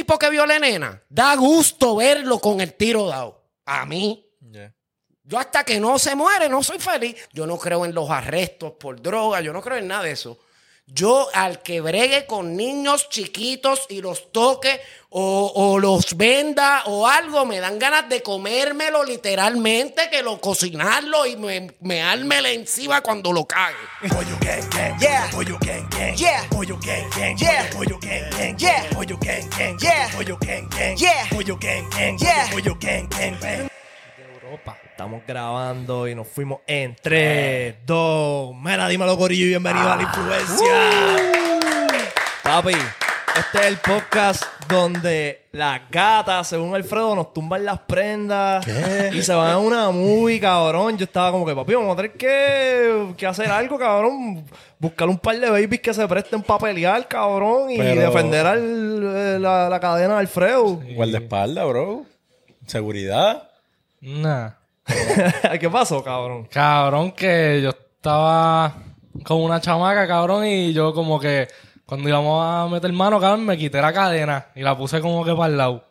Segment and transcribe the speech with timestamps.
[0.00, 3.44] tipo que viole nena, da gusto verlo con el tiro dado.
[3.66, 4.26] A mí.
[4.40, 4.74] Yeah.
[5.22, 7.16] Yo hasta que no se muere no soy feliz.
[7.32, 10.38] Yo no creo en los arrestos por droga, yo no creo en nada de eso.
[10.92, 14.80] Yo al que bregue con niños chiquitos y los toque
[15.10, 21.26] o, o los venda o algo, me dan ganas de comérmelo literalmente, que lo cocinarlo
[21.26, 23.76] y me, me ármele encima cuando lo cague.
[24.08, 25.28] Pollo gang gang, Yeah.
[25.32, 26.48] pollo gang gang, Yeah.
[26.50, 27.70] pollo gang gang, Yeah.
[27.70, 28.90] pollo gang gang, Yeah.
[28.92, 30.10] pollo gang gang, Yeah.
[30.12, 31.28] pollo gang gang, Yeah.
[31.30, 32.50] pollo gang gang, Yeah.
[32.50, 33.70] pollo gang gang, bang.
[34.42, 34.76] Europa.
[35.00, 38.54] Estamos grabando y nos fuimos en 3, 2.
[38.54, 40.74] Mira, dímelo, Corillo, y bienvenido a la influencia.
[42.42, 42.72] Papi,
[43.38, 48.62] este es el podcast donde las gatas, según Alfredo, nos tumban las prendas
[49.14, 50.98] y se van a una movie, cabrón.
[50.98, 54.44] Yo estaba como que, papi, vamos a tener que, que hacer algo, cabrón.
[54.78, 59.12] Buscar un par de babies que se presten para pelear, cabrón, y Pero- defender al-
[59.16, 60.78] eh, la, la cadena de Alfredo.
[60.94, 62.04] Guardaespaldas, bro.
[62.66, 63.48] Seguridad.
[64.02, 64.59] Nah.
[65.60, 66.46] ¿Qué pasó, cabrón?
[66.50, 68.74] Cabrón, que yo estaba
[69.24, 71.48] con una chamaca, cabrón, y yo como que
[71.84, 75.34] cuando íbamos a meter mano, cabrón, me quité la cadena y la puse como que
[75.34, 75.84] para el lado.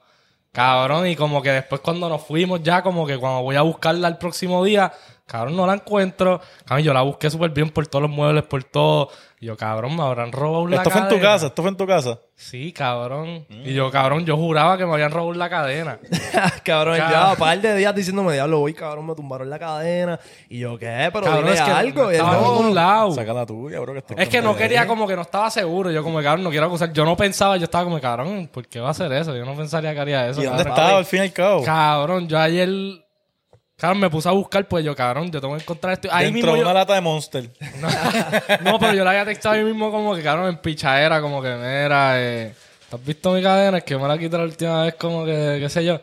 [0.52, 4.08] Cabrón, y como que después cuando nos fuimos ya, como que cuando voy a buscarla
[4.08, 4.92] el próximo día,
[5.30, 6.42] cabrón, no la encuentro.
[6.66, 9.10] Cabrón, yo la busqué súper bien por todos los muebles, por todo.
[9.42, 11.32] Y yo, cabrón, me habrán robado la Esto fue en tu cadena.
[11.32, 12.20] casa, esto fue en tu casa.
[12.36, 13.46] Sí, cabrón.
[13.50, 15.98] Y yo, cabrón, yo juraba que me habían robado la cadena.
[16.66, 20.20] cabrón, ya un par de días diciéndome, diablo, voy, cabrón, me tumbaron la cadena.
[20.50, 21.10] Y yo, ¿qué?
[21.14, 22.04] Pero cabrón, es que algo.
[22.04, 23.12] no estaba en ningún lado.
[23.12, 23.94] Saca la tuya, bro.
[23.94, 25.90] Que estoy Es que no quería como que no estaba seguro.
[25.90, 26.92] Yo como, cabrón, no quiero acusar.
[26.92, 29.34] Yo no pensaba, yo estaba como, cabrón, ¿por qué va a hacer eso?
[29.38, 30.42] Yo no pensaría que haría eso.
[30.42, 31.64] ¿Y dónde estaba al fin y al cabo?
[31.64, 32.70] Cabrón, yo ayer...
[33.80, 36.10] Cabrón, me puse a buscar, pues yo, cabrón, yo tengo que encontrar esto.
[36.12, 37.50] Ahí Dentro mismo de yo- una lata de Monster.
[38.64, 41.50] No, pero yo le había textado ahí mismo como que, cabrón, en pichadera, como que,
[41.50, 42.54] mira, eh,
[42.92, 43.78] ¿has visto mi cadena?
[43.78, 46.00] Es que me la quité la última vez, como que, qué sé yo.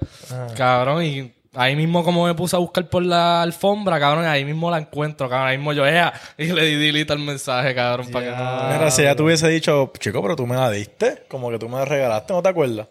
[0.56, 4.44] Cabrón, y ahí mismo como me puse a buscar por la alfombra, cabrón, y ahí
[4.44, 8.08] mismo la encuentro, cabrón, ahí mismo yo, ea, y le di delete al mensaje, cabrón,
[8.10, 8.68] para que no...
[8.78, 11.24] Mira, si ya te hubiese dicho, chico, pero tú me la diste.
[11.28, 12.86] Como que tú me la regalaste, ¿no te acuerdas?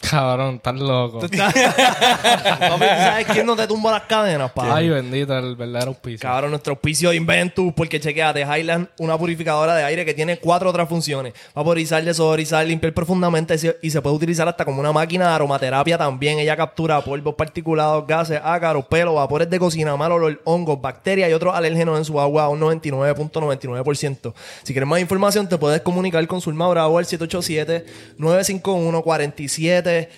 [0.00, 1.20] Cabrón, estás loco.
[1.20, 4.76] Papi, ¿tú sabes quién no te tumba las cadenas, pa?
[4.76, 6.20] Ay, bendito, el verdadero auspicio.
[6.20, 10.70] Cabrón, nuestro auspicio de Inventus, porque chequeate, Highland, una purificadora de aire que tiene cuatro
[10.70, 11.34] otras funciones.
[11.54, 16.38] Vaporizar, desodorizar, limpiar profundamente y se puede utilizar hasta como una máquina de aromaterapia también.
[16.38, 21.32] Ella captura polvos particulados, gases, ácaros, pelo, vapores de cocina, mal olor, hongos, bacterias y
[21.32, 24.32] otros alérgenos en su agua a un 99.99%.
[24.62, 27.06] Si quieres más información, te puedes comunicar con Zulma Bravo al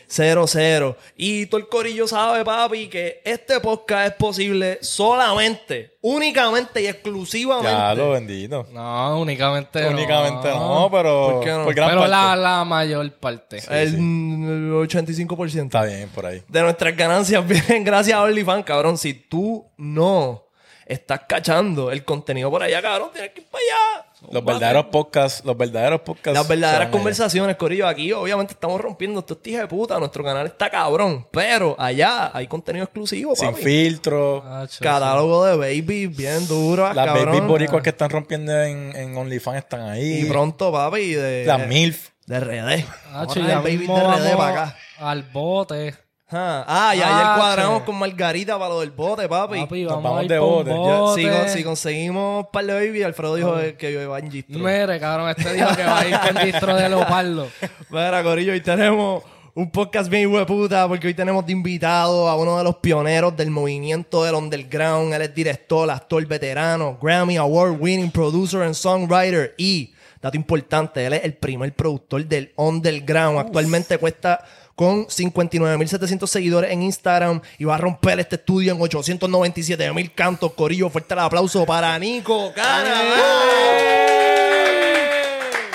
[0.08, 0.96] 787-951-4700.
[1.16, 7.70] Y todo el corillo sabe, papi, que este podcast es posible solamente, únicamente y exclusivamente.
[7.70, 8.66] Ya, lo bendito.
[8.72, 9.90] No, únicamente no.
[9.90, 11.64] Únicamente no, pero ¿Por qué no?
[11.64, 12.42] por gran Pero la, parte.
[12.42, 13.62] la mayor parte.
[13.70, 15.64] el, el 85%.
[15.64, 16.42] Está bien, por ahí.
[16.48, 18.98] de nuestras ganancias vienen gracias a OnlyFans, cabrón.
[18.98, 20.44] Si tú no
[20.86, 24.06] estás cachando el contenido por allá, cabrón, tienes que ir para allá.
[24.30, 26.32] Los verdaderos podcasts, los verdaderos podcasts.
[26.38, 27.86] Las verdaderas conversaciones, Corillo.
[27.86, 29.98] Aquí, obviamente, estamos rompiendo estos hijos de puta.
[29.98, 31.26] Nuestro canal está cabrón.
[31.30, 33.62] Pero allá hay contenido exclusivo, Sin papi.
[33.62, 34.42] filtro.
[34.46, 37.26] Ah, Catálogo de babies bien duras, Las cabrón.
[37.26, 40.20] babies boricuas que están rompiendo en, en OnlyFans están ahí.
[40.20, 41.44] Y pronto, papi, de...
[41.44, 42.08] Las MILF.
[42.26, 42.84] De RD.
[43.12, 44.76] Ah, ya de RD vamos para acá.
[44.98, 45.94] al bote.
[46.32, 47.84] Ah, ah, y ayer Ah, cuadramos che.
[47.86, 49.60] con Margarita para lo del bote, papi.
[49.60, 50.70] Papi, vamos, vamos a ir de pa' un bote.
[50.70, 51.22] Ya, bote.
[51.22, 54.58] si, con- si conseguimos un par de baby, Alfredo dijo que iba en gistro.
[54.58, 57.48] Mire, cabrón, este dijo que va a ir con distro de leopardo.
[57.90, 59.22] Mira, Corillo, hoy tenemos
[59.54, 63.50] un podcast bien hueputa porque hoy tenemos de invitado a uno de los pioneros del
[63.50, 65.12] movimiento del underground.
[65.12, 71.12] Él es director, actor veterano, Grammy Award winning producer and songwriter y, dato importante, él
[71.12, 73.38] es el primer productor del underground.
[73.40, 74.42] Actualmente cuesta
[74.82, 80.54] con 59.700 seguidores en Instagram y va a romper este estudio en 897.000 cantos.
[80.54, 83.00] Corillo, fuerte el aplauso para Nico Cana.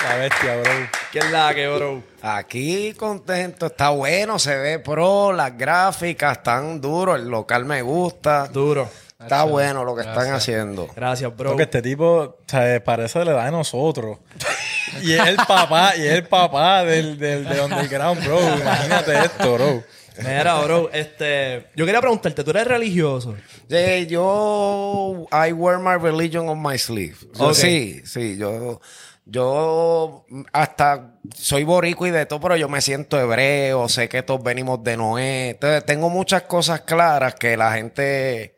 [0.04, 0.72] La bestia, bro.
[1.10, 2.02] ¿Qué es la que, bro?
[2.20, 8.46] Aquí contento, está bueno, se ve pro, las gráficas están duros, el local me gusta.
[8.48, 8.90] Duro.
[9.20, 10.88] Está bueno lo que están haciendo.
[10.94, 11.50] Gracias, bro.
[11.50, 14.18] Porque este tipo, o sea, parece de la edad de nosotros.
[15.02, 18.40] y es el papá, y es el papá del, del, del underground, bro.
[18.58, 19.82] Imagínate esto, bro.
[20.18, 23.36] Mira, bro, este, yo quería preguntarte, ¿tú eres religioso?
[23.68, 27.16] Eh, yo, I wear my religion on my sleeve.
[27.38, 27.54] Yo.
[27.54, 28.80] Sí, sí, yo,
[29.24, 34.42] yo hasta soy borico y de todo, pero yo me siento hebreo, sé que todos
[34.42, 35.50] venimos de Noé.
[35.50, 38.56] Entonces, tengo muchas cosas claras que la gente,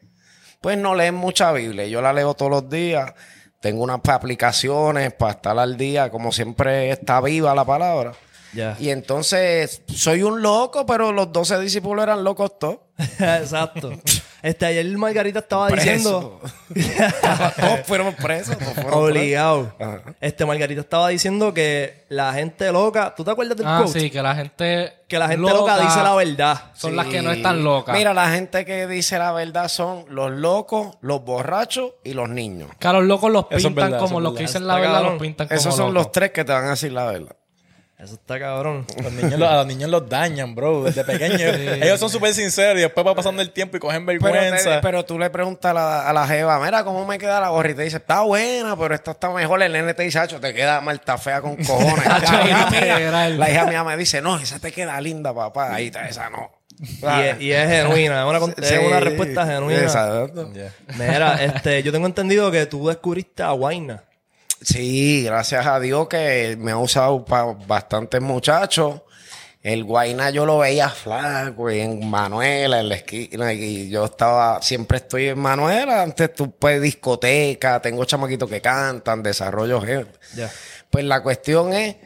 [0.61, 1.87] pues no lee mucha Biblia.
[1.87, 3.13] Yo la leo todos los días.
[3.61, 8.13] Tengo unas aplicaciones para estar al día, como siempre está viva la palabra.
[8.53, 8.77] Ya.
[8.81, 12.79] Y entonces soy un loco, pero los 12 discípulos eran locos todos.
[13.19, 13.93] Exacto.
[14.43, 16.41] Este, ayer Margarita estaba diciendo.
[17.61, 18.57] todos fueron presos.
[18.59, 19.73] todos fueron Obligado.
[20.21, 23.15] Este, Margarita estaba diciendo que la gente loca.
[23.17, 24.01] ¿Tú te acuerdas del Ah, quote?
[24.01, 24.95] sí, que la gente.
[25.09, 26.71] Que la gente loca, dice la verdad.
[26.75, 26.97] Son Sí.
[26.97, 27.97] las que no están locas.
[27.97, 32.71] Mira, la gente que dice la verdad son los locos, los borrachos y los niños.
[32.79, 35.49] Que a los locos los pintan verdad, como los que dicen la verdad, los pintan
[35.49, 35.95] como Esos son locos.
[35.95, 37.37] los tres que te van a decir la verdad.
[38.03, 38.87] Eso está cabrón.
[39.03, 41.41] Los niños, a los niños los dañan, bro, desde pequeños.
[41.83, 44.77] Ellos son súper sinceros y después va pasando el tiempo y cogen Pero, vergüenza.
[44.77, 47.51] te- pero tú le preguntas a la, a la jeva, mira, ¿cómo me queda la
[47.51, 47.71] gorra?
[47.71, 49.63] Y te dice, está buena, pero esta está mejor.
[49.63, 52.07] El nene te dice, "Acho, te queda mal, está fea con cojones.
[52.07, 53.39] La, hija mía, literal.
[53.39, 55.75] la hija mía me dice, no, esa te queda linda, papá.
[55.75, 56.51] Ahí está, esa no.
[56.81, 58.23] Y es, y es genuina.
[58.33, 59.83] Es una, es respuesta genuina.
[59.83, 60.51] Exacto.
[60.55, 60.73] Ya.
[60.99, 64.05] Mira, este, yo tengo entendido que tú descubriste a Guayna.
[64.63, 69.03] Sí, gracias a Dios que me ha usado para bastantes muchachos.
[69.63, 74.63] El Guayna yo lo veía flaco y en Manuela, en la esquina, y yo estaba,
[74.63, 80.19] siempre estoy en Manuela, antes tú pues discoteca, tengo chamaquitos que cantan, desarrollo gente.
[80.89, 81.97] Pues la cuestión es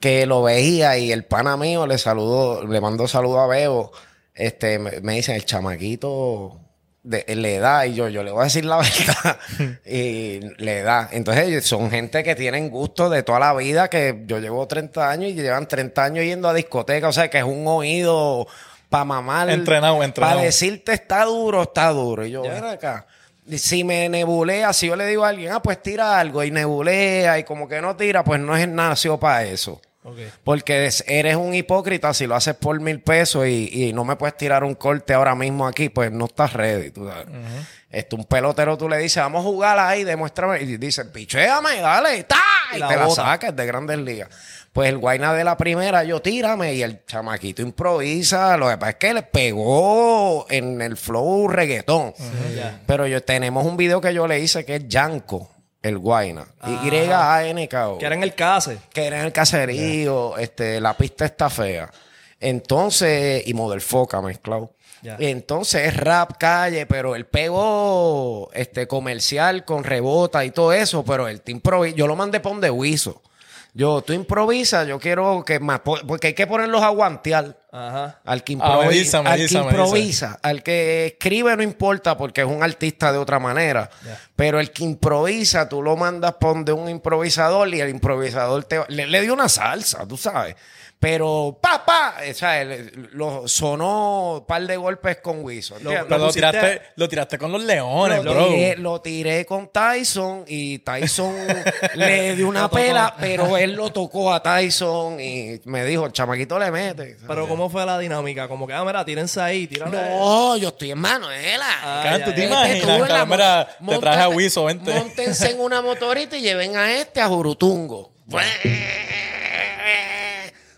[0.00, 3.92] que lo veía y el pana mío le saludó, le mandó saludo a Bebo,
[4.34, 6.63] este, me, me dice, el chamaquito
[7.04, 9.38] de, le da, y yo, yo le voy a decir la verdad,
[9.84, 11.10] y le da.
[11.12, 15.30] Entonces son gente que tienen gusto de toda la vida, que yo llevo 30 años
[15.30, 18.46] y llevan 30 años yendo a discoteca, o sea que es un oído
[18.88, 19.50] para mamar.
[19.50, 20.36] Entrenado, entrenado.
[20.36, 22.24] Para decirte está duro, está duro.
[22.26, 23.06] Y yo, ven acá.
[23.46, 26.50] Y Si me nebulea, si yo le digo a alguien, ah, pues tira algo y
[26.50, 29.80] nebulea y como que no tira, pues no es nació para eso.
[30.44, 34.16] Porque es- eres un hipócrita si lo haces por mil pesos y, y no me
[34.16, 36.90] puedes tirar un corte ahora mismo aquí, pues no estás ready.
[36.90, 37.26] Tú sabes.
[37.90, 40.60] Este, un pelotero tú le dices, vamos a jugar ahí, demuéstrame.
[40.62, 42.36] Y dice, picheame, dale, ¡ta!
[42.74, 43.22] Y La te la bota.
[43.24, 44.28] sacas de grandes ligas.
[44.72, 48.56] Pues el guayna de la primera, yo tírame y el chamaquito improvisa.
[48.56, 52.12] Lo que pasa es que le pegó en el flow reggaetón.
[52.86, 55.48] Pero yo tenemos un video que yo le hice que es Yanko,
[55.84, 56.46] el guayna.
[56.66, 58.78] Y-A-N-K-O Que era en el case.
[58.92, 61.90] que era en el caserío, este, la pista está fea.
[62.40, 64.72] Entonces, y Model Foca mezclado.
[65.18, 71.28] Entonces es rap calle, pero él pegó este comercial con rebota y todo eso, pero
[71.28, 71.94] él te improvisa.
[71.94, 73.20] Yo lo mandé para un de Wiso.
[73.76, 77.58] Yo, tú improvisas, yo quiero que más, porque hay que ponerlos a guantear.
[77.72, 78.20] Ajá.
[78.24, 82.62] Al que Ah, improvisa, al que improvisa, al que escribe no importa porque es un
[82.62, 83.90] artista de otra manera,
[84.36, 88.80] pero el que improvisa tú lo mandas por donde un improvisador y el improvisador te
[88.86, 90.54] le, le dio una salsa, tú sabes.
[91.04, 92.64] Pero papá, o sea,
[93.12, 95.44] lo sonó un par de golpes con.
[95.44, 98.46] Pero lo pusiste- tiraste, lo tiraste con los leones, Lo bro.
[98.46, 101.34] tiré, lo tiré con Tyson y Tyson
[101.96, 106.58] le dio una pela, pero él lo tocó a Tyson y me dijo, el chamaquito
[106.58, 107.18] le mete.
[107.28, 108.48] Pero ¿cómo fue la dinámica?
[108.48, 109.94] Como que, ah, mira, tírense ahí, tírense.
[109.94, 111.66] No, yo estoy en Manuela.
[111.82, 112.80] Ah, ¿tú te imaginas?
[112.80, 114.90] tú en la mira, te traje a Wiso, vente.
[114.90, 118.10] Móntense en una motorita y lleven a este a Jurutungo.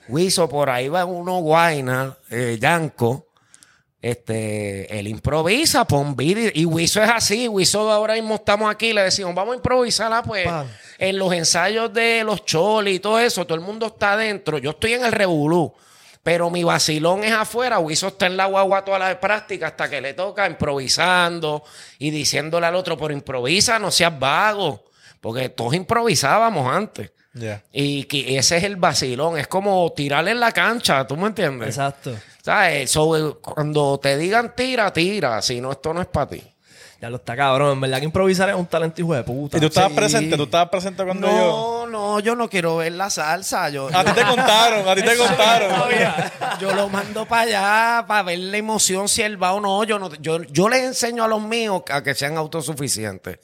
[0.09, 3.27] Wiso, por ahí va uno guayna, eh, Yanko.
[4.01, 7.49] Este, él improvisa, pon beat y, y Wiso es así.
[7.49, 10.47] Wiso ahora mismo estamos aquí, le decimos, vamos a improvisarla, pues.
[10.47, 10.71] Pan.
[10.99, 14.59] En los ensayos de los cholis y todo eso, todo el mundo está adentro.
[14.59, 15.75] Yo estoy en el revolú.
[16.23, 17.79] Pero mi vacilón es afuera.
[17.79, 21.63] Wiso está en la guagua toda la práctica hasta que le toca improvisando
[22.01, 24.85] y diciéndole al otro, pero improvisa, no seas vago.
[25.21, 27.13] Porque todos improvisábamos antes.
[27.73, 29.39] Y que ese es el vacilón.
[29.39, 31.69] Es como tirarle en la cancha, ¿tú me entiendes?
[31.69, 32.15] Exacto.
[32.43, 32.91] ¿Sabes?
[32.91, 35.43] So, eh, cuando te digan tira, tira.
[35.43, 36.43] Si no, esto no es para ti.
[37.01, 37.73] Ya lo está cabrón.
[37.73, 39.59] En verdad que improvisar es un talento hijo de puta.
[39.59, 39.97] ¿Y tú estabas Sí.
[39.97, 40.37] presente?
[40.37, 41.37] ¿Tú estabas presente cuando yo...?
[41.37, 43.69] No, no, yo no quiero ver la salsa.
[43.69, 45.71] Yo, A ti te contaron, a ti te contaron.
[46.59, 49.85] Yo lo mando para allá para ver la emoción si él va o no.
[49.85, 53.39] Yo no, yo, yo les enseño a los míos a que sean autosuficientes.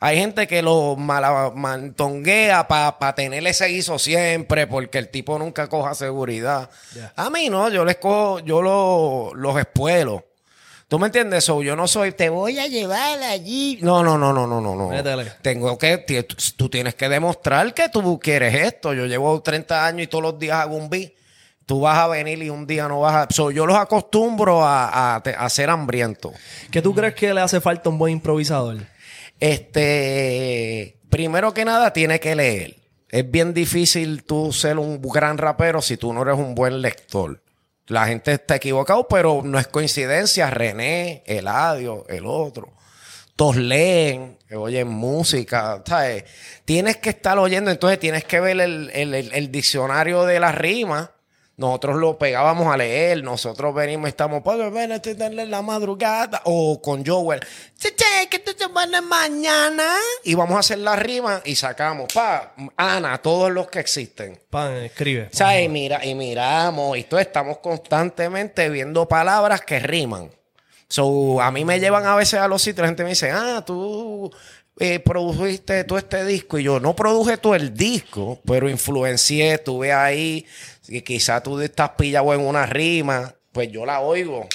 [0.00, 5.68] Hay gente que lo mala- mantonguea para tener ese guiso siempre porque el tipo nunca
[5.68, 6.70] coja seguridad.
[7.16, 10.24] A mí no, yo les cojo, yo lo- los espuelo.
[10.92, 11.44] ¿Tú me entiendes?
[11.44, 13.78] So, yo no soy, te voy a llevar allí.
[13.80, 14.76] No, no, no, no, no, no.
[14.76, 14.90] no.
[15.40, 18.92] Tengo que, tú tienes que demostrar que tú quieres esto.
[18.92, 21.12] Yo llevo 30 años y todos los días hago un beat.
[21.64, 23.34] Tú vas a venir y un día no vas a...
[23.34, 26.34] So, yo los acostumbro a, a, a ser hambrientos.
[26.70, 28.76] ¿Qué tú crees que le hace falta a un buen improvisador?
[29.40, 32.76] Este, primero que nada, tiene que leer.
[33.08, 37.41] Es bien difícil tú ser un gran rapero si tú no eres un buen lector.
[37.92, 40.48] La gente está equivocado, pero no es coincidencia.
[40.50, 42.72] René, Eladio, el otro.
[43.36, 46.24] Todos leen, oyen música, ¿sabes?
[46.64, 50.54] Tienes que estar oyendo, entonces tienes que ver el, el- el- el diccionario de las
[50.54, 51.10] rimas
[51.62, 56.82] nosotros lo pegábamos a leer, nosotros venimos y estamos, pues ven, en la madrugada, o
[56.82, 57.40] con Joel,
[57.78, 62.12] che, che, que tú te vas mañana, y vamos a hacer la rima y sacamos,
[62.12, 64.38] pa, Ana, todos los que existen.
[64.50, 65.28] Pan, escribe.
[65.32, 70.30] O sea, y, mira, y miramos, y todo, estamos constantemente viendo palabras que riman.
[70.88, 73.62] So, a mí me llevan a veces a los sitios, la gente me dice, ah,
[73.64, 74.30] tú
[74.78, 76.58] eh, produjiste todo este disco.
[76.58, 80.46] Y yo no produje todo el disco, pero influencié, estuve ahí.
[80.88, 84.48] Y quizá tú estás pillado en una rima, pues yo la oigo.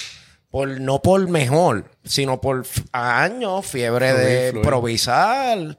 [0.50, 4.64] Por, no por mejor, sino por años, fiebre Fluir, de fluir.
[4.64, 5.78] improvisar.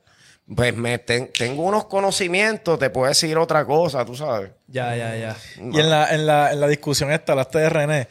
[0.56, 4.51] Pues me ten- tengo unos conocimientos, te puedo decir otra cosa, tú sabes.
[4.68, 5.36] Ya, ya, ya.
[5.58, 8.08] Y en la, en la, en la discusión esta, hablaste de René.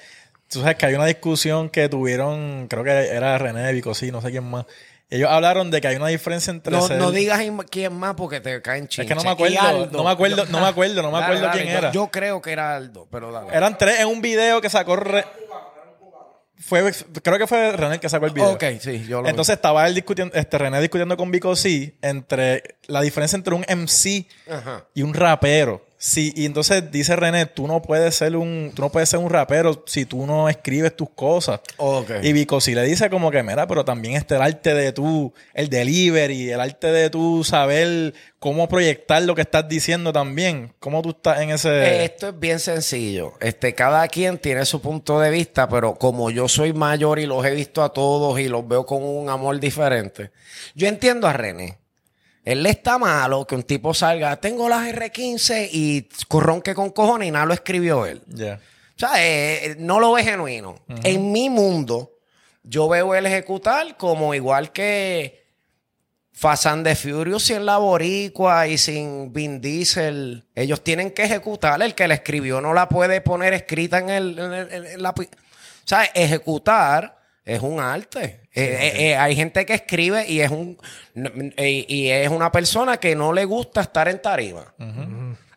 [0.48, 4.30] Tú sabes que hay una discusión que tuvieron, creo que era René, Vicosí, no sé
[4.30, 4.66] quién más.
[5.10, 8.40] Ellos hablaron de que hay una diferencia entre No, ser- no digas quién más porque
[8.40, 9.06] te caen Es chinches.
[9.08, 11.60] que no me acuerdo, no me acuerdo, no me acuerdo, no me Dale, acuerdo dale,
[11.62, 11.92] quién yo- era.
[11.92, 13.48] Yo creo que era Aldo, pero dale.
[13.56, 15.24] Eran tres en un video que sacó Re-
[16.60, 18.50] fue creo que fue René el que sacó el video.
[18.50, 19.30] Ok, sí, yo lo vi.
[19.30, 23.64] Entonces estaba él discutiendo, este René discutiendo con Vico C entre la diferencia entre un
[23.68, 24.84] MC Ajá.
[24.92, 25.86] y un rapero.
[26.00, 29.28] Sí, y entonces dice René, tú no puedes ser un, tú no puedes ser un
[29.28, 31.58] rapero si tú no escribes tus cosas.
[32.22, 35.34] Y Vico sí le dice como que, mira, pero también está el arte de tú,
[35.54, 40.72] el delivery, el arte de tú saber cómo proyectar lo que estás diciendo también.
[40.78, 42.04] ¿Cómo tú estás en ese...?
[42.04, 43.32] Esto es bien sencillo.
[43.40, 47.44] Este, cada quien tiene su punto de vista, pero como yo soy mayor y los
[47.44, 50.30] he visto a todos y los veo con un amor diferente,
[50.76, 51.78] yo entiendo a René.
[52.48, 57.28] Él le está malo que un tipo salga, tengo las R15 y corronque con cojones
[57.28, 58.22] y nada lo escribió él.
[58.28, 58.58] Ya.
[58.96, 60.76] O sea, eh, no lo ve genuino.
[61.04, 62.12] En mi mundo,
[62.62, 65.46] yo veo el ejecutar como igual que
[66.32, 70.44] Fast and the Furious sin la boricua y sin Vin Diesel.
[70.54, 71.82] Ellos tienen que ejecutar.
[71.82, 75.10] El que la escribió no la puede poner escrita en, el, en el- en la...
[75.10, 75.24] O
[75.84, 78.47] sea, ejecutar es un arte.
[78.58, 80.78] Eh, eh, eh, hay gente que escribe y es un
[81.14, 84.74] n- y, es una persona que no le gusta estar en tarima.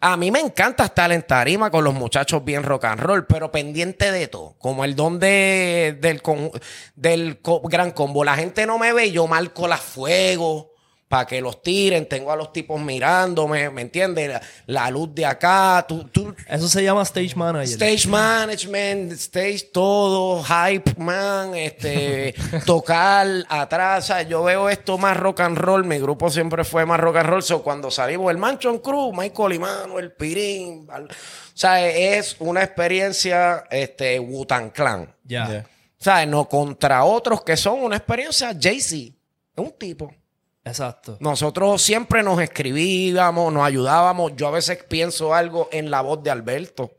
[0.03, 3.51] A mí me encanta estar en tarima con los muchachos bien rock and roll, pero
[3.51, 4.55] pendiente de todo.
[4.57, 6.51] Como el don de- del, con-
[6.95, 8.23] del co- gran combo.
[8.23, 10.70] La gente no me ve, yo marco las fuego
[11.11, 12.07] para que los tiren.
[12.07, 14.29] Tengo a los tipos mirándome, ¿me entiendes?
[14.29, 15.85] La, la luz de acá.
[15.87, 17.67] Tú, tú- Eso se llama stage manager.
[17.73, 22.33] Stage management, stage todo, hype man, este,
[22.65, 24.05] tocar atrás.
[24.05, 25.83] o sea, yo veo esto más rock and roll.
[25.83, 27.43] Mi grupo siempre fue más rock and roll.
[27.43, 30.87] So, cuando salimos el Mansion Crew, Michael Imano, el Pirín.
[30.89, 31.07] O
[31.53, 35.13] sea, es una experiencia este, Wu-Tang Clan.
[35.25, 35.65] Ya.
[35.99, 38.95] O sea, no contra otros que son una experiencia Jay-Z.
[38.95, 39.13] Es
[39.57, 40.11] un tipo.
[40.63, 41.17] Exacto.
[41.19, 44.33] Nosotros siempre nos escribíamos, nos ayudábamos.
[44.35, 46.91] Yo a veces pienso algo en la voz de Alberto.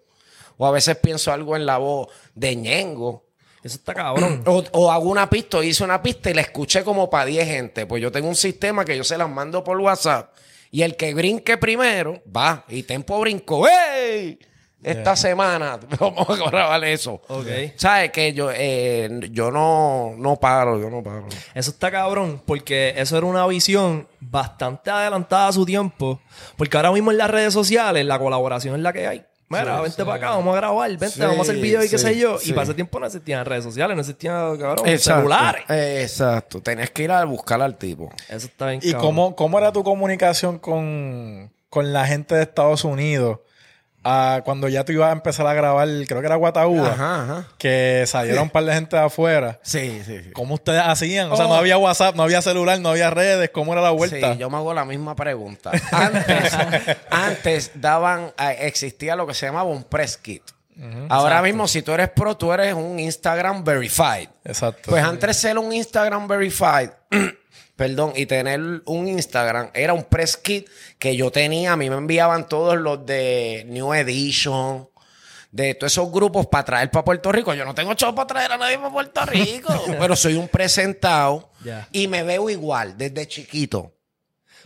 [0.57, 3.25] O a veces pienso algo en la voz de Ñengo.
[3.63, 4.43] Eso está cabrón.
[4.47, 7.47] O, o hago una pista, o hice una pista y la escuché como para 10
[7.47, 7.87] gente.
[7.87, 10.35] Pues yo tengo un sistema que yo se las mando por WhatsApp.
[10.71, 12.65] Y el que brinque primero, va.
[12.69, 13.67] Y Tempo brincó.
[13.69, 14.39] ¡Ey!
[14.83, 17.21] Esta semana vamos a grabar eso.
[17.29, 17.47] Ok.
[17.77, 18.11] ¿Sabes?
[18.11, 21.27] Que yo, eh, yo no, no paro, yo no paro.
[21.55, 26.21] Eso está cabrón, porque eso era una visión bastante adelantada a su tiempo.
[26.57, 29.25] Porque ahora mismo en las redes sociales la colaboración es la que hay.
[29.49, 31.99] Mira, vente para acá, vamos a grabar, vente, Sí, vamos a hacer video y qué
[31.99, 32.39] sé yo.
[32.39, 32.51] sí.
[32.51, 35.65] Y para ese tiempo no existían redes sociales, no existían, cabrón, celulares.
[35.69, 36.63] Exacto.
[36.63, 38.11] Tenías que ir a buscar al tipo.
[38.31, 39.07] Eso está bien ¿Y cabrón.
[39.07, 43.41] cómo, cómo era tu comunicación con, con la gente de Estados Unidos?
[44.03, 47.47] Cuando ya tú ibas a empezar a grabar, creo que era Guataúba, Ajá, ajá.
[47.59, 49.59] que salieron un par de gente de afuera.
[49.63, 50.31] Sí, sí, sí.
[50.33, 51.31] ¿Cómo ustedes hacían?
[51.31, 51.49] O sea, Oh.
[51.51, 53.51] no había WhatsApp, no había celular, no había redes.
[53.51, 54.33] ¿Cómo era la vuelta?
[54.33, 55.71] Sí, yo me hago la misma pregunta.
[55.93, 56.53] Antes,
[57.11, 60.43] antes daban, existía lo que se llamaba un press kit.
[61.09, 64.29] Ahora mismo, si tú eres pro, tú eres un Instagram verified.
[64.45, 64.91] Exacto.
[64.91, 66.91] Pues antes de ser un Instagram verified,
[67.83, 70.69] perdón, y tener un Instagram, era un press kit
[71.01, 71.73] que yo tenía.
[71.73, 74.89] A mí me enviaban todos los de New Edition,
[75.51, 77.53] de todos esos grupos para traer para Puerto Rico.
[77.55, 81.51] Yo no tengo chavo para traer a nadie para Puerto Rico, pero soy un presentado
[81.91, 83.93] y me veo igual desde chiquito.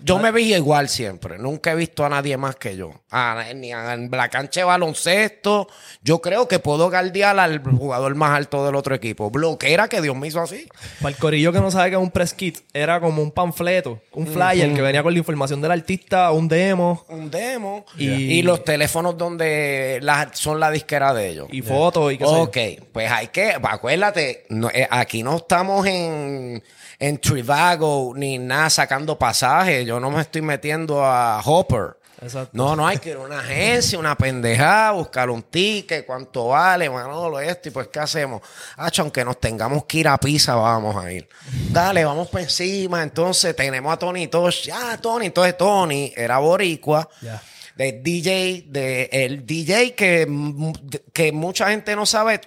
[0.03, 1.39] Yo me veía igual siempre.
[1.39, 2.93] Nunca he visto a nadie más que yo.
[3.11, 5.69] A- ni a- en la cancha de baloncesto.
[6.03, 9.31] Yo creo que puedo guardiar al jugador más alto del otro equipo.
[9.31, 10.69] Bloquera que Dios me hizo así.
[11.01, 14.01] Para el corillo que no sabe que es un press kit, era como un panfleto,
[14.13, 17.85] un flyer que venía con la información del artista, un demo Un demo.
[17.97, 18.07] Y-
[18.39, 21.49] Y, los teléfonos donde la- son la disquera de ellos.
[21.51, 22.43] y fotos y qué sé yo.
[22.43, 22.57] Ok,
[22.93, 26.63] pues hay que, acuérdate, no, eh, aquí no estamos en,
[26.99, 29.87] en Trivago ni nada sacando pasajes.
[29.87, 31.97] Yo no me estoy metiendo a Hopper.
[32.23, 32.51] Exacto.
[32.55, 36.89] No, no hay que ir a una agencia, una pendejada, buscar un ticket, cuánto vale,
[36.89, 38.41] Manolo, esto, y pues, ¿qué hacemos?
[38.77, 41.29] Hacho, aunque nos tengamos que ir a pizza, vamos a ir.
[41.71, 43.03] Dale, vamos por encima.
[43.03, 44.65] Entonces, tenemos a Tony Tosh.
[44.65, 45.27] Ya, Tony.
[45.27, 47.09] Entonces, Tony era boricua.
[47.21, 47.43] Ya.
[47.77, 50.27] De DJ, de el DJ que,
[51.13, 52.41] que mucha gente no sabe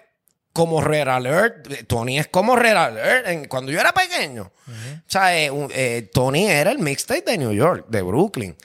[0.54, 1.86] como Red Alert.
[1.88, 3.28] Tony es como Red Alert.
[3.28, 4.72] En- cuando yo era pequeño, o
[5.08, 8.56] sea, eh, un- eh, Tony era el mixtape de New York, de Brooklyn.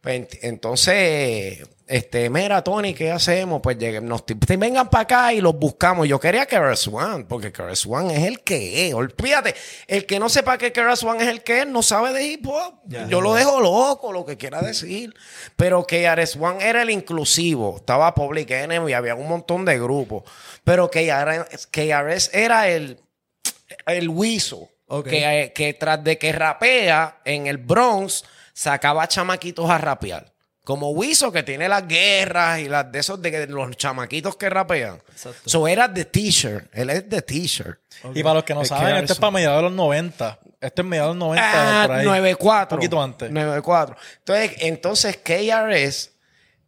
[0.00, 3.60] Pues, ent- entonces, este, mira, Tony, ¿qué hacemos?
[3.60, 6.06] Pues lleguen, nos, vengan para acá y los buscamos.
[6.08, 8.94] Yo quería que Keras One, porque Keras One es el que es.
[8.94, 9.54] Olvídate,
[9.86, 12.46] el que no sepa que Keras One es el que es, no sabe de hip
[12.46, 12.74] hop.
[13.08, 15.14] Yo lo dejo loco, lo que quiera decir.
[15.56, 17.76] Pero que Keras One era el inclusivo.
[17.76, 20.22] Estaba Public Enemy, había un montón de grupos.
[20.64, 21.06] Pero que
[21.70, 23.00] KRS era el,
[23.86, 24.08] el.
[24.08, 25.08] Ok.
[25.08, 30.32] Que, eh, que tras de que rapea en el Bronx, sacaba chamaquitos a rapear.
[30.64, 34.48] Como Wiso, que tiene las guerras y las de esos de que- los chamaquitos que
[34.48, 35.02] rapean.
[35.10, 35.40] Exacto.
[35.50, 36.68] So era The T-shirt.
[36.72, 37.80] Él es The T-shirt.
[38.14, 40.38] Y para los que no Es saben, este es para mediados de los 90.
[40.60, 41.82] Este es mediados de los 90.
[41.82, 42.04] Ah, por ahí.
[42.06, 42.76] 94.
[42.76, 43.30] Un poquito antes.
[43.32, 43.96] 94.
[44.18, 46.11] Entonces, entonces KRS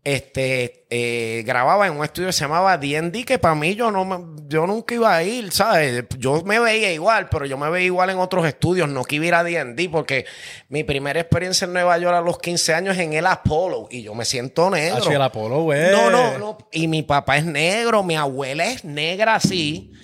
[0.05, 4.05] este, eh, grababa en un estudio que se llamaba D&D, que para mí yo, no
[4.05, 6.05] me- yo nunca iba a ir, ¿sabes?
[6.19, 9.25] Yo me veía igual, pero yo me veía igual en otros estudios, no que iba
[9.25, 10.27] a ir a D&D, porque
[10.69, 14.15] mi primera experiencia en Nueva York a los 15 años en el Apollo, y yo
[14.15, 15.11] me siento negro.
[15.11, 15.91] Y el Apolo, güey.
[15.91, 16.59] No, no, no.
[16.71, 19.91] Y mi papá es negro, mi abuela es negra así.
[19.91, 20.04] Todo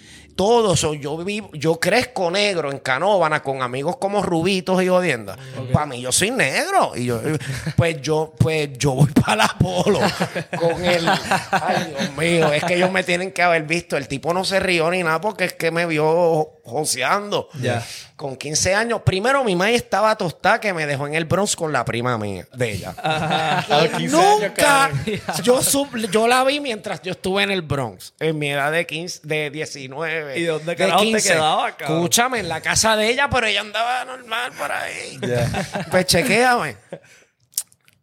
[0.73, 5.37] eso, yo vivo, yo crezco negro en Canóvana con amigos como Rubitos y Odienda.
[5.73, 6.93] Para mí, yo soy negro.
[6.97, 7.21] Y yo,
[7.77, 10.01] pues yo, pues yo voy para la polo
[10.59, 11.07] con el.
[11.09, 13.97] Ay, Dios mío, es que ellos me tienen que haber visto.
[13.97, 17.49] El tipo no se rió ni nada porque es que me vio joseando.
[17.61, 17.85] Ya.
[18.17, 19.01] Con 15 años.
[19.05, 22.47] Primero, mi madre estaba tostada que me dejó en el Bronx con la prima mía,
[22.55, 22.95] de ella.
[23.03, 24.91] A los 15 años, Nunca.
[25.43, 28.87] yo, sub- yo la vi mientras yo estuve en el Bronx, en mi edad de
[28.87, 30.39] 15, de 19.
[30.39, 31.97] ¿Y dónde de te quedabas, cabrón?
[31.99, 35.19] Escúchame, en la casa de ella, pero ella andaba normal por ahí.
[35.23, 35.87] Ya.
[35.91, 36.77] Pues chequéame.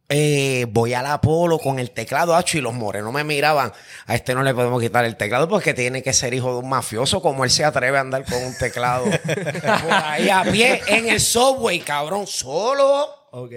[0.10, 3.74] Eh, voy al Apolo con el teclado hacho y los morenos me miraban.
[4.06, 6.70] A este no le podemos quitar el teclado porque tiene que ser hijo de un
[6.70, 7.22] mafioso.
[7.22, 11.20] Como él se atreve a andar con un teclado por ahí a pie en el
[11.20, 13.28] subway, cabrón, solo.
[13.32, 13.52] Ok.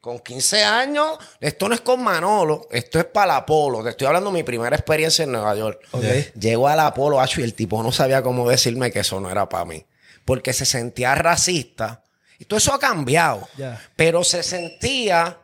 [0.00, 3.82] Con 15 años, esto no es con Manolo, esto es para el Apolo.
[3.82, 5.80] Te estoy hablando de mi primera experiencia en Nueva York.
[5.90, 6.04] Ok.
[6.38, 9.48] Llego al Apolo, Acho, y el tipo no sabía cómo decirme que eso no era
[9.48, 9.84] para mí.
[10.24, 12.04] Porque se sentía racista.
[12.38, 13.48] Y todo eso ha cambiado.
[13.96, 15.38] Pero se sentía,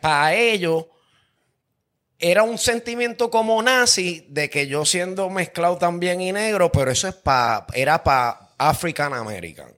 [0.00, 0.86] para ellos,
[2.18, 7.08] era un sentimiento como nazi de que yo siendo mezclado también y negro, pero eso
[7.08, 9.75] es pa, era para African American.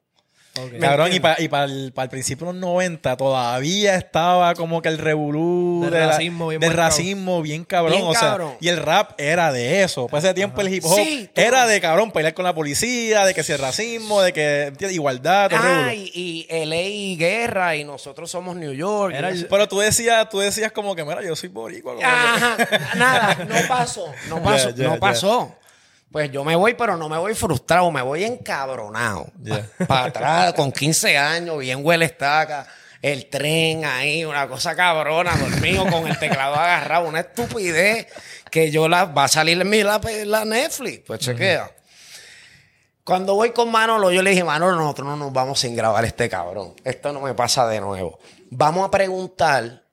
[0.80, 4.82] Cabrón, y para y pa el, pa el principio de los 90 todavía estaba como
[4.82, 7.92] que el revolú Del de la- racismo bien del racismo bien cabrón.
[7.96, 8.54] Bien o sea, cabrón.
[8.60, 10.06] y el rap era de eso.
[10.08, 13.34] Para ese tiempo el hip hop Sí, era de cabrón pelear con la policía, de
[13.34, 15.60] que si el racismo, de que igualdad, todo.
[15.62, 16.10] Ah, y,
[16.50, 19.14] y LA y guerra, y nosotros somos New York.
[19.14, 19.46] Era el-.
[19.46, 21.94] Pero tú decías, tú decías como que, mira, yo soy boricua.
[22.02, 22.56] Ajá,
[22.96, 25.54] nada, no pasó, no pasó, no pasó.
[26.10, 29.30] Pues yo me voy, pero no me voy frustrado, me voy encabronado.
[29.86, 32.66] Para atrás, con 15 años, bien huele estaca,
[33.02, 38.06] el tren ahí, una cosa cabrona, dormido con el teclado agarrado, una estupidez
[38.50, 41.02] que yo la va a salir en mi la, la Netflix.
[41.06, 41.70] Pues chequea.
[43.04, 46.28] Cuando voy con Manolo, yo le dije, Manolo, nosotros no nos vamos sin grabar este
[46.28, 46.74] cabrón.
[46.84, 48.18] Esto no me pasa de nuevo.
[48.50, 49.84] Vamos a preguntar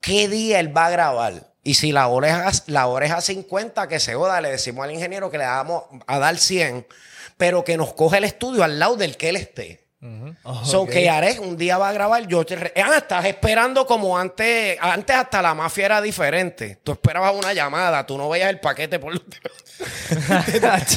[0.00, 1.51] qué día él va a grabar.
[1.64, 4.84] Y si la hora es, la hora es a 50, que se joda, le decimos
[4.84, 6.86] al ingeniero que le vamos a dar 100,
[7.36, 9.82] pero que nos coge el estudio al lado del que él esté.
[10.42, 13.86] Oh, So que Ares un día va a grabar, yo te re- ah, estás esperando
[13.86, 16.80] como antes, antes hasta la mafia era diferente.
[16.82, 19.12] Tú esperabas una llamada, tú no veías el paquete por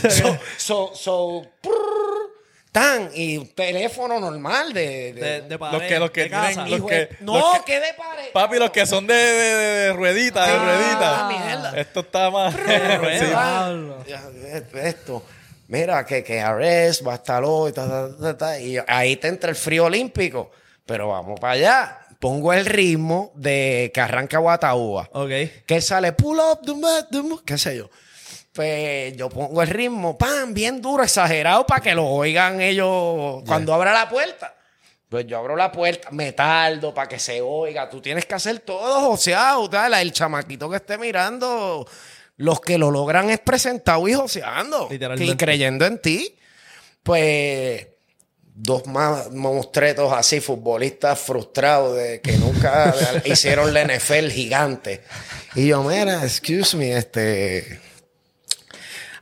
[0.09, 2.31] so, so, so, prrr,
[2.75, 6.29] tan, y un teléfono normal de, de- De, de pared, Los que- los que de
[6.29, 6.65] casa.
[6.65, 8.31] tienen- los que- no, los que- que de pared.
[8.33, 11.45] Papi, los que son de, de, rueditas, de Ah, rueditas.
[11.45, 11.79] mierda.
[11.79, 12.53] Esto está más.
[13.19, 13.25] Sí.
[13.33, 13.73] Ah,
[14.83, 15.23] Esto.
[15.67, 19.29] Mira, que, que Ares va a estar hoy, ta, ta, ta, ta, y ahí te
[19.29, 20.51] entra el frío olímpico.
[20.85, 21.99] Pero vamos para allá.
[22.19, 25.09] Pongo el ritmo de que arranca Guataúba.
[25.13, 25.29] Ok.
[25.65, 26.73] Que sale, pull up, the
[27.11, 27.89] the qué sé yo.
[28.55, 33.73] Pues yo pongo el ritmo, pan, bien duro, exagerado, para que lo oigan ellos cuando
[33.73, 34.55] abra la puerta.
[35.09, 37.89] Pues yo abro la puerta, me tardo para que se oiga.
[37.89, 39.93] Tú tienes que hacer todo joseado, tal.
[39.95, 41.85] El chamaquito que esté mirando,
[42.37, 44.87] los que lo logran es presentado y joseando.
[44.89, 45.33] Literalmente.
[45.33, 46.35] Y creyendo en ti.
[47.03, 47.87] Pues
[48.55, 55.01] dos más monstruetos así, futbolistas frustrados de que nunca hicieron la NFL gigante.
[55.55, 57.81] Y yo, mira, excuse me, este.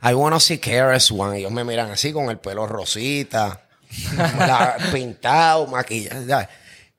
[0.06, 1.38] I wanna see KRS One.
[1.38, 3.60] Ellos me miran así con el pelo rosita,
[4.16, 6.26] la- pintado, maquillaje.
[6.26, 6.48] ya.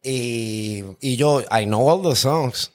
[0.03, 2.71] Y, y yo, I know all the songs.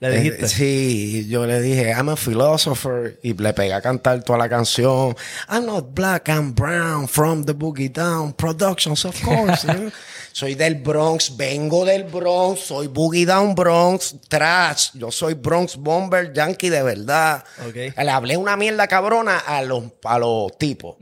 [0.00, 0.46] Le dijiste.
[0.46, 3.20] Eh, Sí, yo le dije, I'm a philosopher.
[3.22, 5.14] Y le pegué a cantar toda la canción.
[5.48, 7.06] I'm not black, I'm brown.
[7.06, 9.64] From the Boogie Down Productions, of course.
[10.32, 14.90] Soy del Bronx, vengo del Bronx, soy Boogie Down Bronx, trash.
[14.94, 17.44] Yo soy Bronx Bomber Yankee de verdad.
[17.68, 17.96] Ok.
[17.96, 20.96] Le hablé una mierda cabrona a los, a los tipos.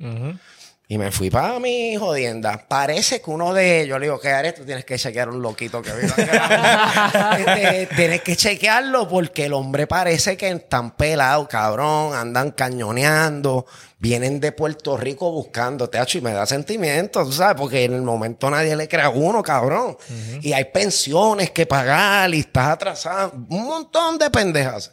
[0.91, 2.67] Y me fui para mi jodienda.
[2.67, 4.53] Parece que uno de ellos, le digo, ¿qué haré?
[4.53, 6.23] Tú tienes que chequear un loquito que vino aquí.
[7.53, 12.13] Este, Tienes que chequearlo porque el hombre parece que están pelados, cabrón.
[12.13, 13.67] Andan cañoneando.
[14.01, 18.03] Vienen de Puerto Rico buscando, teacho, y me da sentimiento, tú sabes, porque en el
[18.03, 19.97] momento nadie le crea a uno, cabrón.
[20.43, 23.31] Y hay pensiones que pagar y estás atrasado.
[23.49, 24.91] Un montón de pendejas.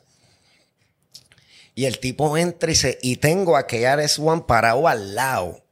[1.74, 5.64] Y el tipo entra y dice, y tengo a KRS One parado al lado.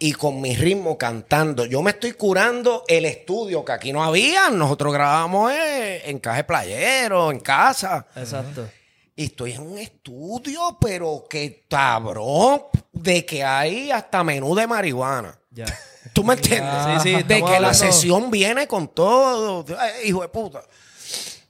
[0.00, 1.64] Y con mi ritmo cantando.
[1.64, 4.48] Yo me estoy curando el estudio que aquí no había.
[4.50, 8.06] Nosotros grabamos eh, en caje playero, en casa.
[8.14, 8.68] Exacto.
[9.16, 15.36] Y estoy en un estudio, pero que cabrón, de que hay hasta menú de marihuana.
[15.50, 15.64] Ya.
[16.12, 17.02] ¿Tú me entiendes?
[17.02, 19.64] Sí, sí, de que la sesión viene con todo.
[19.76, 20.62] Ay, hijo de puta.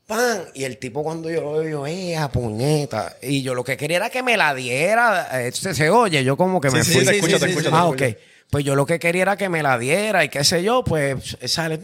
[0.06, 0.44] Pan.
[0.54, 3.16] Y el tipo cuando yo lo veo, yo, eh, a puñeta.
[3.20, 5.28] Y yo lo que quería era que me la diera.
[5.42, 7.00] Eh, se, se oye, yo como que me Sí, fui.
[7.00, 7.68] sí, te sí, escucho, sí, te sí, escucho.
[7.68, 7.74] sí.
[7.74, 8.18] te Ah, ok.
[8.50, 11.36] Pues yo lo que quería era que me la diera y qué sé yo, pues
[11.44, 11.78] sale,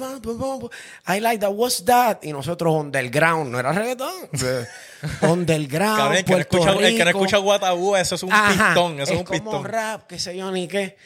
[1.06, 2.18] I like that, what's that?
[2.22, 4.30] Y nosotros underground, no era reggaetón.
[5.20, 7.18] underground, Cabrón, el que, no escucha, el que no Rico.
[7.18, 8.98] escucha Guatabú, eso es un Ajá, pistón.
[8.98, 9.64] Eso es, un como pistón.
[9.64, 10.96] rap, qué sé yo, ni qué.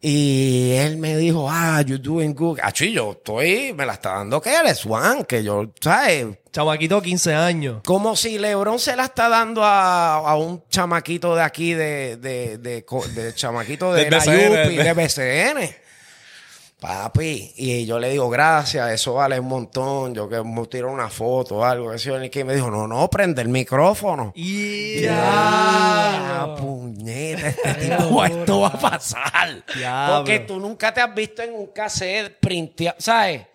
[0.00, 2.58] Y él me dijo, ah, you doing good.
[2.62, 6.26] Ah, yo estoy, me la está dando que eres Juan, que yo, ¿sabes?
[6.52, 7.80] Chamaquito, 15 años.
[7.84, 12.58] Como si LeBron se la está dando a, a un chamaquito de aquí, de, de,
[12.58, 14.18] de, de chamaquito de la
[14.68, 15.76] de- de BCN.
[16.78, 20.14] Papi, y yo le digo, gracias, eso vale un montón.
[20.14, 21.90] Yo que me tiro una foto o algo.
[21.90, 24.32] Que yo, y me dijo, no, no, prende el micrófono.
[24.36, 29.64] Y Ya, puñeta, este tipo, esto va a pasar.
[29.74, 30.16] Diablo.
[30.18, 33.46] Porque tú nunca te has visto en un cassette printeado, ¿sabes?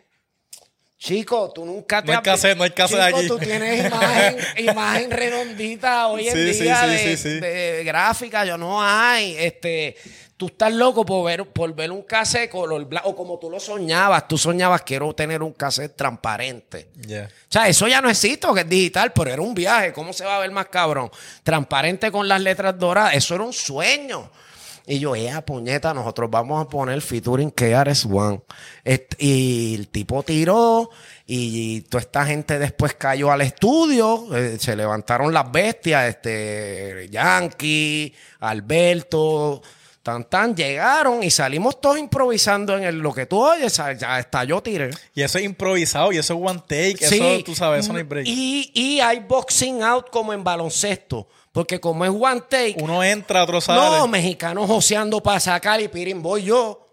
[0.98, 4.38] Chico, tú nunca te No hay has cassette, no hay cassette Chico, tú tienes imagen,
[4.58, 7.40] imagen redondita hoy en Sí, sí, día sí, de, sí, sí.
[7.40, 9.36] de gráfica, yo no hay.
[9.38, 9.96] Este,
[10.42, 13.60] tú estás loco por ver, por ver un cassette color blanco, o como tú lo
[13.60, 14.28] soñabas.
[14.28, 16.90] Tú soñabas, quiero tener un cassette transparente.
[17.06, 17.26] Yeah.
[17.26, 19.94] O sea, eso ya no existe, que es digital, pero era un viaje.
[19.94, 21.12] ¿Cómo se va a ver más cabrón?
[21.44, 23.14] Transparente con las letras doradas.
[23.14, 24.32] Eso era un sueño.
[24.88, 28.42] Y yo, eh, puñeta, nosotros vamos a poner featuring KRS One.
[29.20, 30.90] Y el tipo tiró
[31.28, 34.36] y toda esta gente después cayó al estudio.
[34.36, 39.62] eh, se levantaron las bestias, este, Yankee, Alberto,
[40.04, 43.76] tan tan, llegaron y salimos todos improvisando en el, lo que tú oyes.
[44.00, 44.90] Ya hasta yo tiré.
[45.14, 46.98] Y eso es improvisado y eso es one take.
[47.00, 48.26] Eso, tú sabes, eso no hay break.
[48.28, 51.28] Y, y hay boxing out como en baloncesto.
[51.52, 53.80] Porque como es one take, Uno entra, otro sale.
[53.98, 56.88] no, mexicanos joseando para sacar y pirín, voy yo.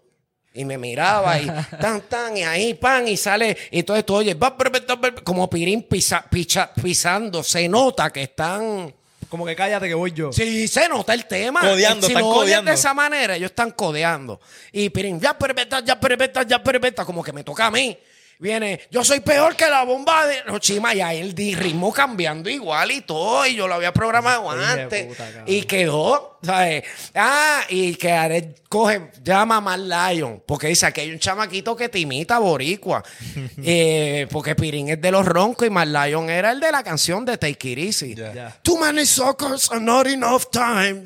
[0.53, 1.45] Y me miraba y
[1.79, 3.55] tan, tan, y ahí pan, y sale.
[3.71, 7.41] Y entonces tú oyes, va, bre, bre, bre, como pirín pisa- picha- pisando.
[7.43, 8.93] Se nota que están.
[9.29, 10.33] Como que cállate que voy yo.
[10.33, 11.61] Sí, se nota el tema.
[11.61, 12.69] Codeando, si están lo codeando.
[12.69, 14.41] de esa manera, ellos están codeando.
[14.71, 17.97] Y Pirín, ya perpeta, ya perpeta, ya perpeta, como que me toca a mí.
[18.41, 20.95] Viene, yo soy peor que la bomba de los chimas.
[20.95, 23.45] Y ahí el ritmo cambiando igual y todo.
[23.45, 25.07] Y yo lo había programado antes.
[25.07, 26.85] puta, y quedó, ¿sabes?
[27.13, 30.41] Ah, y que Aret coge, llama a Mal Lion.
[30.45, 33.03] Porque dice que hay un chamaquito que te imita boricua.
[33.61, 37.25] Eh, porque Pirín es de los roncos y Mal Lion era el de la canción
[37.25, 38.15] de Take It Easy.
[38.63, 41.03] Too many suckers and not enough time.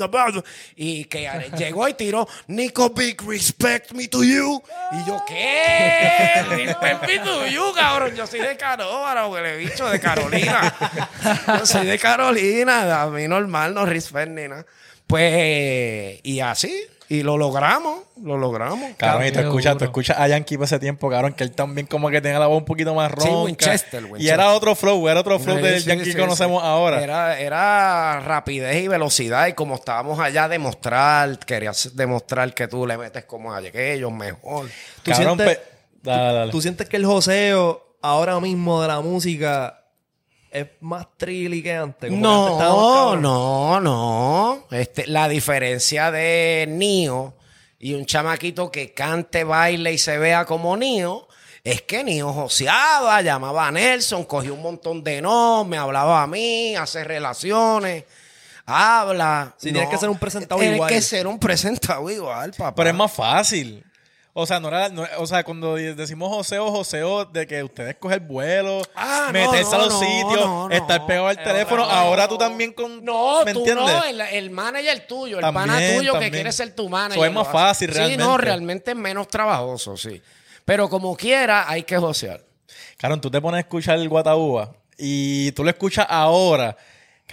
[0.75, 4.61] Y que Aret llegó y tiró Nico Big respect me to you.
[4.91, 6.45] Y yo, ¿qué?
[7.23, 8.15] To you, cabrón.
[8.15, 10.73] Yo soy de Canóvara, huele bicho, de Carolina.
[11.59, 13.01] Yo soy de Carolina.
[13.03, 14.65] A mí normal, no respect ni nada.
[15.07, 16.75] Pues, y así.
[17.09, 18.95] Y lo logramos, lo logramos.
[18.97, 21.85] Cabrón, y tú escuchas, tú escuchas a Yankee por ese tiempo, cabrón, que él también
[21.85, 23.43] como que tenía la voz un poquito más Sí, ronca.
[23.43, 24.33] Winchester, Y Winchester.
[24.33, 26.67] era otro flow, era otro flow Sí, del sí, Yankee sí, que conocemos sí.
[26.67, 27.03] ahora.
[27.03, 29.45] Era, era rapidez y velocidad.
[29.47, 34.67] Y como estábamos allá, demostrar, querías demostrar que tú le metes como a aquellos mejor.
[35.03, 35.72] ¿Tú Cabrón, sientes- pe-
[36.03, 36.51] dale, dale.
[36.51, 39.79] ¿Tú sientes que el joseo ahora mismo de la música
[40.51, 42.09] es más trilly que antes?
[42.11, 44.63] Como que antes estábamos No, no, no.
[44.71, 47.33] Este, la diferencia de Nio
[47.79, 51.27] y un chamaquito que cante, baile y se vea como Nio,
[51.63, 56.27] es que Nio joseaba, llamaba a Nelson, cogió un montón de no, me hablaba a
[56.27, 58.05] mí, hace relaciones,
[58.65, 59.53] habla.
[59.57, 60.89] Sí, tienes que ser un presentador Tienes igual.
[60.89, 62.75] que ser un presentador igual, papá.
[62.75, 63.83] Pero es más fácil.
[64.35, 68.27] O sea, no era, no- o sea, cuando decimos joseo, joseo, de que ustedes cogen
[68.27, 70.75] vuelo, Ah, no, meterse a los no, sitios, no, no.
[70.75, 73.05] estar pegado al teléfono, ahora tú también con...
[73.05, 73.85] No, ¿me tú entiendes?
[73.85, 76.31] no, el, el manager tuyo, el También, pana tuyo también.
[76.31, 77.17] que quiere ser tu manager.
[77.17, 78.37] Eso es más fácil, Sí, no, realmente.
[78.41, 80.19] realmente es menos trabajoso, sí.
[80.65, 82.41] Pero como quiera, hay que josear.
[82.97, 86.75] Cabrón, tú te pones a escuchar el Guataúba y tú lo escuchas ahora.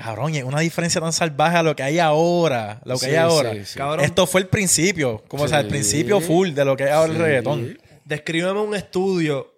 [0.03, 2.81] Cabrón, es una diferencia tan salvaje a lo que hay ahora.
[2.85, 3.53] Lo que Sí, hay ahora.
[3.53, 3.79] sí, sí.
[3.79, 4.05] Cabrón.
[4.05, 5.23] Esto fue el principio.
[5.29, 7.79] Como o sea, el principio full de lo que es ahora el reggaetón.
[8.05, 9.53] Descríbeme un estudio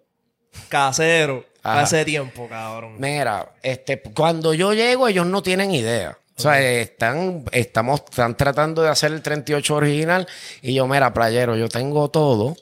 [0.69, 1.81] casero Ajá.
[1.81, 2.95] hace tiempo, cabrón.
[2.99, 6.17] Mira, este, cuando yo llego, ellos no tienen idea.
[6.35, 10.27] O sea, están, estamos, están tratando de hacer el 38 original
[10.61, 12.55] y yo, mira, playero, yo tengo todo.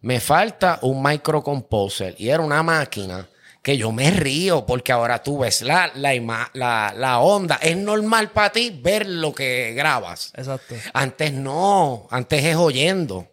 [0.00, 3.28] Me falta un microcomposer y era una máquina
[3.68, 7.56] que yo me río porque ahora tú ves la, la, ima- la, la onda.
[7.60, 10.32] Es normal para ti ver lo que grabas.
[10.34, 10.74] Exacto.
[10.94, 13.26] Antes no, antes es oyendo.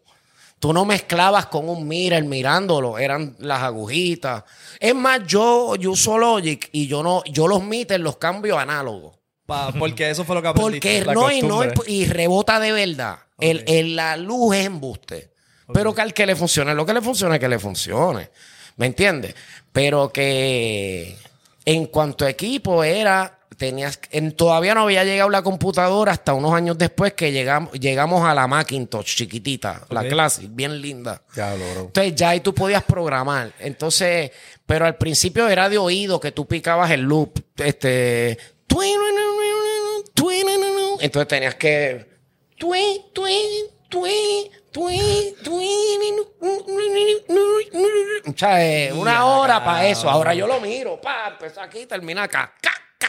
[0.60, 4.44] Tú no mezclabas con un mirror mirándolo, eran las agujitas.
[4.78, 9.16] Es más, yo, yo uso Logic y yo no, yo los meters los cambio análogos.
[9.46, 10.98] Pa- porque eso fue lo que aprendiste.
[10.98, 13.20] Porque La no, y no, y rebota de verdad.
[13.40, 15.32] El, el- la luz es embuste.
[15.74, 18.30] Pero que al que le funcione, lo que le funcione, que le funcione.
[18.78, 19.36] ¿Me entiendes?
[19.72, 21.16] Pero que
[21.66, 26.54] en cuanto a equipo era, tenías, en, todavía no había llegado la computadora hasta unos
[26.54, 30.08] años después que llegamos, llegamos a la Macintosh chiquitita, la.
[30.08, 31.22] Classic, bien linda.
[31.34, 31.82] Diablo, bro.
[31.82, 33.54] Entonces ya ahí tú podías programar.
[33.60, 34.32] Entonces,
[34.66, 37.40] pero al principio era de oído que tú picabas el loop.
[37.58, 38.38] Este.
[41.02, 42.08] Entonces tenías que.
[48.28, 50.10] O sea, una hora para eso.
[50.10, 51.00] Ahora yo lo miro.
[51.00, 52.54] Pa, empezó aquí, termina acá.
[52.62, 53.08] Ca, ca.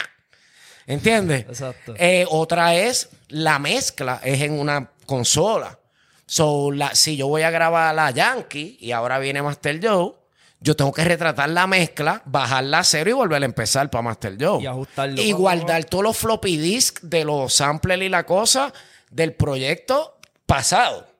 [0.87, 1.47] ¿Entiendes?
[1.49, 1.95] Exacto.
[1.97, 5.79] Eh, otra es la mezcla, es en una consola.
[6.27, 10.15] So, la, si yo voy a grabar la Yankee y ahora viene Master Joe,
[10.61, 14.37] yo tengo que retratar la mezcla, bajarla a cero y volver a empezar para Master
[14.41, 14.63] Joe.
[14.63, 15.21] Y ajustarlo.
[15.21, 18.73] Y guardar todos los floppy disk de los samplers y la cosa
[19.11, 21.16] del proyecto pasado.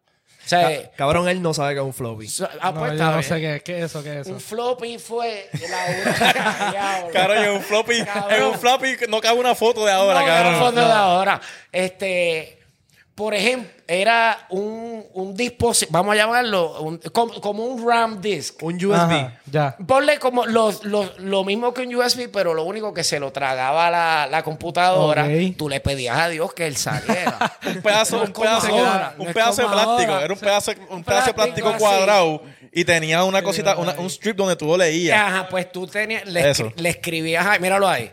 [0.47, 2.29] O sea, eh, Cabrón, él no sabe que es un floppy.
[2.61, 4.31] ah, No, pues, yo no sé qué, qué es eso, qué es eso.
[4.31, 7.09] Un floppy fue la.
[7.13, 8.33] Cabrón, en un floppy, Cabrón.
[8.33, 10.53] en un floppy no cabe una foto de ahora, No, cabrón.
[10.53, 11.41] no, fondo de ahora.
[11.73, 12.56] Este,
[13.17, 18.63] por ejemplo, era un, un dispositivo, vamos a llamarlo, un- como, como un RAM disk.
[18.63, 18.95] Un USB.
[18.95, 19.75] Ajá, ya.
[19.87, 23.33] Ponle como los, los- lo mismo que un USB, pero lo único que se lo
[23.33, 25.57] tragaba la, la computadora, Ok.
[25.57, 27.57] tú le pedías a Dios que él saliera.
[27.67, 30.13] Un pedazo, No un pedazo, ahora, un no pedazo de plástico.
[30.13, 30.25] ahora.
[30.25, 31.79] Era un pedazo, un pedazo de plástico así.
[31.79, 35.19] cuadrado y tenía una cosita, una- un strip donde tú lo leías.
[35.19, 38.13] Ajá, pues tú tenías, le, escri- le escribías, ay, míralo ahí.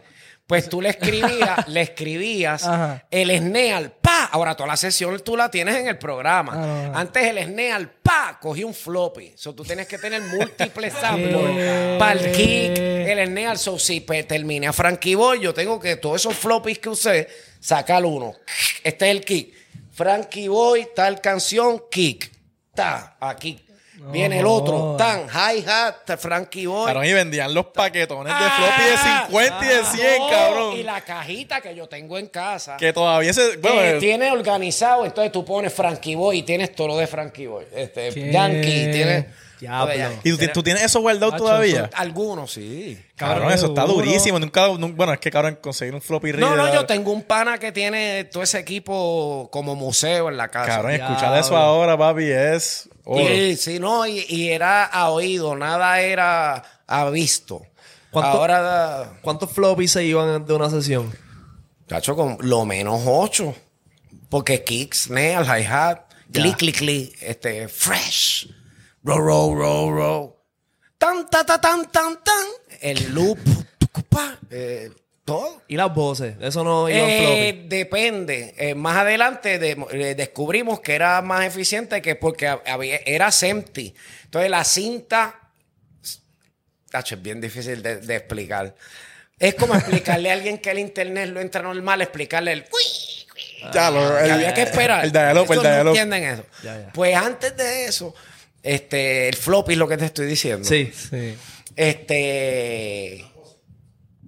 [0.53, 3.03] Pues tú le escribías, le escribías Ajá.
[3.09, 4.25] el SNEAL, pa.
[4.25, 6.51] Ahora toda la sesión tú la tienes en el programa.
[6.53, 6.99] Ah.
[6.99, 9.33] Antes el SNEAL, pa, cogí un floppy.
[9.35, 13.57] So tú tienes que tener múltiples samples para el kick, el SNEAL.
[13.57, 17.27] So si pues, terminé a Frankie Boy, yo tengo que todos esos floppies que usé,
[17.59, 18.35] sacar uno.
[18.83, 19.55] Este es el kick.
[19.91, 22.31] Frankie Boy, tal canción, kick.
[22.75, 23.59] Ta, aquí.
[24.11, 26.85] Viene el otro, tan, hi-hat, Frankie Boy.
[26.87, 30.77] Cabrón, y vendían los paquetones de Ah, floppy de 50 y de 100, no, cabrón.
[30.77, 32.77] Y la cajita que yo tengo en casa.
[32.77, 33.57] Que todavía se.
[33.57, 37.07] Bueno, que eh, tiene organizado, entonces tú pones Frankie Boy y tienes todo lo de
[37.07, 37.65] Frankie Boy.
[37.73, 38.31] Este, ¿Qué?
[38.31, 39.25] Yankee, tienes.
[39.59, 39.95] Diablo.
[39.95, 40.27] Yankee.
[40.27, 41.89] ¿Y tú, ti- tú tienes eso guardado Hacho, todavía?
[41.93, 43.01] Algunos sí.
[43.15, 44.37] Cabrón, Cabrón, eso está durísimo.
[44.37, 47.21] Nunca, nun- bueno, es que cabrón, conseguir un floppy No, no, reader- yo tengo un
[47.23, 50.67] pana que tiene todo ese equipo como museo en la casa.
[50.67, 51.39] Cabrón, escuchar Diablo.
[51.39, 53.33] eso ahora, papi, es oro.
[53.33, 57.65] Y, sí, no, y, y era a oído, nada era a visto.
[58.11, 61.13] ¿Cuánto- Ahora, ¿Cuántos floppies se iban de una sesión?
[61.87, 63.53] cacho, con lo menos ocho.
[64.29, 65.99] Porque kick, snare, hi-hat,
[66.31, 68.47] click, click, click, este, fresh,
[69.03, 70.35] row, row, row, row,
[70.97, 72.45] tan, ta, ta, tan, tan, tan,
[72.81, 73.37] el loop,
[74.49, 74.91] eh,
[75.25, 75.62] todo.
[75.67, 76.36] Y las voces.
[76.41, 78.53] Eso no iban Eh, depende.
[78.57, 83.31] Eh, más adelante de- eh, descubrimos que era más eficiente que porque hab- había, era
[83.31, 83.93] SEMTI.
[84.25, 85.39] Entonces la cinta.
[86.91, 88.75] Tacho, es bien difícil de, de explicar.
[89.39, 92.65] Es como explicarle a alguien que el internet lo entra normal, explicarle el.
[93.73, 95.05] Ya, lo- que el- había que esperar.
[95.05, 96.45] El diálogo, el Estos no entienden eso.
[96.63, 96.91] Ya, ya.
[96.93, 98.13] Pues antes de eso,
[98.62, 100.67] este, el floppy es lo que te estoy diciendo.
[100.67, 100.91] Sí.
[100.93, 101.36] Sí.
[101.75, 103.25] Este.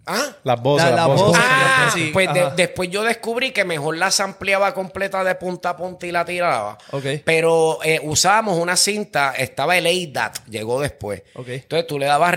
[0.07, 0.35] ¿Ah?
[0.43, 1.25] Las voces, La- las la voces.
[1.27, 1.37] voz.
[1.41, 5.77] Ah, sí, pues de- después yo descubrí que mejor las ampliaba completa de punta a
[5.77, 6.77] punta y la tiraba.
[7.25, 11.23] Pero eh, usábamos una cinta, estaba el ADAT, llegó después.
[11.35, 12.35] Entonces tú le dabas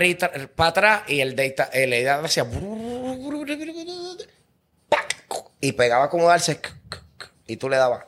[0.55, 2.45] para atrás y el, data, el ADAT hacía...
[4.89, 5.15] ¡pac!
[5.61, 6.59] Y pegaba como darse...
[7.47, 8.05] Y tú le dabas...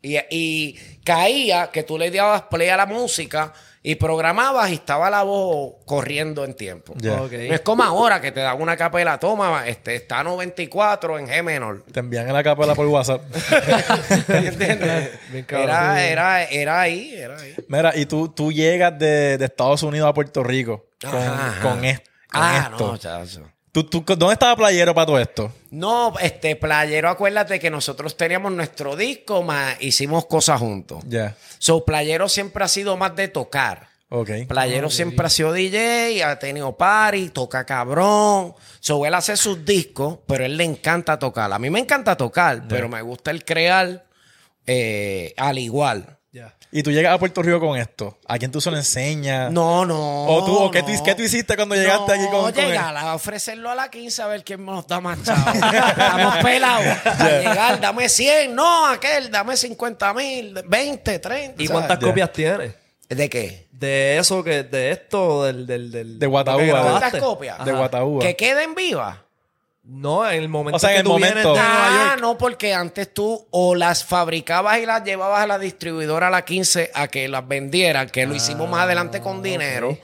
[0.00, 5.08] Y, y caía que tú le dabas play a la música y programabas y estaba
[5.10, 6.94] la voz corriendo en tiempo.
[7.00, 11.42] No es como ahora que te dan una capela, toma, este, está 94 en G
[11.42, 11.84] menor.
[11.92, 13.22] Te envían la capela por WhatsApp.
[14.28, 15.10] ¿Entiendes?
[15.48, 17.54] Era, era, era ahí, era ahí.
[17.68, 21.62] Mira, y tú, tú llegas de, de Estados Unidos a Puerto Rico con, Ajá, ajá.
[21.62, 22.06] con, es- con
[22.42, 22.88] Ah, esto.
[22.92, 23.42] no, chacho.
[23.84, 25.52] ¿Tú, tú, ¿Dónde estaba Playero para todo esto?
[25.70, 31.04] No, este, Playero, acuérdate que nosotros teníamos nuestro disco, más hicimos cosas juntos.
[31.06, 31.36] Ya.
[31.58, 33.88] So, Playero siempre ha sido más de tocar.
[34.08, 34.30] Ok.
[34.48, 38.54] Playero siempre ha sido DJ, ha tenido party, toca cabrón.
[38.80, 41.52] So, él hace sus discos, pero él le encanta tocar.
[41.52, 44.06] A mí me encanta tocar, pero me gusta el crear
[44.66, 46.17] eh, al igual.
[46.30, 46.54] Ya.
[46.70, 48.18] Y tú llegas a Puerto Rico con esto.
[48.28, 49.50] ¿A quién tú se lo enseñas?
[49.50, 50.24] No, no.
[50.26, 51.02] ¿O tú- o qué tú- no.
[51.02, 54.44] qué tú hiciste cuando llegaste aquí con- llegar a ofrecerlo a la 15 a ver
[54.44, 55.50] quién nos da más chavo.
[55.52, 56.86] Estamos pelados.
[57.06, 58.54] A llegar, dame 100.
[58.54, 61.62] No, aquel, dame 50 mil, 20, 30.
[61.62, 62.74] ¿Y cuántas copias tienes?
[63.08, 63.66] ¿De qué?
[63.72, 65.66] De eso, que de esto, del...
[65.66, 66.82] del, del De Guataúba.
[66.82, 67.64] ¿Cuántas copias?
[67.64, 68.20] De Guataúba.
[68.22, 69.16] Que queden vivas.
[69.90, 71.54] No, en el momento O sea, en que el tú vienes momento.
[71.54, 75.58] de Nueva Ah, no, porque antes tú o las fabricabas y las llevabas a la
[75.58, 79.96] distribuidora a la 15 a que las vendieran, que lo hicimos más adelante con dinero,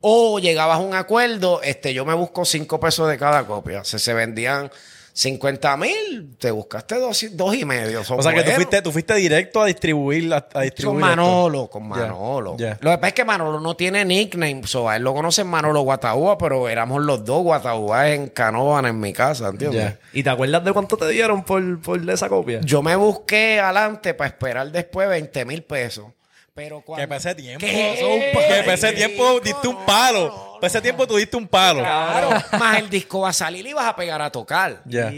[0.00, 3.82] o llegabas a un acuerdo, este, yo me busco 5 pesos de cada copia.
[3.82, 4.70] Se vendían
[5.16, 8.00] 50 mil, te buscaste dos, y- dos y medio.
[8.00, 11.70] O sea, que tú fuiste, tú fuiste directo a distribuir, a, a Con distribuir Manolo,
[11.70, 12.56] con Manolo.
[12.80, 15.82] Lo que pasa es que Manolo no tiene nickname, so, a él lo conocen Manolo
[15.82, 19.94] Guataúba, pero éramos los dos Guataúba en Canóvana en mi casa, ¿entiendes?
[20.12, 22.60] ¿Y te acuerdas de cuánto te dieron por, por esa copia?
[22.62, 26.06] Yo me busqué adelante para esperar después 20 mil pesos.
[26.54, 27.02] Pero cuando...
[27.02, 27.66] Que para ese tiempo.
[27.66, 28.32] ¿Qué?
[28.48, 30.26] Que para ese tiempo diste un no, palo.
[30.28, 31.80] no, para ese tiempo tú diste un palo.
[31.80, 34.80] Claro, más el disco va a salir y vas a pegar a tocar.
[34.84, 35.12] Ya.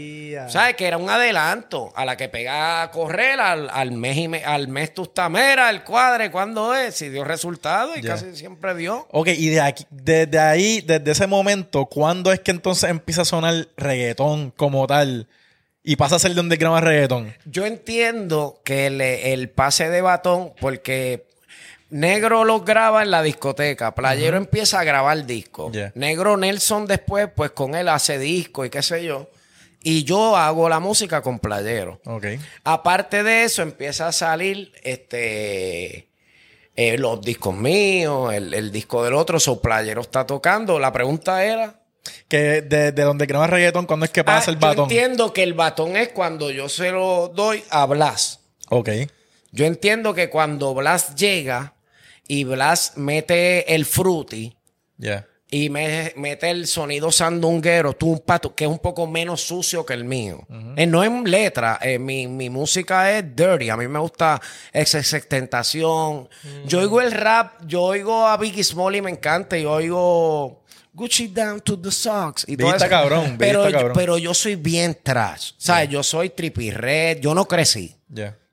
[0.49, 0.75] ¿Sabes?
[0.75, 1.93] Que era un adelanto.
[1.95, 5.29] A la que pega a correr al, al mes y me- al mes tú estás,
[5.29, 6.95] mira, el cuadre, ¿cuándo es?
[6.95, 9.07] Si dio resultado y casi siempre dio.
[9.11, 13.25] Ok, y de aquí, desde ahí, desde ese momento, ¿cuándo es que entonces empieza a
[13.25, 15.27] sonar reggaetón como tal?
[15.83, 17.33] Y pasa a ser de underground a reggaetón.
[17.45, 21.26] Yo entiendo que el, el pase de batón, porque
[21.89, 25.71] Negro los graba en la discoteca, Playero empieza a grabar discos.
[25.71, 25.91] Yeah.
[25.95, 29.29] Negro Nelson después, pues con él hace disco y qué sé yo.
[29.81, 32.01] Y yo hago la música con Playero.
[32.05, 32.25] Ok.
[32.65, 36.09] Aparte de eso, empieza a salir este
[36.75, 40.79] eh, los discos míos, el, el disco del otro, so Playero está tocando.
[40.79, 41.81] La pregunta era.
[42.27, 44.83] Que de, de underground a reggaetón, ¿cuándo es que pasa Ah, el yo batón?
[44.85, 48.41] entiendo que el batón es cuando yo se lo doy a Blas.
[48.69, 48.89] Ok.
[49.51, 51.73] Yo entiendo que cuando Blas llega
[52.27, 54.55] y Blas mete el fruity
[54.97, 55.25] Ya.
[55.49, 59.85] y me- mete el sonido sandunguero, tú un pato, que es un poco menos sucio
[59.85, 60.45] que el mío.
[60.75, 63.69] Eh, no en letra, eh, mi, mi música es dirty.
[63.69, 64.41] A mí me gusta
[64.73, 66.27] esa tentación.
[66.65, 69.57] Yo oigo el rap, yo oigo a Biggie Small y me encanta.
[69.57, 70.63] Yo oigo
[70.93, 72.43] Gucci down to the socks.
[72.47, 72.89] Y todo eso.
[72.89, 73.91] cabrón, pero, cabrón.
[73.93, 75.51] pero yo soy bien trash.
[75.57, 75.89] ¿Sabes?
[75.89, 77.19] Yo soy trippy red.
[77.19, 77.95] Yo no crecí.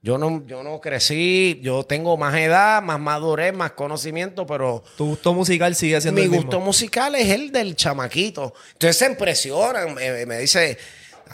[0.05, 5.07] Yo no, yo no crecí, yo tengo más edad, más madurez, más conocimiento, pero Tu
[5.07, 6.43] gusto musical sigue siendo mi el mismo.
[6.45, 8.53] gusto musical es el del chamaquito.
[8.75, 10.77] Entonces se impresionan, me, me dice,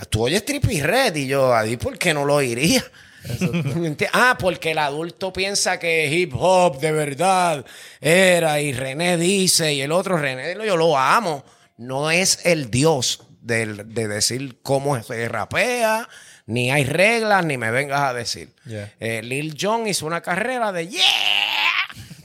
[0.09, 2.85] tú oyes Trippy Red y yo, ¿a por qué no lo oiría?
[4.13, 7.65] Ah, porque el adulto piensa que hip hop de verdad
[8.01, 11.45] era y René dice y el otro René, yo lo amo.
[11.77, 16.09] No es el dios del- de decir cómo se rapea,
[16.51, 18.51] ni hay reglas, ni me vengas a decir.
[18.67, 18.93] Yeah.
[19.01, 21.01] Eh, Lil Jon hizo una carrera de yeah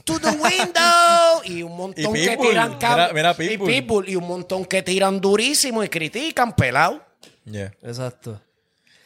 [0.04, 3.68] to the window y un montón Y que tiran Mira- mira y Pitbull.
[3.68, 7.04] Pitbull y un montón que tiran durísimo y critican pelado.
[7.44, 7.72] Ya.
[7.82, 8.40] Exacto.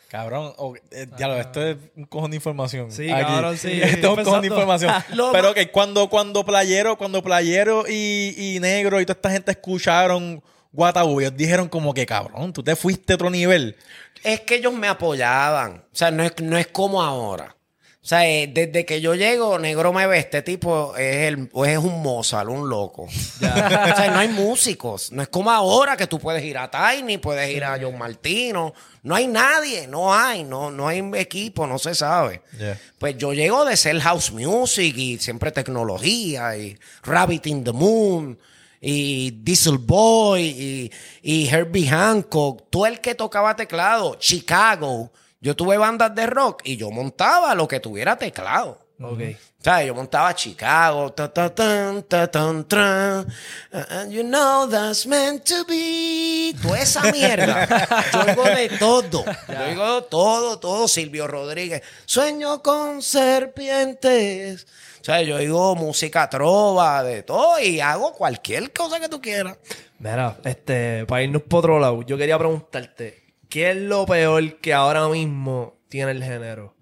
[0.09, 0.53] Cabrón,
[0.91, 2.91] eh, diablo, esto es un cojón de información.
[2.91, 3.69] Sí, cabrón, sí.
[3.81, 4.73] Esto es un cojón de Pensando.
[4.85, 4.95] información.
[5.33, 10.43] Pero que cuando, cuando Playero, cuando Playero y, y Negro y toda esta gente escucharon
[10.73, 13.77] Guataú, ellos dijeron como que cabrón, tú te fuiste a otro nivel.
[14.23, 15.85] Es que ellos me apoyaban.
[15.93, 17.57] O sea, no es, no es como ahora.
[18.03, 21.79] O sea, eh, desde que yo llego, negro me ve, este tipo es, el, es
[21.79, 23.03] un Mozart, un loco.
[23.05, 23.09] o
[23.39, 25.13] sea, no hay músicos.
[25.13, 28.73] No es como ahora que tú puedes ir a Tiny, puedes ir a John Martino.
[29.03, 32.41] No hay nadie, no hay, no, no hay equipo, no se sabe.
[32.59, 32.79] Yeah.
[32.99, 38.39] Pues yo llego de ser house music y siempre tecnología y Rabbit in the Moon
[38.81, 45.13] y Diesel Boy y, y Herbie Hancock, todo el que tocaba teclado, Chicago.
[45.41, 48.79] Yo tuve bandas de rock y yo montaba lo que tuviera teclado.
[49.03, 49.21] Ok.
[49.61, 53.27] O sea, yo montaba Chicago, ta, ta, tan, ta, tan, tran,
[53.73, 56.55] and you know that's meant to be.
[56.63, 57.67] Toda esa mierda.
[58.13, 59.25] Yo oigo de todo.
[59.25, 60.89] Yo oigo todo, todo.
[60.89, 61.83] Silvio Rodríguez.
[62.07, 64.67] Sueño con serpientes.
[65.01, 69.57] O sea, yo oigo música trova, de todo, y hago cualquier cosa que tú quieras.
[69.99, 74.75] Mira, este, para irnos por otro lado, yo quería preguntarte, ¿qué es lo peor que
[74.75, 76.75] ahora mismo tiene el género?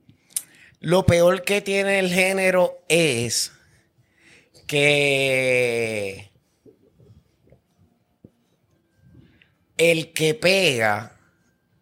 [0.80, 3.52] Lo peor que tiene el género es
[4.66, 6.30] que
[9.76, 11.18] el que pega,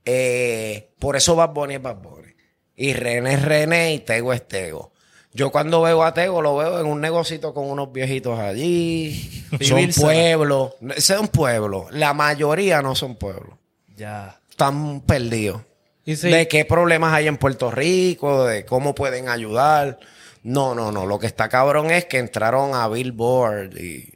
[0.05, 2.33] eh, por eso Bad Bunny es Bad Bunny.
[2.77, 4.93] Y René es René y Tego es Tego.
[5.37, 9.45] Yo cuando veo a Tego lo veo en un negocito con unos viejitos allí.
[9.61, 10.73] son pueblos.
[10.97, 11.89] Ese es un pueblo.
[11.91, 13.59] La mayoría no son pueblos.
[13.97, 14.41] Ya.
[14.49, 15.61] Están perdidos.
[16.07, 16.15] Y.
[16.15, 20.01] De qué problemas hay en Puerto Rico, de cómo pueden ayudar.
[20.43, 21.05] No, no, no.
[21.05, 24.15] Lo que está cabrón es que entraron a Billboard y.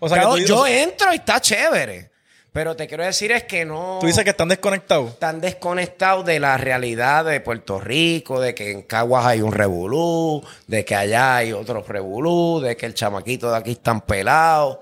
[0.00, 2.10] O sea, Claro, yo entro y está chévere.
[2.52, 3.98] Pero te quiero decir es que no.
[4.00, 5.10] tú dices que están desconectados.
[5.12, 10.42] están desconectados de la realidad de Puerto Rico, de que en Caguas hay un revolú,
[10.66, 14.78] de que allá hay otro revolú, de que el chamaquito de aquí están pelados,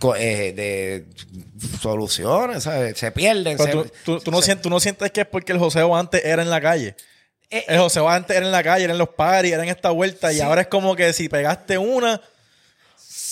[0.00, 1.06] co- eh, de
[1.80, 2.98] soluciones, ¿sabes?
[2.98, 3.56] se pierden.
[3.56, 5.94] Pero se- tú, tú- tú no sientes, tú no sientes que es porque el joseo
[5.96, 6.94] antes era en la calle.
[7.50, 9.90] Eh, El joseo antes era en la calle, era en los paris, era en esta
[9.90, 10.32] vuelta.
[10.32, 12.20] Y ahora es como que si pegaste una,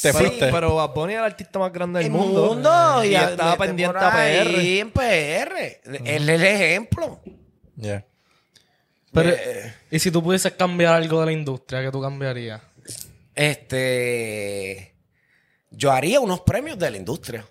[0.03, 0.49] te Pero, fuiste.
[0.53, 2.47] pero Bad Bunny es el artista más grande del el mundo.
[2.55, 4.19] mundo, y, a- estaba pendiente a PR.
[4.59, 5.81] ahí en PR.
[6.05, 7.21] Él es el ejemplo.
[7.77, 8.05] Yeah.
[9.13, 12.61] Pero, Eh, ¿y si tú pudieses cambiar algo de la industria, qué tú cambiarías?
[13.35, 14.95] Este.
[15.71, 17.45] Yo haría unos premios de la industria.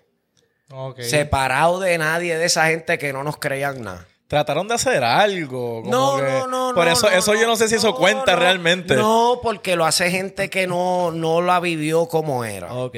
[0.98, 4.06] Separado de nadie de esa gente que no nos creían nada.
[4.28, 5.82] Trataron de hacer algo.
[5.82, 7.88] como No, que- no, no, Por no, eso, no, eso yo no sé si eso
[7.90, 8.40] no, cuenta no.
[8.40, 8.96] realmente.
[8.96, 12.72] No, porque lo hace gente que no, no la vivió como era.
[12.72, 12.96] O Ok.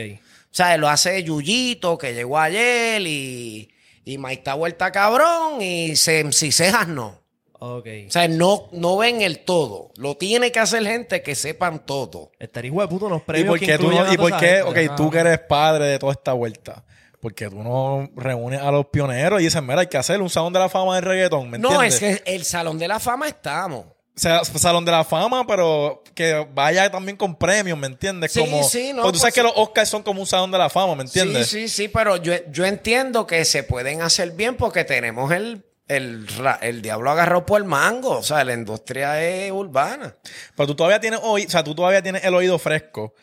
[0.50, 3.68] sea, lo hace Yuyito, que llegó ayer, y,
[4.04, 7.20] y Mike está vuelta cabrón, y se, si cejas no.
[7.60, 7.86] Ok.
[8.06, 9.90] O sea, no, no ven el todo.
[9.96, 12.30] Lo tiene que hacer gente que sepan todo.
[12.38, 15.10] Estaría hijo de puto ¿Y premios por que qué tú y por qué, ok, tú
[15.10, 16.84] que eres padre de toda esta vuelta?
[17.20, 20.52] Porque tú no reúnes a los pioneros y dices, mira, hay que hacer un salón
[20.52, 23.86] de la fama del reggaetón, ¿me No, es que el Salón de la Fama estamos.
[23.86, 28.32] O sea, salón de la fama, pero que vaya también con premios, ¿me entiendes?
[28.32, 30.50] Sí, como, sí, no, Porque tú sabes pues que los Oscars son como un salón
[30.50, 31.46] de la fama, ¿me entiendes?
[31.46, 35.64] Sí, sí, sí, pero yo, yo entiendo que se pueden hacer bien porque tenemos el,
[35.86, 36.26] el,
[36.62, 38.18] el diablo agarró por el mango.
[38.18, 40.16] O sea, la industria es urbana.
[40.56, 43.14] Pero tú todavía tienes oí- o sea, tú todavía tienes el oído fresco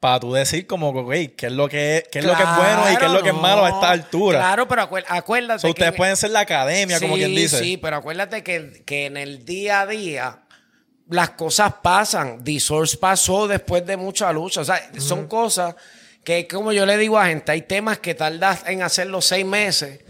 [0.00, 2.48] para tú decir como, ok, qué es lo que es, qué es lo que es
[2.56, 4.38] bueno y qué es lo que es malo a esta altura.
[4.38, 5.54] Claro, pero acuérdate.
[5.54, 7.58] O sea, ustedes que- pueden ser la academia, como quien dice.
[7.58, 10.42] Sí, pero acuérdate que, que en el día a día
[11.10, 12.44] las cosas pasan.
[12.44, 14.60] The Source pasó después de mucha lucha.
[14.60, 15.74] O sea, son cosas
[16.24, 20.00] que, como yo le digo a gente, hay temas que tardas en hacerlos seis meses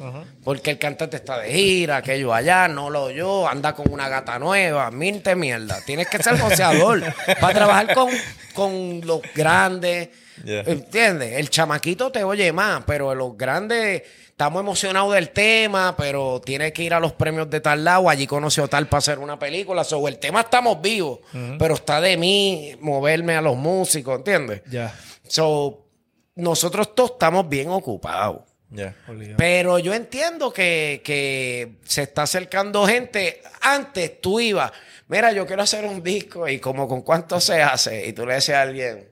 [0.42, 4.38] porque el cantante está de gira, aquello allá, no lo oyó, anda con una gata
[4.38, 5.80] nueva, minte mierda.
[5.86, 7.02] Tienes que ser joseador
[7.40, 8.10] para trabajar con,
[8.54, 10.08] con los grandes.
[10.44, 10.62] Yeah.
[10.66, 11.34] ¿Entiendes?
[11.34, 14.02] El chamaquito te oye más, pero los grandes
[14.38, 18.08] estamos emocionados del tema, pero tiene que ir a los premios de tal lado.
[18.08, 19.82] Allí conoció tal para hacer una película.
[19.82, 21.18] Sobre el tema estamos vivos,
[21.58, 24.62] pero está de mí moverme a los músicos, ¿entiendes?
[24.70, 24.94] Ya.
[25.26, 25.87] So,
[26.38, 28.42] nosotros todos estamos bien ocupados.
[28.70, 28.94] Yeah.
[29.36, 33.42] Pero yo entiendo que, que se está acercando gente.
[33.60, 34.72] Antes tú ibas,
[35.08, 38.06] mira, yo quiero hacer un disco y como con cuánto se hace.
[38.06, 39.08] Y tú le decías a alguien,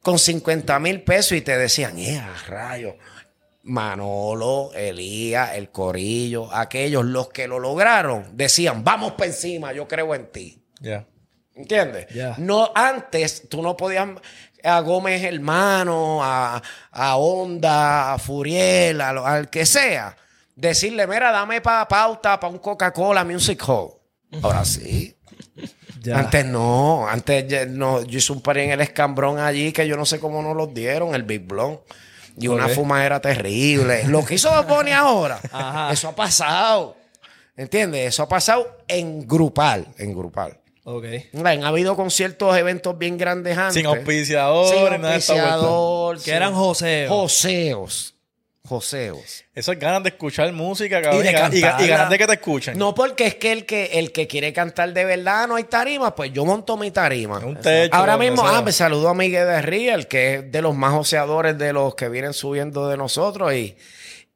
[0.00, 2.96] con 50 mil pesos y te decían, ¡eh, rayo!
[3.64, 10.14] Manolo, Elías, el Corillo, aquellos, los que lo lograron, decían, vamos para encima, yo creo
[10.14, 10.62] en ti.
[10.80, 11.06] Yeah.
[11.54, 12.08] ¿Entiendes?
[12.12, 12.34] Ya.
[12.38, 14.08] No, antes tú no podías
[14.64, 16.60] a Gómez Hermano, a,
[16.90, 20.16] a Honda, a Furiel, a lo- al que sea,
[20.56, 23.90] decirle, mira, dame pa pauta para un Coca-Cola Music Hall.
[24.42, 25.16] Ahora sí.
[26.00, 26.18] Ya.
[26.18, 30.04] Antes no, antes no, yo hice un par en el escambrón allí que yo no
[30.04, 31.80] sé cómo nos los dieron, el Big Blonde.
[32.36, 32.72] Y una Ok.
[32.72, 34.04] fumadera terrible.
[34.08, 35.92] Lo que hizo Bunny ahora, Ajá.
[35.92, 36.96] eso ha pasado.
[37.56, 38.08] ¿Entiendes?
[38.08, 40.58] Eso ha pasado en grupal, en grupal.
[40.84, 41.06] Ok.
[41.44, 43.74] Han habido conciertos, eventos bien grandes antes.
[43.74, 46.22] Sin auspiciador, Sin nada auspiciador.
[46.22, 47.10] Que eran joseos.
[47.10, 48.14] Joseos.
[48.66, 49.44] joseos.
[49.54, 51.24] Eso es ganas de escuchar música, cabrón.
[51.24, 52.76] Y de Y, y y ganas de que te escuchen.
[52.76, 56.14] No porque es que el que el que quiere cantar de verdad no hay tarima,
[56.14, 57.38] pues yo monto mi tarima.
[57.38, 60.74] Un techo, Ahora mismo, ah, me saludo a Miguel de Riel, que es de los
[60.74, 63.74] más joseadores de los que vienen subiendo de nosotros y,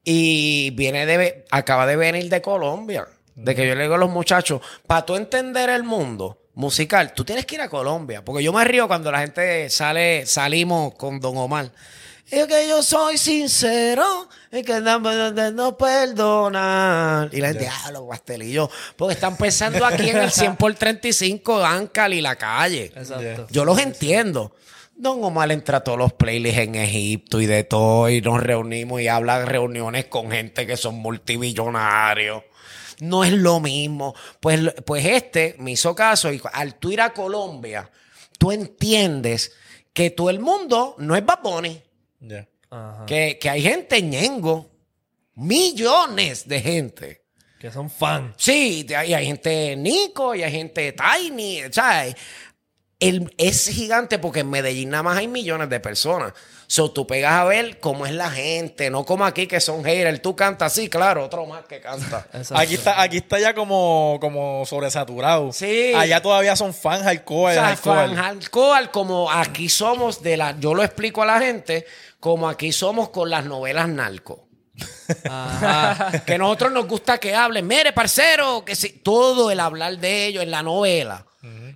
[0.02, 3.06] y viene de acaba de venir de Colombia.
[3.38, 7.24] De que yo le digo a los muchachos, para tú entender el mundo musical, tú
[7.24, 8.24] tienes que ir a Colombia.
[8.24, 11.70] Porque yo me río cuando la gente sale, salimos con Don Omar.
[12.30, 17.30] Es que yo soy sincero, es que no, no, no, no perdonar.
[17.32, 18.68] Y la gente, ah, los pastelillos.
[18.96, 22.92] Porque están pensando aquí en el 100 por 35, Ancal y la calle.
[22.94, 23.46] Exacto.
[23.50, 24.52] Yo los entiendo.
[24.94, 29.00] Don Omar entra a todos los playlists en Egipto y de todo, y nos reunimos
[29.00, 32.42] y habla de reuniones con gente que son multimillonarios.
[33.00, 34.14] No es lo mismo.
[34.40, 37.90] Pues, pues este me hizo caso y al tú ir a Colombia,
[38.38, 39.52] tú entiendes
[39.92, 41.82] que todo el mundo no es Bad Bunny.
[42.70, 43.06] Ajá.
[43.06, 44.70] Que, que hay gente ñengo.
[45.34, 47.22] Millones de gente.
[47.58, 48.34] Que son fan.
[48.36, 52.14] Sí, y hay, hay gente Nico y hay gente Tiny, ¿sabes?
[53.00, 56.32] El, es gigante porque en Medellín nada más hay millones de personas.
[56.66, 60.20] So, tú pegas a ver cómo es la gente, no como aquí que son haters.
[60.20, 62.26] Tú cantas así, claro, otro más que canta.
[62.54, 65.50] Aquí está, aquí está ya como, como sobresaturado.
[65.52, 65.92] Sí.
[65.96, 67.54] Allá todavía son fans O hardcore.
[67.54, 67.96] sea, hardcore.
[67.96, 70.58] fan hardcore, como aquí somos de la.
[70.58, 71.86] Yo lo explico a la gente,
[72.20, 74.46] como aquí somos con las novelas narco.
[75.24, 76.22] Ajá.
[76.26, 80.42] que nosotros nos gusta que hablen, mire, parcero, que si, todo el hablar de ellos
[80.42, 81.24] en la novela.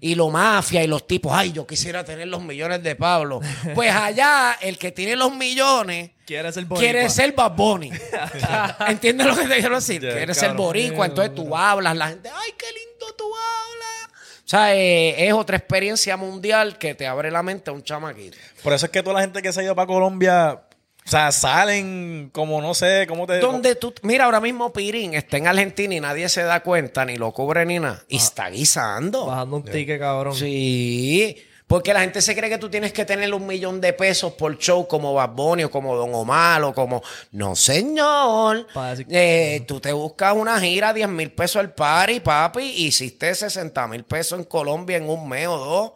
[0.04, 3.40] Y lo mafia y los tipos, ay, yo quisiera tener los millones de Pablo.
[3.74, 6.78] Pues allá, el que tiene los millones Quiere ser boricua.
[6.80, 7.92] quiere ser Bad Bunny.
[8.88, 10.02] ¿Entiendes lo que te quiero decir?
[10.02, 10.66] Ya, quiere ser cabrón.
[10.66, 14.10] boricua, entonces tú hablas, la gente, ay, qué lindo tú hablas.
[14.44, 18.36] O sea, eh, es otra experiencia mundial que te abre la mente a un chamaquito.
[18.64, 20.62] Por eso es que toda la gente que se ha ido para Colombia,
[21.04, 23.40] o sea, salen como no sé, cómo te.
[23.40, 27.16] Donde tú, mira, ahora mismo Pirín está en Argentina y nadie se da cuenta, ni
[27.16, 27.98] lo cubre ni nada.
[28.00, 28.06] Ah.
[28.08, 29.26] Y está guisando.
[29.26, 30.34] Bajando un ticket, cabrón.
[30.34, 31.36] Sí.
[31.72, 34.58] Porque la gente se cree que tú tienes que tener un millón de pesos por
[34.58, 37.02] show como Bad Bunny o como Don Omar o como...
[37.30, 38.66] No, señor.
[39.08, 43.88] Eh, tú te buscas una gira, 10 mil pesos al party, papi, y hiciste 60
[43.88, 45.92] mil pesos en Colombia en un mes o dos.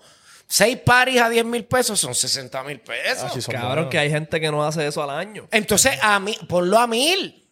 [0.48, 3.30] Seis paris a 10 mil pesos son 60 mil pesos.
[3.34, 5.48] Ah, sí, Cabrón, que hay gente que no hace eso al año.
[5.50, 7.42] Entonces, a mí, ponlo a mil.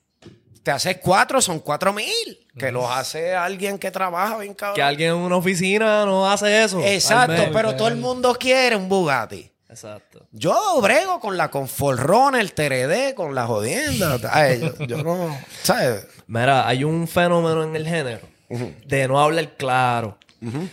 [0.63, 2.47] Te haces cuatro, son cuatro mil.
[2.57, 4.77] Que los hace alguien que trabaja bien cabrón.
[4.77, 6.81] Que alguien en una oficina no hace eso.
[6.81, 7.51] Exacto, mes.
[7.53, 9.51] pero todo el mundo quiere un Bugatti.
[9.69, 10.27] Exacto.
[10.31, 14.19] Yo brego con la Conforrona, el TRD, con la jodienda.
[14.31, 16.07] Ay, yo, yo no, ¿sabes?
[16.29, 18.35] Mira, hay un fenómeno en el género
[18.87, 20.19] de no hablar claro.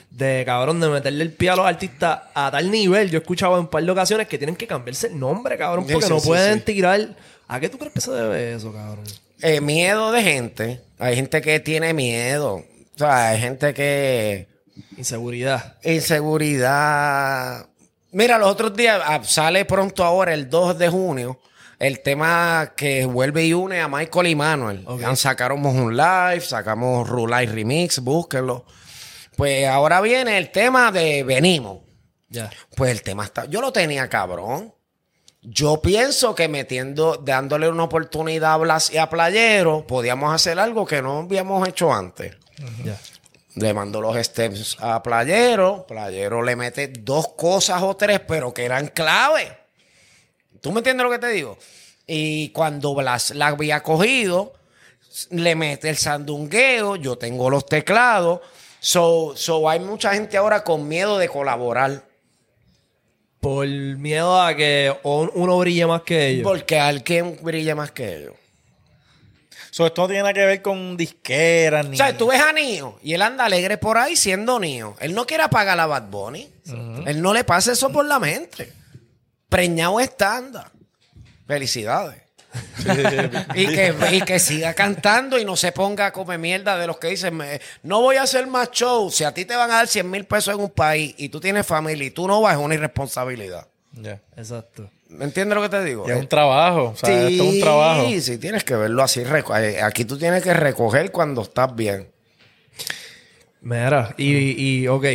[0.10, 3.10] De cabrón, de meterle el pie a los artistas a tal nivel.
[3.10, 5.86] Yo he escuchado en un par de ocasiones que tienen que cambiarse el nombre, cabrón,
[5.90, 6.66] porque sí, no sí, pueden sí.
[6.66, 7.16] tirar.
[7.48, 9.04] ¿A qué tú crees que se debe eso, cabrón?
[9.42, 10.82] Eh, miedo de gente.
[11.00, 12.64] Hay gente que tiene miedo.
[12.96, 14.48] O sea, hay gente que...
[14.98, 15.78] Inseguridad.
[15.84, 17.68] Inseguridad.
[18.12, 21.40] Mira, los otros días ah, sale pronto ahora, el 2 de junio,
[21.80, 24.84] el tema que vuelve y une a Michael y Manuel.
[24.86, 25.16] Ok.
[25.16, 28.66] Sacamos un live, sacamos Rulay Remix, búsquenlo.
[29.42, 31.80] Pues ahora viene el tema de Venimos.
[32.30, 32.52] Ya.
[32.76, 33.46] Pues el tema está.
[33.46, 34.72] Yo lo tenía cabrón.
[35.42, 40.86] Yo pienso que metiendo, dándole una oportunidad a Blas y a Playero, podíamos hacer algo
[40.86, 42.36] que no habíamos hecho antes.
[43.56, 45.88] Le mando los steps a Playero.
[45.88, 49.58] Playero le mete dos cosas o tres, pero que eran clave.
[50.62, 51.58] ¿Tú me entiendes lo que te digo?
[52.06, 54.54] Y cuando Blas la había cogido,
[55.32, 56.96] le mete el sandungueo.
[56.96, 58.42] Yo tengo los teclados.
[58.84, 62.04] So, so hay mucha gente ahora con miedo de colaborar.
[63.40, 66.44] Por miedo a que uno brille más que ellos.
[66.44, 68.34] Porque alguien brilla más que ellos.
[69.70, 71.94] So, esto no tiene nada que ver con disqueras ni.
[71.94, 74.96] O sea, tú ves a Nio y él anda alegre por ahí siendo Nio.
[75.00, 76.52] Él no quiere apagar a Bad Bunny.
[77.06, 78.74] Él no le pasa eso por la mente.
[79.48, 80.72] Preñado estándar.
[81.46, 82.21] Felicidades.
[83.56, 86.98] y, que, y que siga cantando y no se ponga a comer mierda de los
[86.98, 89.10] que dicen, me- no voy a hacer más show.
[89.12, 91.40] Si a ti te van a dar 100 mil pesos en un país y tú
[91.40, 93.68] tienes familia y tú no vas, es una irresponsabilidad.
[93.94, 94.20] Ya.
[94.36, 94.90] Exacto.
[95.10, 96.06] ¿Me entiendes lo que te digo?
[96.08, 96.94] Y es un trabajo.
[96.94, 98.06] O sea, esto es un trabajo.
[98.06, 99.22] Sí, sí, tienes que verlo así.
[99.22, 102.10] eh, Aquí tú tienes que recoger cuando estás bien.
[103.62, 105.06] Mira, y, y ok.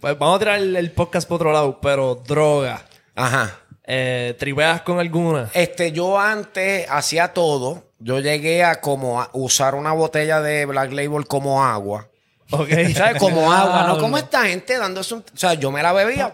[0.00, 2.84] Pues vamos a tirar el, el podcast por otro lado, pero droga.
[3.14, 3.58] Ajá.
[3.86, 5.50] Eh, ¿Tripeas con alguna?
[5.54, 7.84] Este, yo antes hacía todo.
[7.98, 12.08] Yo llegué a como usar una botella de Black Label como agua.
[12.50, 12.94] Okay.
[12.94, 13.20] ¿Sabes?
[13.20, 13.98] Como agua, ¿no?
[13.98, 15.20] Como esta gente dándose un.
[15.20, 16.32] O sea, yo me la bebía.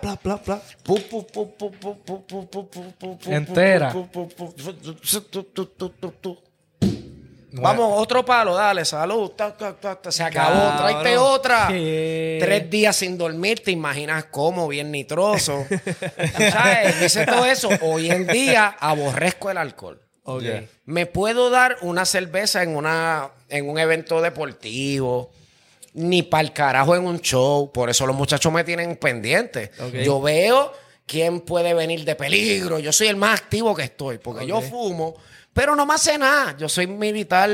[3.26, 3.94] Entera.
[7.52, 9.30] Vamos, otro palo, dale, salud.
[9.30, 10.10] Ta, ta, ta, ta.
[10.10, 10.76] Se acabó, Cabrón.
[10.78, 11.66] tráete otra.
[11.68, 15.66] Tres días sin dormir, te imaginas cómo, bien nitroso.
[16.50, 17.02] ¿Sabes?
[17.02, 17.68] Hice todo eso.
[17.82, 20.00] Hoy en día aborrezco el alcohol.
[20.24, 20.42] Ok.
[20.42, 20.64] Yeah.
[20.86, 25.30] Me puedo dar una cerveza en, una, en un evento deportivo,
[25.94, 27.70] ni para el carajo en un show.
[27.72, 29.72] Por eso los muchachos me tienen pendiente.
[29.78, 29.94] Ok.
[30.04, 30.72] Yo veo
[31.06, 32.78] quién puede venir de peligro.
[32.78, 35.16] Yo soy el más activo que estoy, porque yo fumo,
[35.54, 36.56] pero no me hace nada.
[36.58, 37.50] Yo soy militar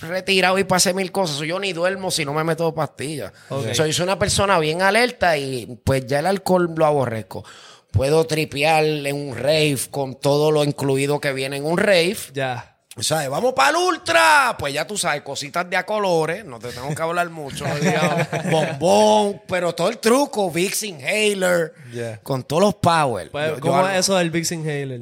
[0.00, 1.38] retirado y pasé mil cosas.
[1.38, 3.32] Yo ni duermo si no me meto pastillas.
[3.72, 7.44] Soy soy una persona bien alerta y pues ya el alcohol lo aborrezco.
[7.92, 12.16] Puedo tripear en un rave con todo lo incluido que viene en un rave.
[12.34, 12.72] Ya.
[12.98, 13.28] ¿Sabes?
[13.28, 14.56] Vamos para el ultra.
[14.58, 16.44] Pues ya tú sabes, cositas de a colores.
[16.44, 17.64] No te tengo que hablar mucho.
[18.50, 19.42] Bombón.
[19.46, 20.50] Pero todo el truco.
[20.50, 21.72] Vicks Inhaler.
[21.92, 22.18] Yeah.
[22.22, 23.30] Con todos los power.
[23.30, 25.00] Pues, Yo- ¿Cómo es eso del Big Inhaler?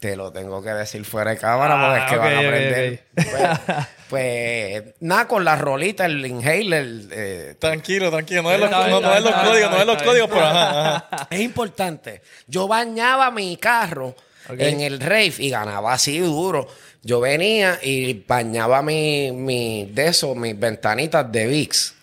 [0.00, 2.48] Te lo tengo que decir fuera de cámara Ah, porque es que ok, van a
[2.48, 3.04] aprender.
[3.14, 6.86] Pues, pues, nada, con la rolita, el inhaler.
[7.12, 8.42] eh, Tranquilo, tranquilo.
[8.42, 11.28] No es los, códigos, no es los códigos, pero ajá, ajá.
[11.30, 12.22] Es importante.
[12.46, 14.14] Yo bañaba mi carro
[14.48, 16.66] en el rave y ganaba así duro.
[17.02, 21.94] Yo venía y bañaba mi, mi de eso, mis ventanitas de VIX.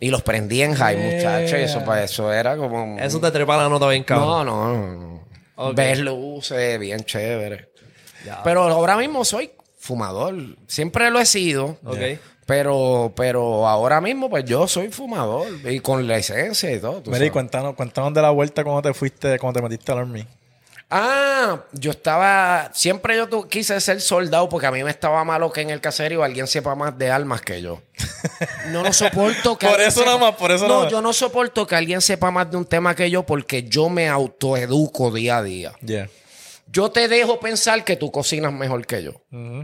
[0.00, 1.58] Y los prendí en high, muchachos.
[1.58, 2.98] Y eso, pues, eso era como...
[2.98, 4.28] Eso te trepa la nota bien cabrón.
[4.28, 5.23] No, no, no.
[5.56, 5.76] Ok.
[5.76, 7.70] Ver luces, bien chévere.
[8.24, 8.42] Ya.
[8.42, 10.34] Pero ahora mismo soy fumador.
[10.66, 11.78] Siempre lo he sido.
[12.46, 15.46] Pero, pero ahora mismo, pues yo soy fumador.
[15.64, 17.02] Y con licencia y todo.
[17.06, 20.26] Mira, y cuéntanos, cuéntanos de la vuelta cuando te fuiste, cuando te metiste al Army.
[20.96, 22.70] Ah, yo estaba.
[22.72, 25.80] Siempre yo tu- quise ser soldado porque a mí me estaba malo que en el
[25.80, 27.82] caserío alguien sepa más de armas que yo.
[28.70, 30.92] No lo soporto que Por eso sepa- nada más, por eso No, nada más.
[30.92, 34.08] yo no soporto que alguien sepa más de un tema que yo porque yo me
[34.08, 35.72] autoeduco día a día.
[35.84, 36.08] Yeah.
[36.68, 39.12] Yo te dejo pensar que tú cocinas mejor que yo.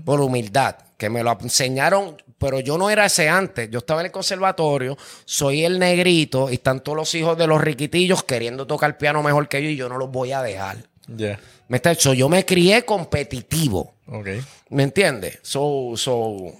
[0.05, 0.77] Por humildad.
[0.99, 3.71] Que me lo enseñaron, pero yo no era ese antes.
[3.71, 7.61] Yo estaba en el conservatorio, soy el negrito y están todos los hijos de los
[7.61, 10.77] riquitillos queriendo tocar piano mejor que yo y yo no los voy a dejar.
[11.17, 11.39] Yeah.
[11.69, 13.95] ¿Me está so, Yo me crié competitivo.
[14.07, 14.29] Ok.
[14.71, 15.39] ¿Me entiendes?
[15.43, 16.53] So, so.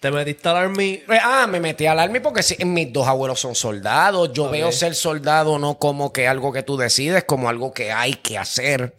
[0.00, 0.94] Te metiste al Army.
[1.08, 4.32] Eh, Ah, me metí al army porque sí, mis dos abuelos son soldados.
[4.32, 8.14] Yo veo ser soldado no como que algo que tú decides, como algo que hay
[8.14, 8.96] que hacer.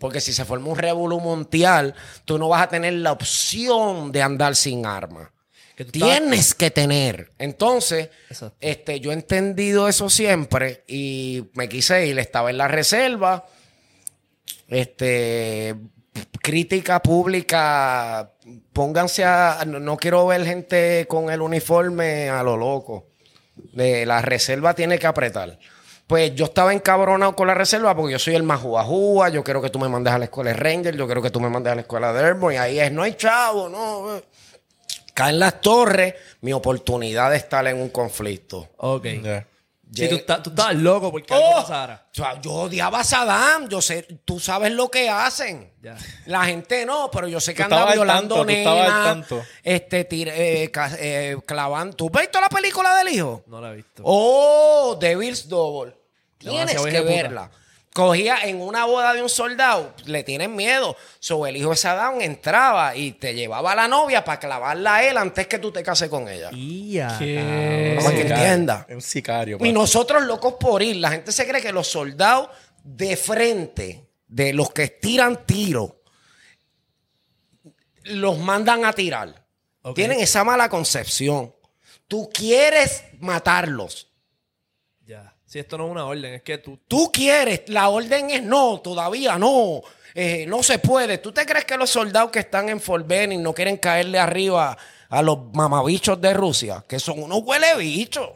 [0.00, 1.94] Porque si se forma un revolú mundial,
[2.24, 5.30] tú no vas a tener la opción de andar sin arma.
[5.86, 7.32] Que Tienes que tener.
[7.38, 8.56] Entonces, Exacto.
[8.60, 12.18] este, yo he entendido eso siempre y me quise ir.
[12.18, 13.46] Estaba en la reserva.
[14.68, 15.74] Este,
[16.42, 18.32] crítica pública.
[18.72, 19.64] Pónganse a.
[19.66, 23.06] No, no quiero ver gente con el uniforme a lo loco.
[23.72, 25.58] De la reserva tiene que apretar.
[26.06, 29.28] Pues yo estaba encabronado con la reserva porque yo soy el más juajúa.
[29.28, 30.96] Yo quiero que tú me mandes a la escuela de Ranger.
[30.96, 32.56] Yo quiero que tú me mandes a la escuela de Airborne.
[32.56, 34.20] Y ahí es, no hay chavo, no.
[35.14, 38.68] Caen las torres, mi oportunidad de estar en un conflicto.
[38.78, 39.04] Ok.
[39.04, 39.46] Yeah.
[39.92, 42.06] Si tú, estás- tú estabas loco porque algo Oh, pasara.
[42.12, 43.68] o sea, yo odiaba a Saddam.
[43.68, 45.72] Yo sé, tú sabes lo que hacen.
[45.82, 45.96] Ya.
[46.26, 48.44] La gente no, pero yo sé que Tú anda estabas al violando tanto,
[49.64, 51.96] este, tira- eh, eh, clavando.
[51.96, 53.42] ¿Tú has visto la película del hijo?
[53.48, 54.02] No la he visto.
[54.06, 55.92] Oh, Devil's Double.
[56.38, 57.50] Tienes que puta.
[57.92, 60.96] Cogía en una boda de un soldado, le tienen miedo.
[61.18, 65.04] So, el hijo de Saddam entraba y te llevaba a la novia para clavarla a
[65.04, 66.50] él antes que tú te cases con ella.
[66.52, 67.98] Ya, ¿Qué?
[68.00, 68.86] Para que entienda.
[68.88, 69.58] Es un sicario.
[69.60, 70.96] Y nosotros locos por ir.
[70.96, 72.50] La gente se cree que los soldados
[72.84, 76.02] de frente, de los que tiran tiro,
[78.04, 79.44] los mandan a tirar.
[79.96, 81.52] Tienen esa mala concepción.
[82.06, 84.09] Tú quieres matarlos.
[85.50, 86.78] Si esto no es una orden, es que tú.
[86.86, 89.80] Tú quieres, la orden es no, todavía no.
[90.14, 91.18] Eh, no se puede.
[91.18, 94.78] ¿Tú te crees que los soldados que están en Fort Benning no quieren caerle arriba
[95.08, 96.84] a los mamabichos de Rusia?
[96.86, 98.30] Que son unos huele bichos.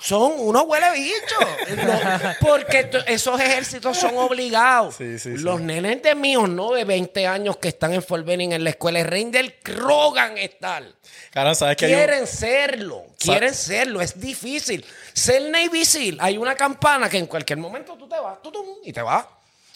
[0.00, 1.84] Son unos huele bichos.
[1.84, 1.98] No,
[2.40, 4.96] porque esos ejércitos son obligados.
[4.96, 5.42] Sí, sí, sí.
[5.42, 8.70] Los nenes de míos, no de 20 años que están en Fort Benning en la
[8.70, 10.84] escuela, el Rangel rogan estar.
[11.30, 14.84] Cabrón, ¿sabes que Quieren serlo, quieren serlo, es difícil.
[15.12, 18.92] Ser Navy SEAL, hay una campana que en cualquier momento tú te vas, tutum, y
[18.92, 19.26] te vas.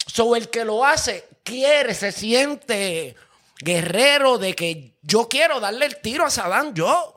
[0.07, 3.16] So, el que lo hace, quiere, se siente
[3.59, 7.14] guerrero de que yo quiero darle el tiro a Saddam, yo.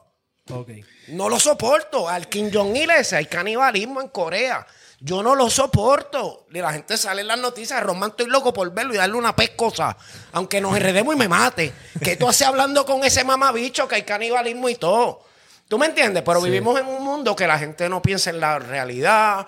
[0.50, 0.70] Ok.
[1.10, 2.08] No lo soporto.
[2.08, 4.66] Al Kim Jong-il ese, hay canibalismo en Corea.
[5.00, 6.48] Yo no lo soporto.
[6.52, 9.36] Y la gente sale en las noticias, Román, estoy loco por verlo y darle una
[9.36, 9.96] pescosa.
[10.32, 11.74] Aunque nos enredemos y me mate.
[12.02, 15.24] ¿Qué tú haces hablando con ese mamabicho que hay canibalismo y todo?
[15.68, 16.24] ¿Tú me entiendes?
[16.24, 19.46] Pero vivimos en un mundo que la gente no piensa en la realidad,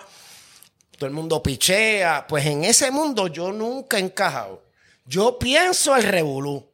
[0.98, 2.26] todo el mundo pichea.
[2.28, 4.62] Pues en ese mundo yo nunca he encajado.
[5.06, 6.64] Yo pienso el revolú.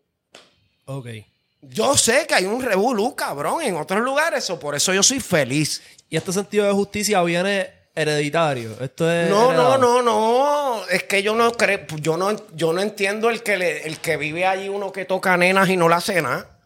[0.86, 1.06] Ok.
[1.68, 5.20] Yo sé que hay un revolú, cabrón, en otros lugares, o por eso yo soy
[5.20, 5.82] feliz.
[6.08, 8.76] Y este sentido de justicia viene hereditario.
[8.80, 9.28] Esto es.
[9.30, 9.78] No, no, heredado.
[9.78, 10.86] no, no.
[10.88, 14.16] Es que yo no creo, yo no, yo no entiendo el que le- el que
[14.16, 16.58] vive allí uno que toca nenas y no la hace nada.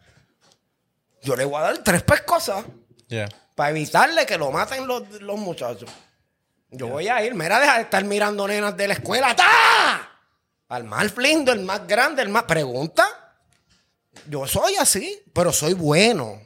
[1.22, 2.64] Yo le voy a dar tres pescosas
[3.09, 3.28] Yeah.
[3.55, 5.90] para evitarle que lo maten los, los muchachos.
[6.70, 9.34] Yo voy a ir, mira, deja de estar mirando nenas de la escuela.
[9.34, 10.09] ¡Ta!
[10.68, 12.44] Al más lindo, el más grande, el más.
[12.44, 13.30] Pregunta.
[14.29, 16.41] Yo soy así, pero soy bueno.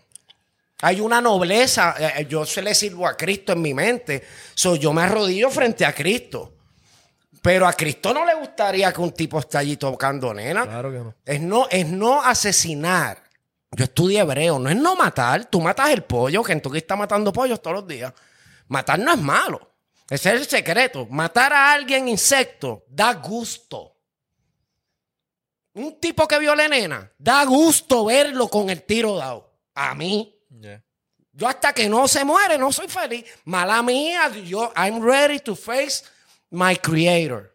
[0.83, 1.95] Hay una nobleza.
[1.99, 4.23] eh, eh, Yo se le sirvo a Cristo en mi mente.
[4.55, 6.53] So, yo me arrodillo frente a Cristo.
[7.41, 10.65] Pero a Cristo no le gustaría que un tipo esté allí tocando nena.
[10.65, 11.15] Claro que no.
[11.25, 13.23] Es no, es no asesinar.
[13.73, 15.45] Yo estudié hebreo, no es no matar.
[15.47, 18.12] Tú matas el pollo, que en tu está matando pollos todos los días.
[18.69, 19.73] Matar no es malo.
[20.09, 21.07] Ese es el secreto.
[21.11, 23.93] Matar a alguien insecto da gusto.
[25.75, 29.53] Un tipo que viole nena, da gusto verlo con el tiro dado.
[29.75, 30.33] A mí.
[30.61, 30.83] Yeah.
[31.33, 33.25] Yo hasta que no se muere, no soy feliz.
[33.45, 36.05] Mala mía, yo, I'm ready to face
[36.51, 37.53] my creator.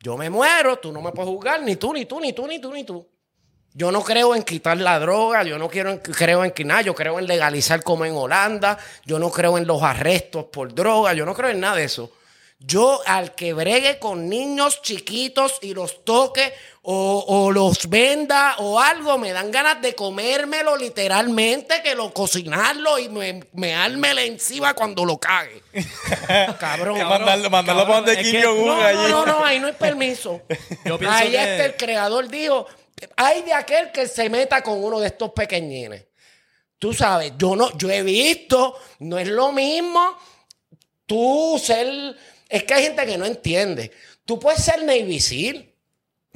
[0.00, 2.58] Yo me muero, tú no me puedes juzgar, ni tú, ni tú, ni tú, ni
[2.60, 3.06] tú, ni tú.
[3.74, 6.80] Yo no creo en quitar la droga, yo no quiero en- creo en que nada,
[6.80, 11.12] yo creo en legalizar como en Holanda, yo no creo en los arrestos por droga,
[11.12, 12.10] yo no creo en nada de eso.
[12.58, 16.54] Yo al que bregue con niños chiquitos y los toque
[16.88, 22.98] o, o los venda o algo, me dan ganas de comérmelo literalmente, que lo cocinarlo
[23.00, 25.62] y me, meármelo encima cuando lo cague.
[26.60, 26.98] Cabrón.
[27.08, 29.10] Mandarlo, mandarlo para donde Kim Jong-un No, allí.
[29.10, 30.42] no, no, no, ahí no hay permiso.
[30.84, 32.66] Yo pienso ahí que- este el creador dijo,
[33.16, 36.04] hay de aquel que se meta con uno de estos pequeñines.
[36.78, 40.16] Tú sabes, yo no, yo he visto, no es lo mismo
[41.06, 42.14] tú ser,
[42.48, 43.90] es que hay gente que no entiende.
[44.24, 45.65] Tú puedes ser Navy SEAL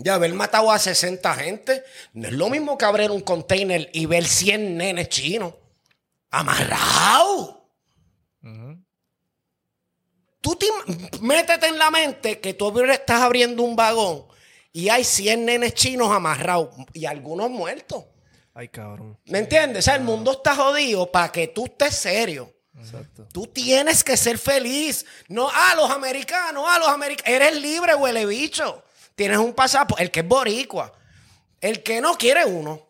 [0.03, 1.85] y haber matado a 60 gente.
[2.15, 5.55] No es lo mismo que abrir un container y ver 100 nenes chinos.
[6.31, 7.69] Amarrado.
[10.41, 10.67] Tú te
[11.21, 14.25] métete en la mente que tú estás abriendo un vagón
[14.73, 18.05] y hay 100 nenes chinos amarrados y algunos muertos.
[18.55, 19.19] Ay, cabrón.
[19.27, 19.81] ¿Me entiendes?
[19.81, 22.53] O sea, el mundo está jodido para que tú estés serio.
[22.79, 23.29] Exacto.
[23.33, 25.05] Tú tienes que ser feliz.
[25.29, 27.31] No, ah, los americanos, ah, los americanos.
[27.31, 28.83] Eres libre, huele bicho.
[29.21, 30.03] Tienes un pasaporte.
[30.03, 30.91] El que es boricua.
[31.61, 32.81] El que no quiere uno.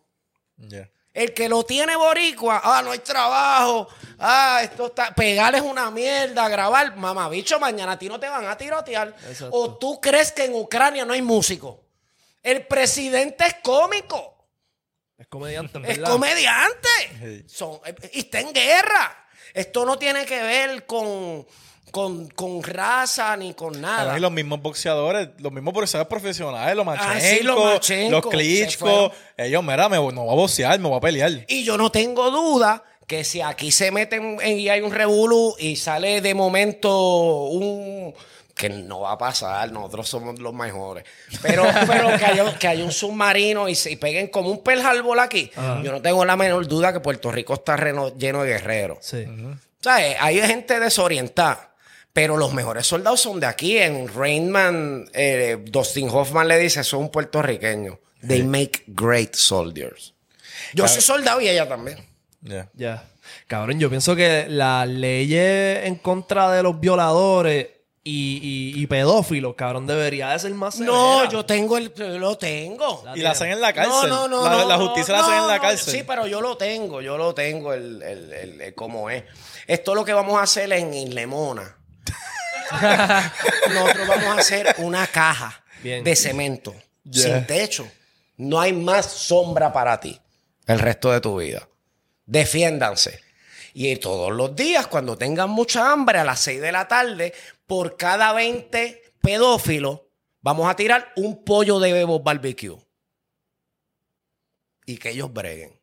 [0.59, 0.89] Yeah.
[1.13, 3.89] El que lo tiene boricua, ah, no hay trabajo,
[4.21, 8.47] ah, esto está, pegarles una mierda, grabar, mamá, bicho, mañana a ti no te van
[8.47, 9.09] a tirotear.
[9.29, 9.51] Exacto.
[9.51, 11.83] O tú crees que en Ucrania no hay músico.
[12.45, 14.47] El presidente es cómico,
[15.19, 17.45] Es comediante, es comediante, Sí.
[17.49, 19.27] Son- eh, y está en guerra.
[19.53, 21.45] Esto no tiene que ver con,
[21.91, 24.17] con, con raza ni con nada.
[24.17, 28.27] Y los mismos boxeadores, los mismos boxeadores profesionales, los Machenko, Ah, sí, los Machenko, los
[28.27, 31.33] Klitschko, ellos, mira, me, no voy a boxear, me voy a pelear.
[31.49, 35.55] Y yo no tengo duda que si aquí se meten en- y hay un revolú
[35.59, 38.15] y sale de momento un
[38.55, 41.05] que no va a pasar, nosotros somos los mejores.
[41.41, 44.83] Pero, pero que, haya, que haya un submarino y se y peguen como un Pearl
[44.85, 45.51] Harbor aquí,
[45.83, 48.99] yo no tengo la menor duda que Puerto Rico está reno- lleno de guerreros.
[49.01, 49.25] Sí.
[49.81, 50.15] ¿Sabes?
[50.21, 51.70] Hay gente desorientada.
[52.13, 53.79] Pero los mejores soldados son de aquí.
[53.79, 57.99] En Rainman, eh, Dustin Hoffman le dice, son puertorriqueños.
[58.27, 60.15] They make great soldiers.
[60.75, 61.99] Yo soy soldado y ella también.
[62.43, 62.69] Yeah.
[62.75, 63.05] Ya.
[63.47, 67.69] Cabrón, yo pienso que las leyes en contra de los violadores
[68.03, 71.31] y, y- y pedófilos, cabrón, debería de ser más No, severa.
[71.31, 71.93] yo tengo el...
[72.19, 73.05] Lo tengo.
[73.15, 74.11] Y la hacen en la No, cárcel.
[74.11, 74.45] no, no.
[74.45, 75.95] la, no, la justicia la no, hacen en la no, cárcel.
[75.95, 77.01] Sí, pero yo lo tengo.
[77.03, 79.23] Yo lo tengo el, el, el- el- cómo es.
[79.67, 81.77] Esto es lo que vamos a hacer en Islemona.
[83.75, 86.05] Nosotros vamos a hacer una caja Bien.
[86.05, 87.39] de cemento Yeah.
[87.39, 87.91] sin techo.
[88.37, 90.21] No hay más sombra para ti
[90.67, 91.67] el resto de tu vida.
[92.27, 93.21] Defiéndanse.
[93.73, 97.33] Y todos los días, cuando tengan mucha hambre, a las 6 de la tarde,
[97.67, 100.01] por cada 20 pedófilos,
[100.43, 102.77] vamos a tirar un pollo de bebo barbecue.
[104.87, 105.81] Y que ellos breguen.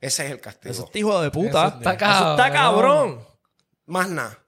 [0.00, 0.72] Ese es el castigo.
[0.72, 1.68] Eso está hijo de puta.
[1.68, 3.24] Eso está Eso está cabrón.
[3.86, 4.38] Más nada.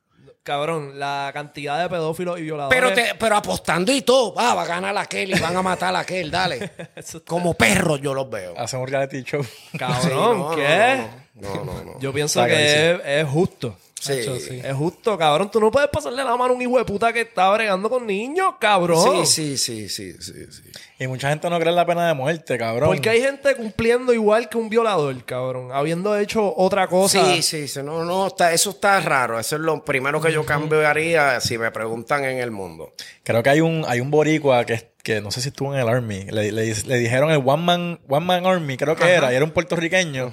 [0.43, 2.81] Cabrón, la cantidad de pedófilos y violadores.
[2.81, 4.33] Pero, te- pero apostando y todo.
[4.39, 6.71] Ah, va a ganar aquel y van a matar a aquel, dale.
[7.27, 8.55] Como perros yo los veo.
[8.59, 9.45] Hacen un reality show.
[9.79, 11.07] Cabrón, Sí, no, ¿qué?
[11.35, 11.73] No, no, no.
[11.75, 12.01] no, no.
[12.01, 13.77] Yo pienso Está que es, es justo.
[14.15, 14.61] Sí.
[14.65, 15.51] Es justo, cabrón.
[15.51, 18.07] Tú no puedes pasarle la mano a un hijo de puta que está bregando con
[18.07, 19.27] niños, cabrón.
[19.27, 20.63] Sí, sí, sí, sí, sí, sí.
[21.01, 22.89] Y mucha gente no cree en la pena de muerte, cabrón.
[22.89, 25.71] Porque hay gente cumpliendo igual que un violador, cabrón.
[25.73, 27.25] Habiendo hecho otra cosa.
[27.35, 27.81] Sí, sí, sí.
[27.83, 29.39] No, no, está, eso está raro.
[29.39, 32.93] Eso es lo primero que yo cambiaría si me preguntan en el mundo.
[33.23, 35.89] Creo que hay un, hay un boricua que, que no sé si estuvo en el
[35.89, 36.25] Army.
[36.31, 39.33] Le, le- le dijeron el One Man, One Man Army, creo que era.
[39.33, 40.33] Y era un puertorriqueño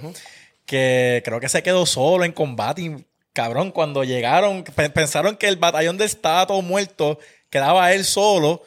[0.65, 2.81] que creo que se quedó solo en combate.
[2.81, 3.05] Y,
[3.35, 7.19] cabrón, cuando llegaron, pe- pensaron que el batallón de estaba todo muerto,
[7.51, 8.63] quedaba él solo.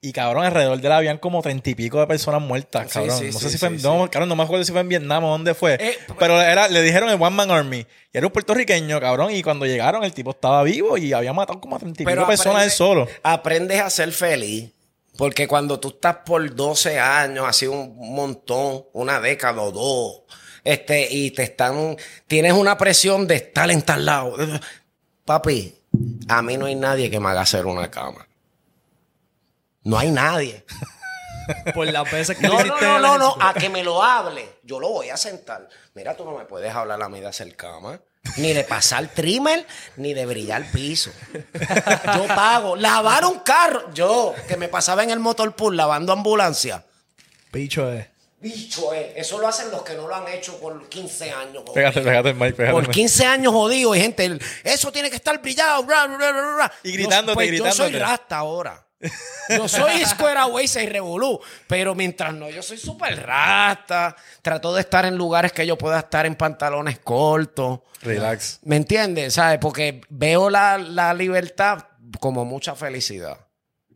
[0.00, 3.18] Y cabrón, alrededor de él habían como treinta y pico de personas muertas, cabrón.
[3.18, 4.88] sí, no sí, sé si fue, en- no, cabrón, no me acuerdo si fue en
[4.88, 5.74] Vietnam o dónde fue.
[5.80, 7.78] Eh, pero era, le dijeron el One Man Army.
[8.12, 9.32] Y era un puertorriqueño, cabrón.
[9.32, 12.26] Y cuando llegaron, el tipo estaba vivo y había matado como a treinta y pico
[12.26, 13.08] personas él solo.
[13.24, 14.70] Aprendes a ser feliz.
[15.16, 20.20] Porque cuando tú estás por 12 años, así un montón, una década o dos,
[20.64, 21.96] este, y te están,
[22.26, 24.36] tienes una presión de estar en tal lado.
[25.24, 25.74] Papi,
[26.28, 28.26] a mí no hay nadie que me haga hacer una cama.
[29.84, 30.64] No hay nadie.
[31.74, 34.58] Por las veces que No, le no, no, no, no, a que me lo hable.
[34.62, 35.68] Yo lo voy a sentar.
[35.94, 38.00] Mira, tú no me puedes hablar a mí de hacer cama.
[38.36, 41.10] Ni de pasar trimmer, ni de brillar piso.
[42.14, 42.76] Yo pago.
[42.76, 43.90] Lavar un carro.
[43.94, 46.84] Yo, que me pasaba en el motor pool lavando ambulancia.
[47.50, 48.06] Bicho es.
[48.40, 51.56] Bicho, eh, eso lo hacen los que no lo han hecho por 15 años.
[51.56, 51.72] jodido.
[51.74, 52.92] Pégate, pégate el mic, pégate Por mic.
[52.92, 55.82] 15 años jodido y gente, eso tiene que estar brillado.
[55.82, 56.72] bla, bla, bla, bla.
[56.84, 57.98] Y gritándote, Yo, pues, Yo soy gritándote.
[57.98, 58.84] rasta ahora.
[59.48, 61.40] Yo soy Square Away y Revolú.
[61.66, 64.16] Pero mientras no, yo soy súper rasta.
[64.42, 67.80] Trato de estar en lugares que yo pueda estar en pantalones cortos.
[68.02, 68.58] Relax.
[68.64, 69.34] ¿Me entiendes?
[69.34, 69.58] ¿Sabes?
[69.60, 71.86] Porque veo la, la libertad
[72.20, 73.38] como mucha felicidad.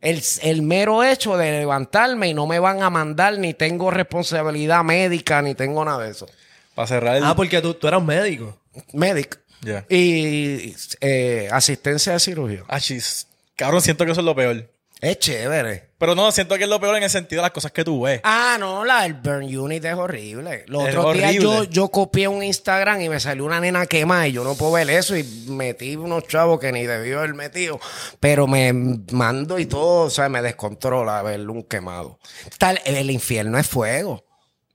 [0.03, 4.83] El, el mero hecho de levantarme y no me van a mandar, ni tengo responsabilidad
[4.83, 6.27] médica, ni tengo nada de eso.
[6.75, 7.23] Para cerrar el...
[7.23, 8.59] Ah, porque tú, tú eras un médico.
[8.91, 9.37] Médico.
[9.61, 9.85] Ya.
[9.89, 12.63] Y eh, asistencia de cirugía.
[12.67, 13.27] Ah, chis.
[13.55, 14.69] Cabrón, siento que eso es lo peor.
[15.03, 15.89] Es chévere.
[15.97, 18.03] Pero no, siento que es lo peor en el sentido de las cosas que tú
[18.03, 18.21] ves.
[18.23, 20.63] Ah, no, la del Burn Unit es horrible.
[20.67, 24.29] Los Es otros días yo, yo copié un Instagram y me salió una nena quemada
[24.29, 27.81] y yo no puedo ver eso y metí unos chavos que ni debió haber metido.
[28.21, 28.71] Pero me
[29.11, 32.17] mando y todo, o sea, me descontrola ver un quemado.
[32.57, 34.23] Tal, el infierno es fuego.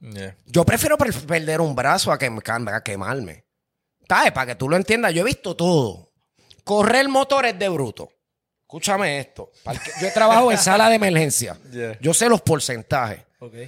[0.01, 0.37] Yeah.
[0.45, 3.45] Yo prefiero per- perder un brazo a, que, a quemarme.
[4.07, 4.33] ¿Sabes?
[4.33, 6.13] Para que tú lo entiendas, yo he visto todo.
[6.65, 8.11] Correr motores de bruto.
[8.69, 9.51] Escúchame esto.
[9.99, 11.57] Yo he trabajado en sala de emergencia.
[11.73, 11.99] Yeah.
[12.01, 13.21] Yo sé los porcentajes.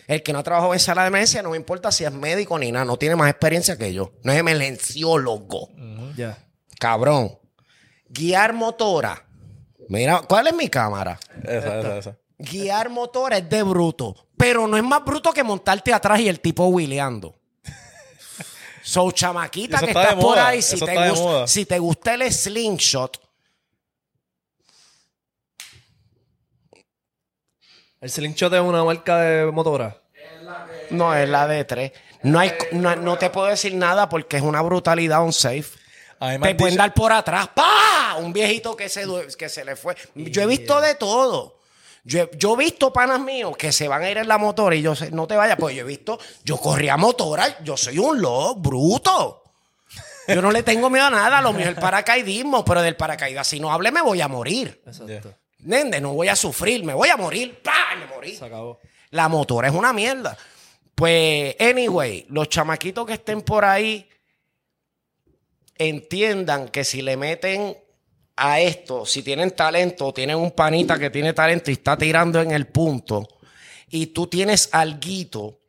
[0.06, 2.58] El que no ha trabajado en sala de emergencia no me importa si es médico
[2.58, 4.12] ni nada, no tiene más experiencia que yo.
[4.22, 5.70] No es emergenciólogo.
[6.16, 6.36] Ya.
[6.78, 7.38] Cabrón.
[8.10, 9.24] Guiar motora.
[9.88, 11.18] Mira, ¿cuál es mi cámara?
[11.44, 12.16] Esa, esa, esa.
[12.36, 14.28] Guiar motora es de bruto.
[14.36, 17.34] Pero no es más bruto que montarte atrás y el tipo wheeleando.
[18.82, 23.29] So, chamaquita que está estás por moda, ahí, te, gusta, si te gusta el slingshot,
[28.00, 29.96] El slingshot es una marca de motora.
[30.90, 31.92] no es la de tres.
[32.22, 35.64] No, hay, no, no te puedo decir nada porque es una brutalidad on safe.
[36.48, 37.48] Te pueden dar por atrás.
[37.54, 38.16] ¡Pah!
[38.18, 39.96] Un viejito que se, due- que se le fue.
[40.14, 41.58] Yo he visto de todo.
[42.04, 44.74] Yo he, yo he visto panas míos que se van a ir en la motora
[44.74, 47.98] y yo sé, no te vayas, pues yo he visto, yo corría motora, yo soy
[47.98, 49.42] un loco, bruto.
[50.26, 53.46] Yo no le tengo miedo a nada, lo mío es el paracaidismo, pero del paracaídas,
[53.46, 54.82] si no hable, me voy a morir.
[54.86, 55.34] Exacto.
[55.62, 57.60] Nende, no voy a sufrir, me voy a morir.
[57.62, 57.96] ¡Pah!
[57.98, 58.36] Me morí.
[58.36, 58.78] Se acabó.
[59.10, 60.36] La motora es una mierda.
[60.94, 64.08] Pues, anyway, los chamaquitos que estén por ahí
[65.76, 67.76] entiendan que si le meten
[68.36, 72.50] a esto, si tienen talento, tienen un panita que tiene talento y está tirando en
[72.50, 73.26] el punto,
[73.88, 75.60] y tú tienes alguito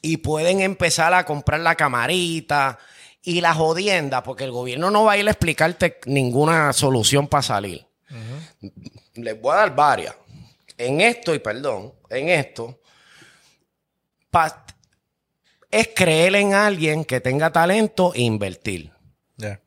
[0.00, 2.78] y pueden empezar a comprar la camarita
[3.22, 7.42] y la jodienda, porque el gobierno no va a ir a explicarte ninguna solución para
[7.42, 7.86] salir.
[9.14, 10.14] Les voy a dar varias.
[10.78, 12.78] En esto, y perdón, en esto,
[15.70, 18.92] es creer en alguien que tenga talento e invertir.
[19.36, 19.60] Yeah.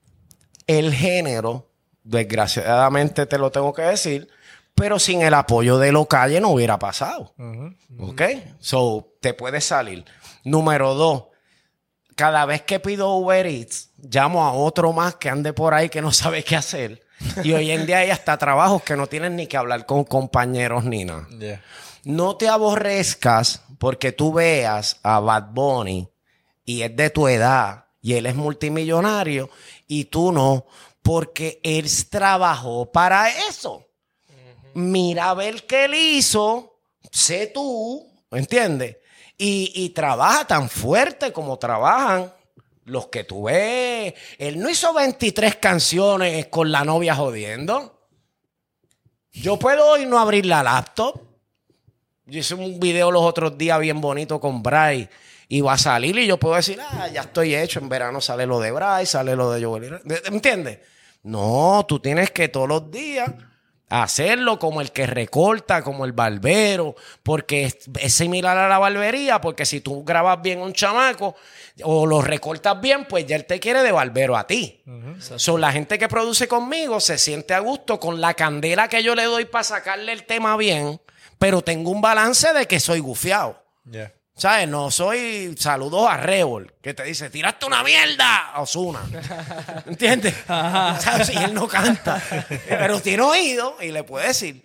[0.67, 1.69] El género,
[2.03, 4.27] desgraciadamente te lo tengo que decir,
[4.75, 7.33] pero sin el apoyo de los calles no hubiera pasado.
[7.99, 8.21] ¿Ok?
[8.59, 10.05] So, te puedes salir.
[10.43, 11.25] Número dos,
[12.15, 16.01] cada vez que pido Uber Eats, llamo a otro más que ande por ahí que
[16.01, 17.04] no sabe qué hacer.
[17.43, 20.83] Y hoy en día hay hasta trabajos que no tienen ni que hablar con compañeros
[20.83, 21.27] ni nada.
[21.39, 21.61] Yeah.
[22.03, 26.07] No te aborrezcas porque tú veas a Bad Bunny
[26.65, 29.49] y es de tu edad y él es multimillonario
[29.87, 30.65] y tú no,
[31.01, 33.87] porque él trabajó para eso.
[34.73, 36.79] Mira a ver qué él hizo,
[37.11, 38.97] sé tú, ¿entiendes?
[39.37, 42.31] Y, y trabaja tan fuerte como trabajan
[42.85, 44.13] Los que tú ves.
[44.37, 48.07] Él no hizo 23 canciones con la novia jodiendo.
[49.31, 51.21] Yo puedo hoy no abrir la laptop.
[52.25, 55.09] Yo hice un video los otros días bien bonito con Bray.
[55.47, 57.79] Y va a salir y yo puedo decir, ah, ya estoy hecho.
[57.79, 60.01] En verano sale lo de Bray, sale lo de Joel.
[60.05, 60.79] ¿Me entiendes?
[61.23, 63.31] No, tú tienes que todos los días
[63.89, 69.41] hacerlo como el que recorta, como el barbero, porque es, es similar a la barbería,
[69.41, 71.35] porque si tú grabas bien un chamaco
[71.83, 74.81] o lo recortas bien, pues ya él te quiere de barbero a ti.
[75.19, 79.15] Son la gente que produce conmigo se siente a gusto con la candela que yo
[79.15, 80.99] le doy para sacarle el tema bien,
[81.37, 83.63] pero tengo un balance de que soy gufiado.
[83.89, 84.14] Yeah.
[84.37, 84.67] ¿Sabes?
[84.67, 89.01] No soy saludos a Rebol, que te dice, tiraste una mierda, Osuna.
[89.85, 90.35] ¿Entiendes?
[90.45, 91.29] ¿Sabes?
[91.33, 92.21] Y él no canta.
[92.67, 94.61] Pero tiene oído y le puede decir.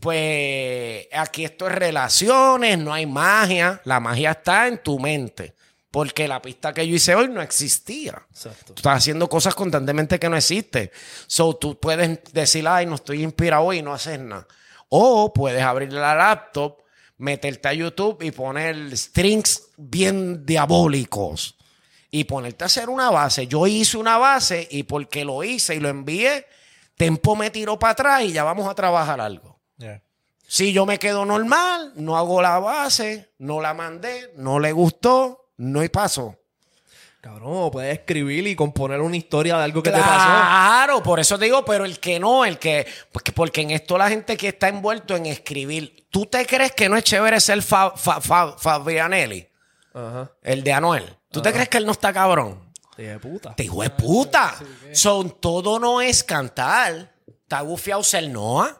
[0.00, 3.80] Pues aquí esto es relaciones, no hay magia.
[3.84, 5.54] La magia está en tu mente.
[5.90, 8.20] Porque la pista que yo hice hoy no existía.
[8.30, 8.74] Exacto.
[8.74, 10.90] Tú estás haciendo cosas constantemente que no existen.
[11.26, 14.46] So, tú puedes decir, ay, no estoy inspirado hoy y no hacer nada.
[14.90, 16.78] O puedes abrir la laptop,
[17.18, 21.56] meterte a YouTube y poner strings bien diabólicos.
[22.10, 23.46] Y ponerte a hacer una base.
[23.46, 26.46] Yo hice una base y porque lo hice y lo envié,
[26.98, 29.60] Tempo me tiró para atrás y ya vamos a trabajar algo.
[29.76, 30.02] Yeah.
[30.48, 35.52] Si yo me quedo normal, no hago la base, no la mandé, no le gustó,
[35.58, 36.40] no hay paso.
[37.28, 40.28] Cabrón, puedes escribir y componer una historia de algo que te pasó.
[40.28, 42.86] Claro, por eso te digo, pero el que no, el que.
[43.12, 46.06] Porque, porque en esto la gente que está envuelto en escribir.
[46.10, 49.46] ¿Tú te crees que no es chévere ser Fa- Fa- Fa- Fabianelli?
[49.92, 50.30] Ajá.
[50.42, 51.16] El de Anuel.
[51.30, 52.72] ¿Tú te crees que él no está cabrón?
[52.96, 53.54] Te de puta.
[53.54, 54.54] Te hijo de puta.
[54.92, 57.12] Son, todo no es cantar.
[57.26, 58.76] Está gufiado ser Noah.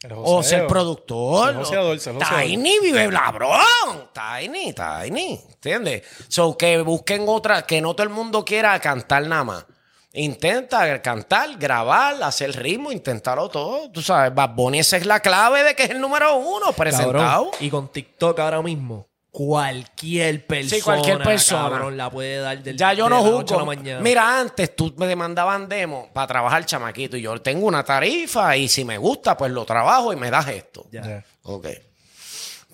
[0.00, 1.48] El O ser productor.
[1.48, 2.40] Ser joseador, ser joseador.
[2.44, 4.10] Tiny vive labrón.
[4.12, 5.40] Tiny, Tiny.
[5.50, 6.02] ¿Entiendes?
[6.28, 9.66] So que busquen otra, que no todo el mundo quiera cantar nada más.
[10.12, 13.90] Intenta cantar, grabar, hacer ritmo, intentarlo todo.
[13.90, 17.50] Tú sabes, Bad Bunny, esa es la clave de que es el número uno presentado.
[17.50, 17.50] Cabrón.
[17.60, 21.68] Y con TikTok ahora mismo, cualquier persona, cualquier persona.
[21.70, 23.66] cabrón, la puede dar del Ya yo de no la noche a la juzgo.
[23.66, 24.00] mañana.
[24.00, 28.68] Mira, antes tú me demandaban demo para trabajar chamaquito y yo tengo una tarifa y
[28.68, 30.86] si me gusta, pues lo trabajo y me das esto.
[30.90, 31.02] Ya.
[31.02, 31.24] Yeah.
[31.42, 31.66] Ok.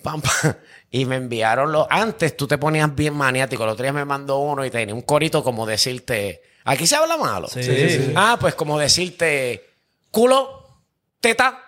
[0.01, 0.53] Pam, pam.
[0.91, 1.87] Y me enviaron los.
[1.89, 3.63] Antes tú te ponías bien maniático.
[3.63, 6.41] El otro día me mandó uno y tenía un corito como decirte.
[6.63, 7.47] Aquí se habla malo.
[7.47, 8.13] Sí, sí, sí.
[8.15, 9.69] Ah, pues como decirte.
[10.11, 10.79] Culo,
[11.19, 11.59] teta,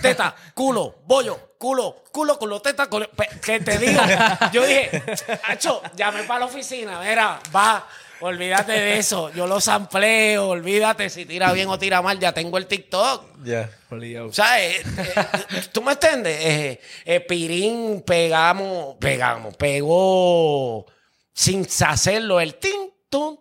[0.00, 3.08] teta, culo, bollo, culo, culo, culo, teta, culo.
[3.42, 3.98] Que te digo.
[4.52, 5.02] Yo dije,
[5.44, 7.00] Hacho, llamé para la oficina.
[7.00, 7.86] Mira, va.
[8.20, 9.30] Olvídate de eso.
[9.32, 10.48] Yo lo sampleo.
[10.48, 12.18] Olvídate si tira bien o tira mal.
[12.18, 13.42] Ya tengo el TikTok.
[13.44, 13.70] Yeah.
[13.90, 14.26] Olvidado.
[14.26, 16.38] O sea, eh, eh, ¿tú me entiendes?
[16.38, 20.84] Eh, eh, Pirín pegamos, pegamos, pegó
[21.32, 23.40] sin hacerlo el tin, tun,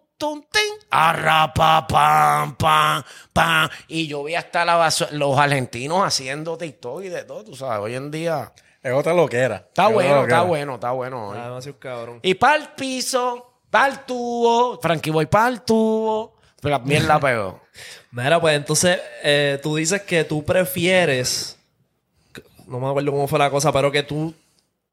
[0.89, 3.69] arrapa, pam, pam, pam.
[3.87, 7.95] Y yo vi hasta la los argentinos haciendo TikTok y de todo, tú sabes, hoy
[7.95, 8.51] en día.
[8.81, 9.65] Es otra loquera.
[9.67, 10.37] Está Es bueno, loquera.
[10.37, 11.29] está bueno, está bueno.
[11.29, 11.37] hoy.
[11.39, 12.19] Ah, demasiado cabrón.
[12.21, 17.19] Y para el piso, para el tubo, Frankie Boy para el tubo, pero la mierda
[17.19, 17.61] pegó.
[18.11, 21.57] Mira, pues entonces eh, tú dices que tú prefieres.
[22.67, 24.33] No me acuerdo cómo fue la cosa, pero que tú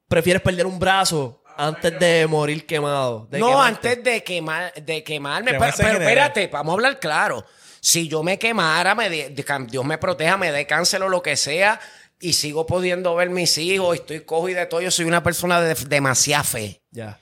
[0.09, 3.27] prefieres perder un brazo antes de morir quemado.
[3.31, 3.89] de no, quemarte.
[3.91, 5.53] antes de, quemar, de quemarme.
[5.53, 7.45] Pero, pero espérate, vamos a hablar claro.
[7.81, 11.09] Si yo me quemara, me de- de- cam- Dios me proteja, me dé cáncer o
[11.09, 11.81] lo que sea,
[12.19, 15.61] y sigo pudiendo ver mis hijos, estoy cojo y de todo, yo soy una persona
[15.61, 16.83] de demasiada fe.
[16.91, 17.19] Ya,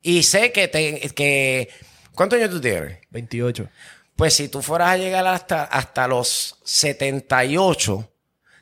[0.00, 1.68] Y sé que, te, que...
[2.14, 2.98] ¿Cuántos años tú tienes?
[3.10, 3.68] 28.
[4.16, 8.10] Pues si tú fueras a llegar hasta, hasta los 78,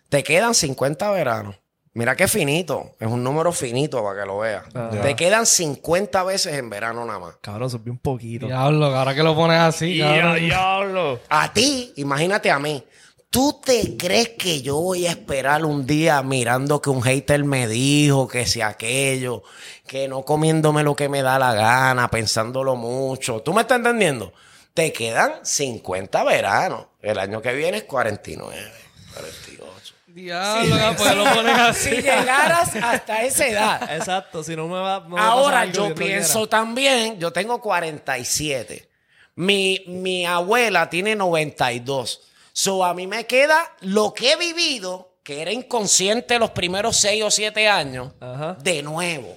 [0.08, 1.56] te quedan 50 veranos.
[1.96, 2.94] Mira qué finito.
[3.00, 4.64] Es un número finito para que lo veas.
[5.00, 7.36] Te quedan 50 veces en verano nada más.
[7.40, 8.44] Cabrón, es bien poquito.
[8.44, 10.36] Diablo, ahora que lo pones así, cabrón.
[10.36, 11.20] diablo!
[11.30, 12.84] A ti, imagínate a mí.
[13.30, 17.66] ¿Tú te crees que yo voy a esperar un día mirando que un hater me
[17.66, 19.42] dijo que si aquello,
[19.86, 23.40] que no comiéndome lo que me da la gana, pensándolo mucho?
[23.40, 24.34] ¿Tú me estás entendiendo?
[24.74, 26.88] Te quedan 50 veranos.
[27.00, 28.70] El año que viene es 49,
[29.14, 29.75] 48.
[30.16, 31.90] Diablo, cabrón, ¿por qué lo pones así?
[31.90, 33.94] Si llegaras hasta esa edad.
[33.94, 35.00] Exacto, si no me va.
[35.00, 38.88] me va a pasar Ahora yo no pienso también, yo tengo 47.
[39.34, 42.22] Mi, mi abuela tiene 92.
[42.54, 47.24] So a mí me queda lo que he vivido, que era inconsciente los primeros 6
[47.24, 48.56] o 7 años, Ajá.
[48.58, 49.36] de nuevo.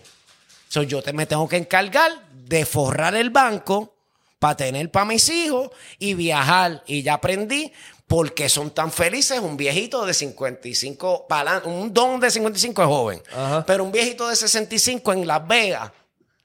[0.69, 3.95] So yo te, me tengo que encargar de forrar el banco
[4.39, 6.81] para tener para mis hijos y viajar.
[6.87, 7.73] Y ya aprendí
[8.09, 11.69] por qué son tan felices un viejito de 55, para adelante.
[11.69, 13.63] un don de 55 es joven, Ajá.
[13.67, 15.91] pero un viejito de 65 en Las Vegas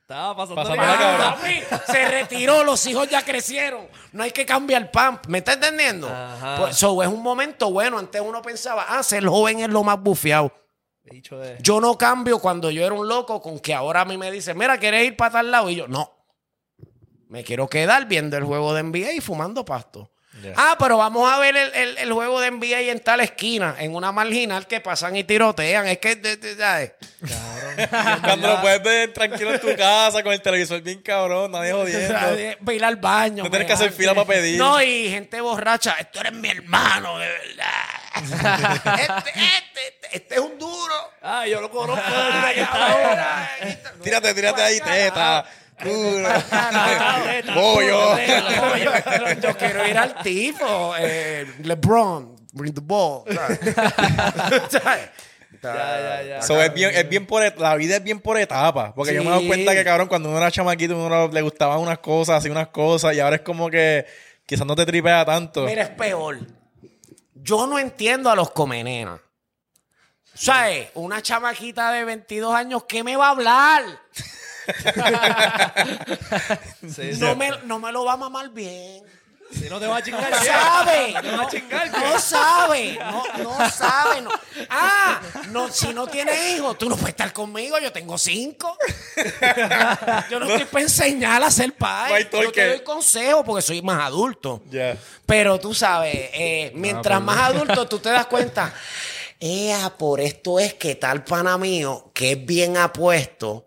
[0.02, 0.84] Estaba pasando Pasando.
[0.84, 3.88] Papi, se retiró, los hijos ya crecieron.
[4.12, 5.18] No hay que cambiar pan.
[5.28, 6.06] ¿Me está entendiendo?
[6.06, 6.56] Ajá.
[6.58, 7.98] Pues, so, es un momento bueno.
[7.98, 10.52] Antes uno pensaba, ah, ser joven es lo más bufiado.
[11.04, 11.56] Dicho de...
[11.62, 14.58] Yo no cambio cuando yo era un loco con que ahora a mí me dicen,
[14.58, 15.70] mira, ¿quieres ir para tal lado?
[15.70, 16.12] Y yo, no.
[17.28, 20.10] Me quiero quedar viendo el juego de NBA y fumando pasto.
[20.56, 23.94] Ah, pero vamos a ver el, el- el juego de NBA en tal esquina, en
[23.94, 25.86] una marginal que pasan y tirotean.
[25.86, 26.92] Es que, de- de- ¿sabes?
[28.22, 32.14] Cuando lo puedes ver tranquilo en tu casa con el televisor bien cabrón, nadie jodiendo.
[32.64, 33.44] Para ir al baño.
[33.44, 34.58] No tienes que hacer fila para pedir.
[34.58, 35.96] No, y gente borracha.
[35.98, 37.64] Esto eres mi hermano, de verdad.
[38.94, 40.94] este, este, este, este es un duro.
[41.22, 42.02] Ah, yo lo conozco.
[42.70, 43.50] Ahora,
[44.02, 45.44] Tírate, tírate ahí, teta.
[45.82, 46.28] Culo.
[47.46, 48.16] Yo, Bollo.
[48.18, 50.94] yo quiero- yo quiero ir al tipo.
[50.98, 53.24] eh, LeBron, bring the ball.
[53.34, 53.60] ¿sabes?
[54.70, 55.10] ¿Sabes?
[55.62, 56.42] Ya, ya, ya.
[56.42, 58.92] So, es bien, es bien por et- la vida es bien por etapas.
[58.94, 61.78] Porque yo me he dado cuenta que, cabrón, cuando uno era chamaquito, uno le gustaban
[61.80, 64.04] unas cosas, hacía unas cosas, y ahora es como que
[64.44, 65.62] quizás no te tripea tanto.
[65.64, 66.38] Mira, es peor.
[67.34, 69.20] Yo no entiendo a los comenenas.
[70.34, 70.88] ¿Sabes?
[70.94, 73.82] Una chamaquita de 22 años, ¿qué me va a hablar?
[76.82, 77.20] Sí, sí.
[77.20, 79.02] No me, no me lo va a mamar bien.
[79.52, 81.14] Si no te va a chingar, No sabe.
[81.20, 81.92] ¿Te va a chingar?
[81.92, 81.98] ¿qué?
[82.00, 82.98] No sabe.
[82.98, 84.20] No, no sabe.
[84.22, 84.30] no.
[84.68, 87.78] Ah, no, si no tienes hijos, tú no puedes estar conmigo.
[87.78, 88.76] Yo tengo cinco.
[90.30, 92.44] Yo no estoy para enseñar a ser No hay padre.
[92.44, 94.62] Yo te doy consejos porque soy más adulto.
[94.70, 94.96] Ya.
[95.26, 98.74] Pero tú sabes, eh, mientras más adulto tú te das cuenta,
[99.38, 103.63] ea, por esto es que tal pana mío, que es bien apuesto,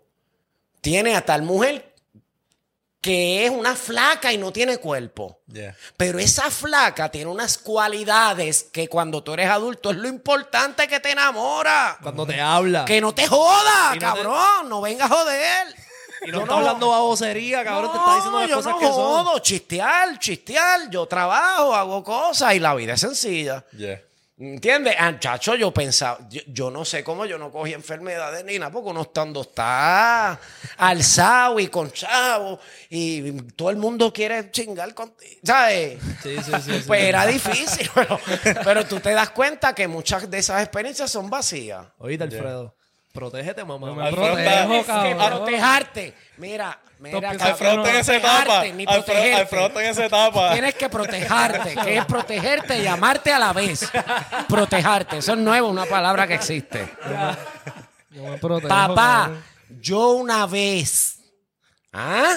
[0.88, 1.94] tiene a tal mujer
[3.00, 5.40] que es una flaca y no tiene cuerpo.
[5.98, 10.98] Pero esa flaca tiene unas cualidades que cuando tú eres adulto es lo importante que
[10.98, 11.98] te enamora.
[12.02, 12.84] Cuando te habla.
[12.86, 14.68] Que no te joda, no te- cabrón.
[14.68, 15.66] No venga a joder.
[16.26, 17.92] Y no está hablando babosería, cabrón.
[17.92, 18.94] te está diciendo las yo cosas no que son.
[18.96, 20.90] jodo, chistear, chistear.
[20.90, 23.64] Yo trabajo, hago cosas y la vida es sencilla.
[24.40, 24.94] ¿Entiendes?
[24.96, 28.70] Ah, chacho, yo pensaba, yo, yo no sé cómo yo no cogí enfermedades ni nada,
[28.70, 30.38] porque uno estando está
[30.76, 35.98] alzado y con chavo y todo el mundo quiere chingar contigo, ¿sabes?
[36.22, 36.72] Sí, sí, sí.
[36.72, 36.84] sí.
[36.86, 38.20] Pues era difícil, pero,
[38.62, 41.84] pero tú te das cuenta que muchas de esas experiencias son vacías.
[41.98, 42.77] Oíste, Alfredo.
[43.18, 43.92] Protégete, mamá.
[43.94, 45.18] Me Alfredo protejo, Que cabrón.
[45.38, 46.14] protejarte.
[46.36, 48.60] Mira, mira, cabrón, está en esa etapa.
[48.60, 50.52] Alfredo está en esa etapa.
[50.52, 53.90] Tienes que protejarte, que es protegerte y amarte a la vez.
[54.48, 56.88] Protejarte, eso es nuevo, una palabra que existe.
[58.10, 58.94] Yo me protejo, Papá,
[59.24, 59.44] cabrón.
[59.80, 61.18] yo una vez,
[61.92, 62.36] ¿ah?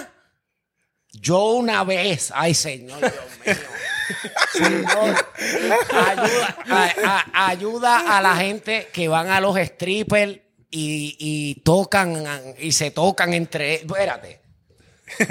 [1.13, 3.13] Yo una vez, ay Señor, Dios
[3.45, 3.55] mío.
[4.51, 5.25] Señor,
[6.07, 10.39] ayuda, a- a- ayuda a la gente que van a los strippers
[10.71, 12.23] y, y tocan
[12.59, 13.75] y se tocan entre.
[13.75, 14.41] Espérate.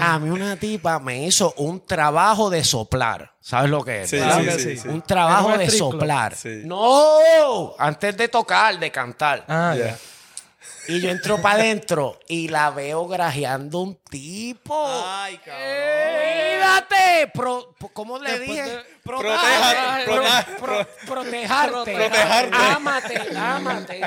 [0.00, 3.32] A mí una tipa me hizo un trabajo de soplar.
[3.40, 4.10] ¿Sabes lo que es?
[4.10, 4.88] Sí, Claro sí, que sí.
[4.88, 6.34] Un trabajo ¿En un de soplar.
[6.34, 6.62] Sí.
[6.64, 9.44] No, antes de tocar, de cantar.
[9.48, 9.96] Ah, Ya.
[10.88, 14.74] Y yo entro para adentro y la veo grajeando un tipo.
[14.86, 15.64] Ay, cabrón.
[16.58, 17.30] Cuídate.
[17.34, 18.62] Pro- ¿Cómo le Después dije?
[18.76, 21.94] de- Proteja- Pro- proteja- pro- protejarte.
[21.94, 22.56] Protejarte.
[22.56, 24.00] Ámate, ámate.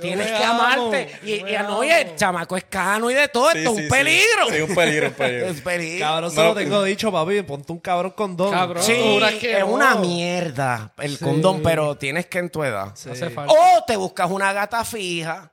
[0.00, 1.18] Tienes que amarte.
[1.22, 3.50] Y, y oye, el chamaco es cano y de todo.
[3.52, 3.90] Sí, esto es sí, un sí.
[3.90, 4.46] peligro.
[4.50, 5.46] Sí, un peligro, un peligro.
[5.50, 6.06] Es peligro.
[6.06, 6.44] Cabrón, se No.
[6.48, 7.42] lo tengo dicho, papi.
[7.42, 8.50] Ponte un cabrón con don.
[8.50, 8.82] Cabrón.
[8.82, 11.24] Sí, es una mierda el Sí.
[11.24, 12.94] condón, pero tienes que en tu edad.
[13.46, 15.52] O te buscas una gata fija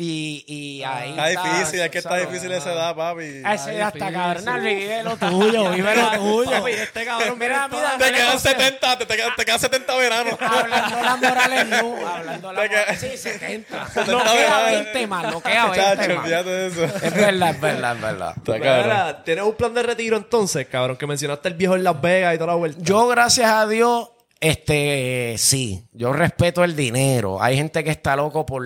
[0.00, 1.10] y, y ahí.
[1.10, 3.42] Está difícil, es que está difícil esa edad, papi.
[3.44, 4.44] Esa edad está cabrón.
[4.62, 6.50] Vive lo tuyo, vive lo tuyo.
[6.52, 8.60] Papi, este cabrón Mira, mira, Te quedan consejo.
[8.60, 10.34] 70, te, te quedan, te quedan 70 veranos.
[10.40, 12.06] Hablando las morales, no.
[12.06, 13.00] Hablando las morales.
[13.00, 13.86] Sí, 70.
[13.88, 14.32] 70 No queda
[14.62, 14.84] veranos.
[14.84, 16.44] 20 más, no queda 20 Chacho, más.
[16.44, 16.84] de eso.
[16.84, 18.34] Es verdad, es verdad, es verdad.
[18.36, 19.16] Está cabrón.
[19.24, 20.96] ¿Tienes un plan de retiro entonces, cabrón?
[20.96, 22.78] Que mencionaste el viejo en Las Vegas y toda la vuelta.
[22.84, 27.42] Yo, gracias a Dios, este, sí, yo respeto el dinero.
[27.42, 28.62] Hay gente que está loco por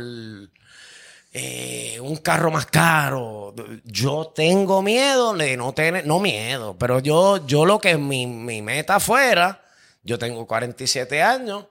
[1.33, 3.55] eh, un carro más caro.
[3.85, 8.61] Yo tengo miedo de no tener, no miedo, pero yo, yo lo que mi, mi
[8.63, 9.63] meta fuera,
[10.03, 11.67] yo tengo 47 años,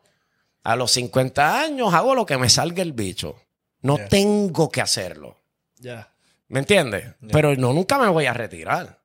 [0.63, 3.35] a los 50 años hago lo que me salga el bicho.
[3.81, 4.07] No Yeah.
[4.09, 5.37] tengo que hacerlo.
[5.79, 6.11] Ya.
[6.47, 7.15] ¿Me entiendes?
[7.31, 8.99] Pero no, nunca me voy a retirar.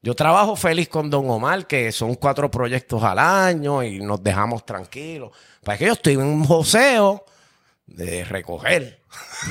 [0.00, 4.64] Yo trabajo feliz con Don Omar, que son cuatro proyectos al año y nos dejamos
[4.66, 5.30] tranquilos.
[5.64, 7.24] Para que yo estoy en un joseo
[7.86, 9.02] de recoger.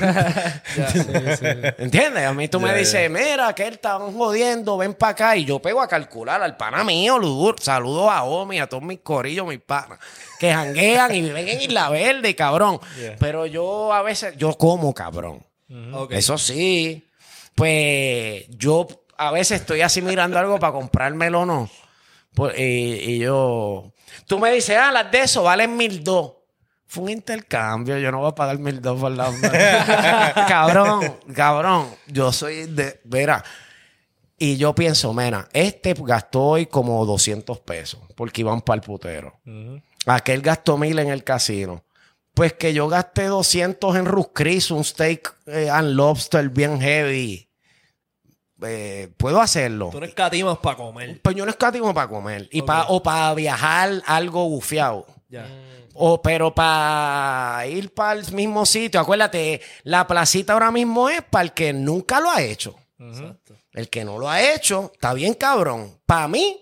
[1.78, 2.26] ¿Entiendes?
[2.26, 5.36] A mí tú me dices, mira, que él está jodiendo, ven para acá.
[5.36, 7.56] Y yo pego a calcular al pana mío, Ludur.
[7.60, 9.98] Saludos a Omi, a todos mis corillos, mis panas,
[10.38, 12.80] que janguean y viven en Isla Verde, cabrón.
[12.98, 13.16] Yeah.
[13.18, 15.44] Pero yo a veces, yo como, cabrón.
[15.92, 16.12] Ok.
[16.12, 17.06] Eso sí.
[17.54, 18.86] Pues yo
[19.16, 21.70] a veces estoy así mirando algo para comprármelo o no.
[22.34, 23.92] Pues, y, y yo.
[24.26, 26.32] Tú me dices, ah, las de eso valen mil dos.
[26.92, 29.32] Fue un intercambio, yo no voy a pagar mil dos por la.
[30.46, 31.86] cabrón, cabrón.
[32.06, 33.00] Yo soy de.
[33.04, 33.42] Verá.
[34.36, 39.40] Y yo pienso, mena, este gastó hoy como 200 pesos porque iban para el putero.
[40.04, 41.82] Aquel gastó mil en el casino.
[42.34, 47.48] Pues que yo gasté 200 en Ruth Chris, un steak eh, and lobster bien heavy.
[48.62, 49.88] Eh, Puedo hacerlo.
[49.92, 51.20] Tú no escatimas para comer.
[51.22, 52.48] Pues yo no escatimo para comer.
[52.52, 55.06] Y pa- o para viajar algo bufiado.
[55.30, 55.46] Ya.
[55.94, 59.00] O, pero para ir para el mismo sitio.
[59.00, 62.74] Acuérdate, la placita ahora mismo es para el que nunca lo ha hecho.
[62.98, 63.54] Exacto.
[63.72, 65.98] El que no lo ha hecho, está bien cabrón.
[66.06, 66.58] Para mí,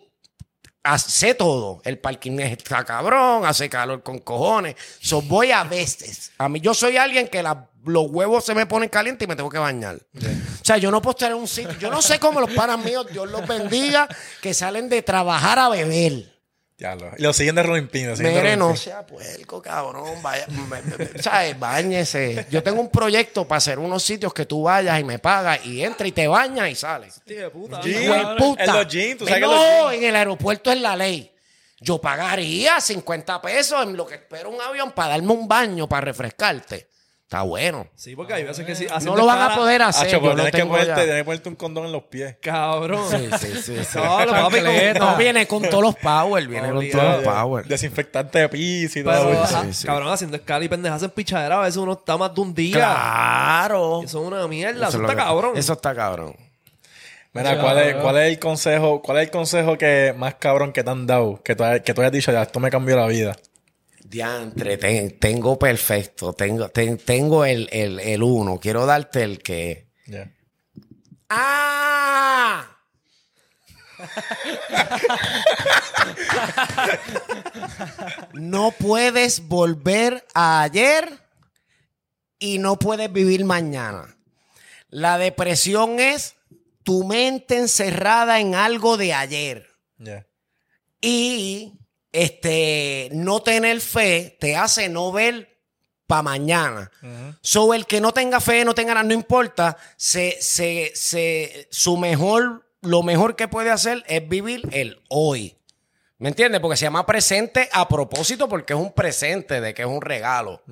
[0.83, 1.81] hace todo.
[1.85, 4.77] El parking está cabrón, hace calor con cojones.
[5.01, 6.33] So, voy a veces.
[6.39, 9.37] A mí, yo soy alguien que la- los huevos se me ponen calientes y me
[9.37, 9.97] tengo que bañar.
[9.97, 11.73] O sea, yo no puedo estar en un sitio.
[11.79, 14.07] Yo no sé cómo los panas míos, Dios los bendiga,
[14.43, 16.40] que salen de trabajar a beber.
[16.81, 17.11] Diablo.
[17.19, 18.09] Y lo siguen de Rolling Pin.
[18.09, 20.23] lo Mire, no sea puerco, cabrón.
[20.23, 21.59] Vaya, me- me- me- ¿sabes?
[21.59, 22.47] Báñese.
[22.51, 25.85] Yo tengo un proyecto para hacer unos sitios que tú vayas y me pagas y
[25.85, 27.21] entra y te bañas y sales.
[27.27, 27.81] Tío de puta.
[27.83, 28.11] Gym.
[28.39, 28.65] Puta.
[28.65, 31.31] En los gyms, tú sabes que no, los en el aeropuerto es la ley.
[31.81, 36.01] Yo pagaría 50 pesos en lo que espero un avión para darme un baño para
[36.03, 36.89] refrescarte.
[37.31, 37.87] Está bueno.
[37.95, 38.89] Sí, porque hay veces que sí.
[39.05, 40.09] No lo van a poder hacer.
[40.09, 42.35] Hacho, yo pero lo tienes que, ponerte, tienes que ponerte un condón en los pies.
[42.43, 43.09] Cabrón.
[43.09, 43.99] Sí, sí, sí.
[43.99, 44.59] No, lo papi,
[44.99, 47.67] No viene con todos los power, viene con todos los power.
[47.67, 49.33] Desinfectante de piso y todo.
[49.33, 49.59] Eso.
[49.59, 49.87] ah, sí.
[49.87, 52.75] cabrón, haciendo escala y pendejas en pichadera, a veces uno está más de un día.
[52.75, 54.03] Claro.
[54.03, 54.89] Eso es una mierda.
[54.89, 55.53] Eso, está que- cabrón.
[55.57, 56.35] Eso está cabrón.
[57.33, 60.83] Mira, ¿cuál es, ¿cuál es el consejo, cuál es el consejo que más cabrón que
[60.83, 61.41] te han dado?
[61.45, 63.37] Que tú, que tú hayas dicho, ya, esto me cambió la vida.
[64.11, 66.33] Diantre, ten- tengo perfecto.
[66.33, 68.59] Tengo, ten- tengo el, el, el uno.
[68.59, 69.89] Quiero darte el que.
[71.29, 72.77] ¡Ah!
[78.35, 81.09] no puedes volver a ayer
[82.39, 84.17] y no puedes vivir mañana.
[84.89, 86.35] La depresión es
[86.83, 89.67] tu mente encerrada en algo de ayer.
[91.01, 91.80] Y
[92.13, 95.57] este no tener fe te hace no ver
[96.07, 96.91] para mañana.
[97.41, 99.77] So, el que no tenga fe, no tenga nada, no importa.
[99.97, 105.57] Se, se, se, su mejor, lo mejor que puede hacer es vivir el hoy.
[106.19, 106.61] ¿Me entiendes?
[106.61, 110.63] Porque se llama presente a propósito porque es un presente de que es un regalo.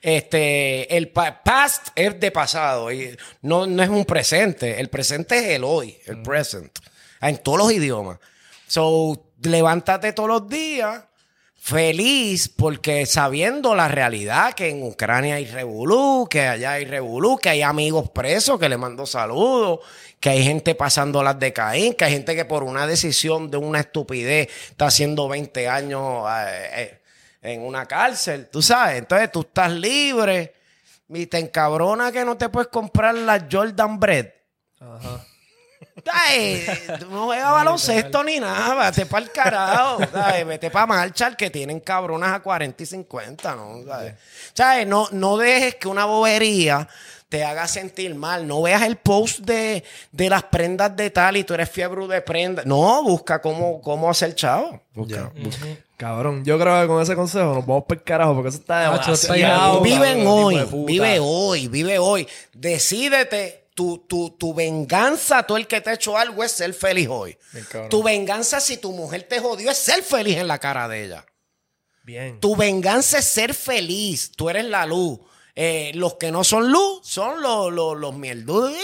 [0.00, 4.78] Este, el pa- past es de pasado y no, no es un presente.
[4.78, 6.78] El presente es el hoy, el present.
[7.20, 8.18] En todos los idiomas.
[8.66, 11.04] So, levántate todos los días
[11.62, 17.50] feliz porque sabiendo la realidad que en Ucrania hay revolú, que allá hay revolú, que
[17.50, 19.78] hay amigos presos que le mando saludos,
[20.18, 23.58] que hay gente pasando las de Caín, que hay gente que por una decisión de
[23.58, 27.02] una estupidez está haciendo 20 años eh, eh,
[27.42, 28.98] en una cárcel, tú sabes.
[28.98, 30.54] Entonces tú estás libre
[31.08, 34.32] y te encabrona que no te puedes comprar la Jordan Bread.
[34.76, 34.84] Tú
[37.10, 40.46] no juegas baloncesto ni nada, vete para el carajo, ¿sabes?
[40.46, 43.84] vete para marchar que tienen cabronas a 40 y 50, ¿no?
[43.86, 44.14] ¿Sabes?
[44.54, 44.86] ¿Sabes?
[44.86, 46.88] No, no dejes que una bobería
[47.32, 48.46] te haga sentir mal.
[48.46, 52.20] No veas el post de, de las prendas de tal y tú eres fiebre de
[52.20, 52.66] prendas.
[52.66, 54.82] No, busca cómo, cómo hacer chavo.
[54.92, 55.64] Busca, busca.
[55.96, 58.90] Cabrón, yo creo que con ese consejo nos vamos por el carajo porque eso está
[58.90, 59.76] Macho, está demasiado.
[59.78, 59.82] ahí.
[59.82, 62.28] Vive en cabrón, hoy, vive hoy, vive hoy.
[62.52, 67.08] Decídete, tu, tu, tu venganza, tú el que te ha hecho algo es ser feliz
[67.10, 67.36] hoy.
[67.88, 71.26] Tu venganza si tu mujer te jodió es ser feliz en la cara de ella.
[72.02, 72.40] Bien.
[72.40, 74.32] Tu venganza es ser feliz.
[74.32, 75.20] Tú eres la luz.
[75.54, 78.72] Eh, los que no son luz son los, los, los mierdudos.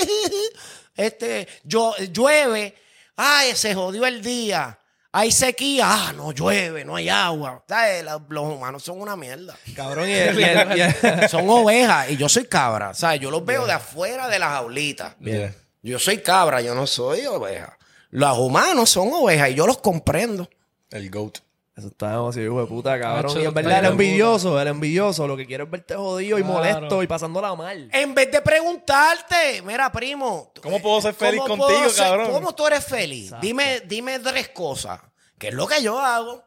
[0.99, 2.75] Este, yo, llueve.
[3.15, 4.78] Ay, se jodió el día.
[5.13, 5.87] Hay sequía.
[5.89, 7.65] Ah, no llueve, no hay agua.
[7.69, 8.05] ¿Sabes?
[8.05, 9.57] La- Los humanos son una mierda.
[9.75, 12.93] Cabrón, y el- y el- y el- Son ovejas y yo soy cabra.
[12.95, 13.21] ¿Sabes?
[13.21, 15.15] Yo los veo de afuera de las jaulitas.
[15.19, 15.55] Bien.
[15.83, 17.79] Yo soy cabra, yo no soy oveja.
[18.11, 20.49] Los humanos son ovejas y yo los comprendo.
[20.91, 21.39] El GOAT.
[21.79, 23.27] Eso está demasiado hijo de puta, cabrón.
[23.27, 26.43] Macho, y en verdad, el envidioso, el envidioso, lo que quiere es verte jodido y
[26.43, 26.55] Claro.
[26.59, 27.89] molesto y pasándola mal.
[27.93, 30.53] En vez de preguntarte, mira, primo.
[30.61, 32.33] ¿Cómo puedo ser feliz ¿cómo contigo, puedo ser- cabrón?
[32.33, 33.33] ¿Cómo tú eres feliz?
[33.41, 35.01] Dime, dime tres cosas.
[35.39, 36.43] ¿Qué es lo que yo hago?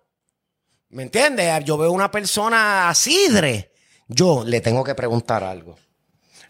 [0.90, 1.64] ¿Me entiendes?
[1.64, 3.72] Yo veo una persona asidre.
[4.10, 5.78] Yo le tengo que preguntar algo.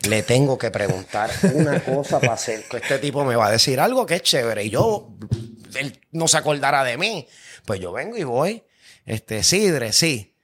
[0.09, 3.79] Le tengo que preguntar una cosa para hacer que este tipo me va a decir
[3.79, 4.63] algo que es chévere.
[4.65, 5.09] Y yo,
[5.75, 7.27] él no se acordará de mí.
[7.63, 8.63] Pues yo vengo y voy.
[9.05, 10.35] Este, Sidre, sí.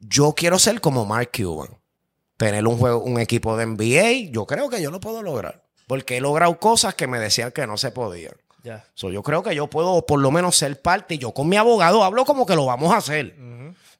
[0.00, 1.68] Yo quiero ser como Mark Cuban.
[2.36, 5.64] tener un juego, un equipo de NBA, yo creo que yo lo puedo lograr.
[5.88, 8.34] Porque he logrado cosas que me decían que no se podían.
[8.62, 8.84] Ya.
[8.94, 11.14] So, yo creo que yo puedo por lo menos ser parte.
[11.14, 13.34] Y yo con mi abogado hablo como que lo vamos a hacer.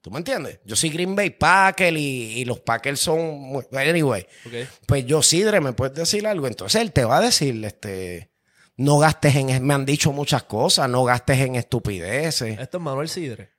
[0.00, 0.60] ¿Tú me entiendes?
[0.64, 3.18] Yo soy Green Bay Packer y, y los Packers son...
[3.40, 4.24] muy- Anyway.
[4.46, 4.52] Ok.
[4.86, 6.46] Pues yo, Sidre, ¿me puedes decir algo?
[6.46, 8.27] Entonces él te va a decir, este...
[8.78, 9.64] No gastes en...
[9.66, 10.88] Me han dicho muchas cosas.
[10.88, 12.58] No gastes en estupideces.
[12.58, 13.50] Esto es Manuel Sidre.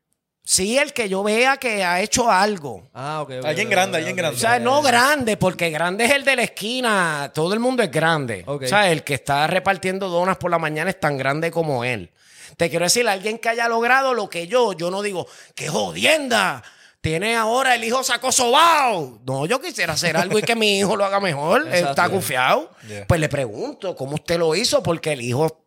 [0.44, 2.90] Sí, el que yo vea que ha hecho algo.
[2.94, 3.46] Ah, ok.
[3.46, 4.36] Alguien grande, alguien grande.
[4.36, 7.32] O sea, no grande, porque grande es el de la esquina.
[7.36, 8.44] Todo el mundo es grande.
[8.48, 12.12] O sea, el que está repartiendo donas por la mañana es tan grande como él.
[12.58, 16.64] Te quiero decir, alguien que haya logrado lo que yo, yo no digo, ¡qué jodienda!
[17.02, 19.20] Tiene ahora el hijo sacó sobao.
[19.26, 21.62] No, yo quisiera hacer algo y que mi hijo lo haga mejor.
[21.68, 21.90] Exacto.
[21.90, 22.72] está confiado.
[22.88, 23.08] Yeah.
[23.08, 24.84] Pues le pregunto, ¿cómo usted lo hizo?
[24.84, 25.66] Porque el hijo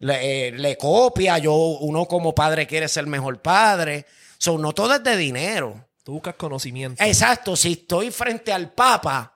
[0.00, 1.38] le, eh, le copia.
[1.38, 4.04] Yo, uno como padre quiere ser mejor padre.
[4.38, 5.86] So, no todo es de dinero.
[6.02, 7.02] Tú buscas conocimiento.
[7.02, 9.32] Exacto, si estoy frente al Papa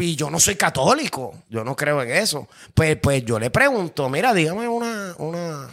[0.00, 4.08] y yo no soy católico, yo no creo en eso, pues, pues yo le pregunto,
[4.08, 5.70] mira, dígame una, una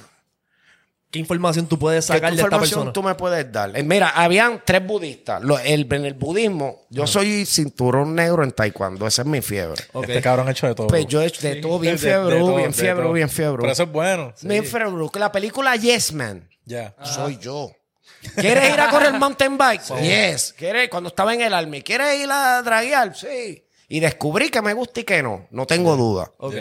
[1.16, 2.92] ¿Qué información tú puedes ¿qué sacar de esta información persona?
[2.92, 3.72] tú me puedes dar?
[3.74, 5.42] Eh, mira, habían tres budistas.
[5.42, 9.82] Lo- el- en el budismo, yo soy cinturón negro en taekwondo, esa es mi fiebre.
[9.94, 10.10] Ok.
[10.10, 10.88] Este cabrón ha hecho de todo.
[10.88, 13.30] Pues yo he hecho de todo bien De- de- fiebre, de bien de fiebre, bien
[13.30, 13.62] fiebre.
[13.62, 14.34] Pero eso es bueno.
[14.42, 14.92] Bien fiebre.
[15.20, 16.50] La película Yes Man.
[16.66, 16.94] Ya.
[17.02, 17.72] Soy yo.
[18.36, 19.84] ¿Quieres ir a correr mountain bike?
[20.02, 20.54] Yes.
[20.58, 20.90] ¿Quieres?
[20.90, 23.16] Cuando estaba en el Army, ¿quieres ir a draguear?
[23.16, 23.64] Sí.
[23.88, 25.48] Y descubrí que me gusta y que no.
[25.52, 26.30] No tengo duda.
[26.40, 26.56] Ok.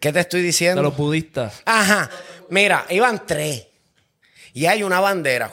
[0.00, 0.82] ¿Qué te estoy De diciendo?
[0.82, 1.62] los budistas.
[1.66, 2.10] Ajá.
[2.54, 3.66] Mira, iban tres.
[4.52, 5.50] Y hay una bandera.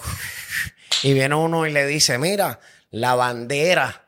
[1.01, 2.59] Y viene uno y le dice, mira,
[2.91, 4.05] la bandera,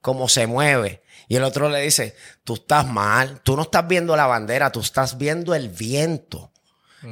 [0.00, 1.04] cómo se mueve.
[1.28, 4.80] Y el otro le dice, tú estás mal, tú no estás viendo la bandera, tú
[4.80, 6.50] estás viendo el viento.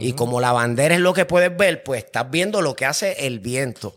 [0.01, 3.25] Y como la bandera es lo que puedes ver, pues estás viendo lo que hace
[3.29, 3.97] el viento.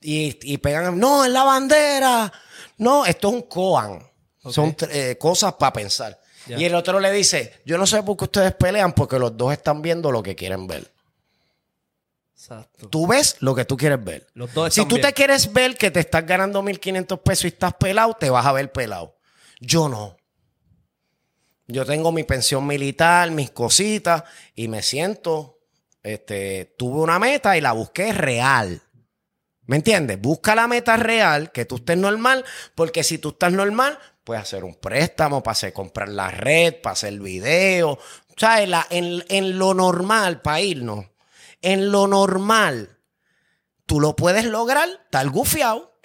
[0.00, 2.32] Y, y pegan, no, es la bandera.
[2.78, 4.04] No, esto es un koan.
[4.50, 6.20] Son eh, cosas para pensar.
[6.48, 9.52] Y el otro le dice, yo no sé por qué ustedes pelean, porque los dos
[9.52, 10.90] están viendo lo que quieren ver.
[12.34, 12.88] Exacto.
[12.88, 14.26] Tú ves lo que tú quieres ver.
[14.34, 15.08] Los dos si tú bien.
[15.08, 18.52] te quieres ver que te estás ganando 1.500 pesos y estás pelado, te vas a
[18.52, 19.16] ver pelado.
[19.60, 20.16] Yo no.
[21.66, 24.22] Yo tengo mi pensión militar, mis cositas
[24.54, 25.58] y me siento,
[26.02, 28.82] este, tuve una meta y la busqué real.
[29.66, 30.20] ¿Me entiendes?
[30.20, 32.44] Busca la meta real, que tú estés normal,
[32.76, 36.94] porque si tú estás normal, puedes hacer un préstamo para hacer, comprar la red, para
[36.94, 37.98] hacer video.
[38.36, 38.68] ¿Sabes?
[38.68, 41.06] La- en, en lo normal, para irnos,
[41.62, 42.98] en lo normal,
[43.86, 45.95] tú lo puedes lograr, tal gufiado.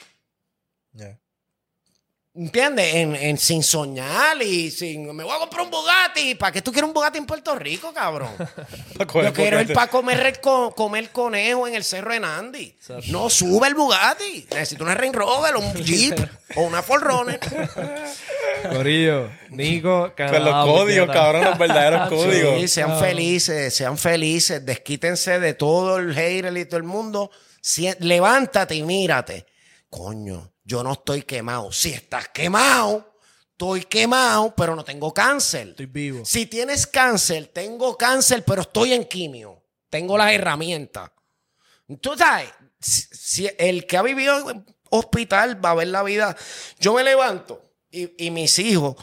[2.33, 2.95] ¿Entiendes?
[2.95, 5.13] En, en- sin soñar y sin.
[5.13, 6.35] Me voy a comprar un Bugatti.
[6.35, 8.29] ¿Para qué tú quieres un Bugatti en Puerto Rico, cabrón?
[8.97, 12.73] Yo quiero ir para comer, co- comer conejo en el cerro de Nandi.
[13.07, 14.47] No sube el Bugatti.
[14.49, 16.17] Necesito una Range Rover o un Jeep
[16.55, 17.37] o una Forerunner.
[18.71, 22.61] Corillo, Nico, Con los Canadá, códigos, cabrón, los verdaderos códigos.
[22.61, 24.65] Sí, sean felices, sean felices.
[24.65, 27.29] Desquítense de todo el hater y todo el mundo.
[27.61, 29.45] Sie- levántate y mírate.
[29.89, 31.71] Coño, yo no estoy quemado.
[31.71, 33.15] Si estás quemado,
[33.51, 35.69] estoy quemado, pero no tengo cáncer.
[35.69, 36.25] Estoy vivo.
[36.25, 39.63] Si tienes cáncer, tengo cáncer, pero estoy en quimio.
[39.89, 41.11] Tengo las herramientas.
[41.99, 46.35] Tú sabes, si, si el que ha vivido en hospital va a ver la vida.
[46.79, 48.95] Yo me levanto y, y mis hijos,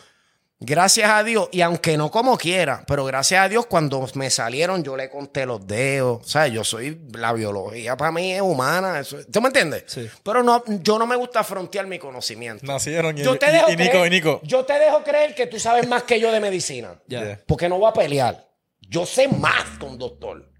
[0.61, 4.83] gracias a Dios, y aunque no como quiera, pero gracias a Dios, cuando me salieron,
[4.83, 6.21] yo le conté los dedos.
[6.25, 8.99] O sea, yo soy, la biología para mí es humana.
[9.01, 9.85] eso- ¿Tú me entiendes?
[9.87, 10.09] Sí.
[10.23, 12.67] Pero no, yo no me gusta frontear mi conocimiento.
[12.67, 14.41] Nacieron y, Yo te y- dejo y Nico, creer- y Nico.
[14.43, 17.01] Yo te dejo creer que tú sabes más que yo de medicina.
[17.47, 18.49] Porque no voy a pelear.
[18.81, 20.51] Yo sé más que un doctor.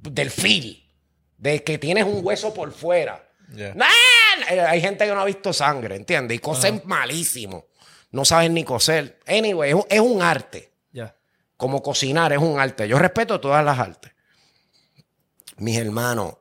[0.00, 0.82] Del feel.
[1.36, 3.26] De que tienes un hueso por fuera.
[3.74, 3.86] Nah,
[4.50, 6.36] eh, Hay gente que no ha visto sangre, ¿entiendes?
[6.36, 7.66] Y cosen malísimo.
[8.10, 9.20] No saben ni coser.
[9.26, 10.72] Anyway, es un, es un arte.
[10.92, 11.16] Ya.
[11.56, 12.88] Como cocinar es un arte.
[12.88, 14.12] Yo respeto todas las artes.
[15.56, 16.34] Mis hermanos,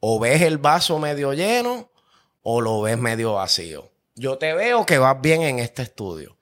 [0.00, 1.90] o ves el vaso medio lleno
[2.42, 3.90] o lo ves medio vacío.
[4.14, 6.36] Yo te veo que vas bien en este estudio.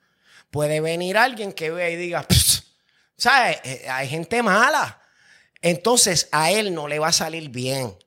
[0.51, 2.25] Puede venir alguien que vea y diga,
[3.17, 3.57] ¿sabes?
[3.63, 5.01] Eh, Hay gente mala.
[5.61, 7.97] Entonces a él no le va a salir bien.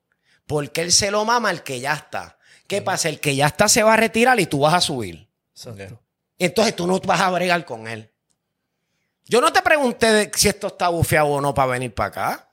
[0.47, 2.39] Porque él se lo mama al que ya está.
[2.69, 3.09] ¿Qué pasa?
[3.09, 5.29] El que ya está se va a retirar y tú vas a subir.
[5.55, 6.01] Exacto.
[6.39, 8.11] Entonces tú no vas a bregar con él.
[9.25, 12.49] Yo no te pregunté si esto está bufeado o no para venir para acá.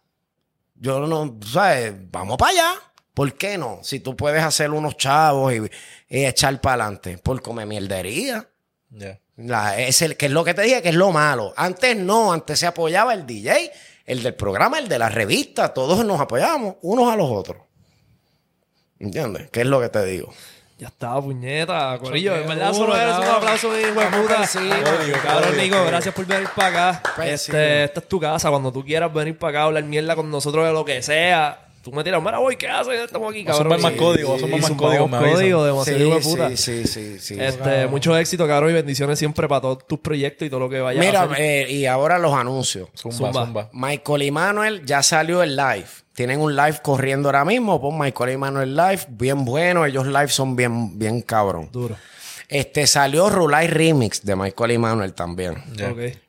[0.76, 1.93] Yo no, ¿sabes?
[2.11, 2.73] Vamos para allá.
[3.14, 3.80] ¿Por qué no?
[3.84, 5.57] Si tú puedes hacer unos chavos y,
[6.10, 7.18] y echar para adelante.
[7.19, 8.49] Por comer mierdería.
[9.35, 11.53] La- es el, que es lo que te dije, que es lo malo.
[11.55, 13.72] Antes no, antes se apoyaba el DJ,
[14.05, 15.73] el del programa, el de la revista.
[15.73, 17.61] Todos nos apoyábamos unos a los otros.
[18.99, 19.49] ¿Entiendes?
[19.51, 20.34] ¿Qué es lo que te digo?
[20.84, 22.35] Ya está, puñeta, Corillo.
[22.35, 24.49] En verdad, solo eres un aplauso de hijo de puta.
[25.23, 27.03] Cabrón, Nico, gracias por venir para acá.
[27.15, 28.49] Pa' Este, esta es tu casa.
[28.49, 31.68] Cuando tú quieras venir para acá a hablar mierda con nosotros de lo que sea,
[31.81, 32.99] tú me tiras, mira, voy, ¿qué haces?
[32.99, 33.64] Estamos aquí, cabrón.
[33.64, 36.15] sumar más Y- código, vamos a y sumar más zumbamos código, me código, demasiado hijo
[36.15, 36.49] de Sí, puta.
[36.49, 37.38] sí, sí, sí, sí.
[37.39, 40.81] Este, mucho éxito, cabrón, y bendiciones siempre para todos tus proyectos y todo lo que
[40.81, 41.38] vayas a Mira, hacer.
[41.39, 42.89] eh, y ahora los anuncios.
[42.93, 43.45] Zumba, Zumba.
[43.45, 43.69] zumba.
[43.72, 45.85] Michael y Manuel ya salió el live.
[46.14, 47.81] Tienen un live corriendo ahora mismo.
[47.81, 49.02] Pon Michael y Manuel live.
[49.10, 49.85] Bien bueno.
[49.85, 51.69] Ellos live son bien, bien cabrón.
[51.72, 51.95] Duro.
[52.48, 55.64] Este salió Rulay Remix de Michael y Manuel también.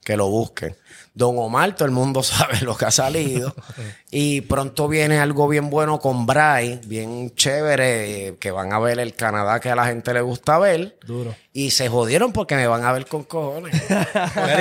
[0.03, 0.75] Que lo busquen.
[1.13, 3.55] Don Omar, todo el mundo sabe lo que ha salido.
[4.11, 8.99] y pronto viene algo bien bueno con Bray, bien chévere, eh, que van a ver
[8.99, 10.99] el Canadá que a la gente le gusta ver.
[11.07, 11.35] Duro.
[11.57, 13.73] Y se jodieron porque me van a ver con cojones.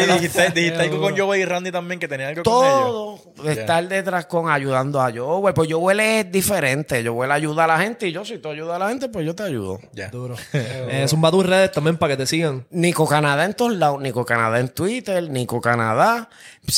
[0.03, 3.23] Y dijiste, dijiste algo con Joey y Randy también, que tenían algo con ellos.
[3.33, 5.55] Todo estar detrás con ayudando a Joel.
[5.55, 7.03] Pues Joel es diferente.
[7.03, 9.33] Joel ayuda a la gente y yo, si tú ayudas a la gente, pues yo
[9.33, 9.79] te ayudo.
[9.91, 10.09] Ya.
[10.09, 10.35] Duro.
[10.53, 12.67] eh, zumba tus redes también para que te sigan.
[12.69, 13.99] Nico Canadá en todos lados.
[13.99, 16.29] Nico Canadá en Twitter, Nico Canadá.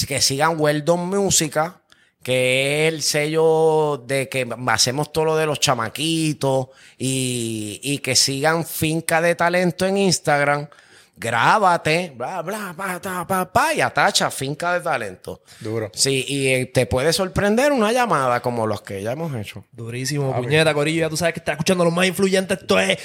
[0.07, 1.81] Que sigan Weldon Música,
[2.25, 6.69] que es el sello de que hacemos todo lo de los chamaquitos.
[6.97, 10.67] Y, y que sigan Finca de Talento en Instagram.
[11.15, 15.43] Grábate, bla, bla, pa, ta, pa, pa, y atacha Finca de Talento.
[15.59, 15.91] Duro.
[15.93, 19.63] Sí, y eh, te puede sorprender una llamada como los que ya hemos hecho.
[19.71, 21.01] Durísimo, puñeta, Corillo.
[21.01, 22.57] Ya tú sabes que estás escuchando los más influyentes.
[22.59, 22.97] Esto es.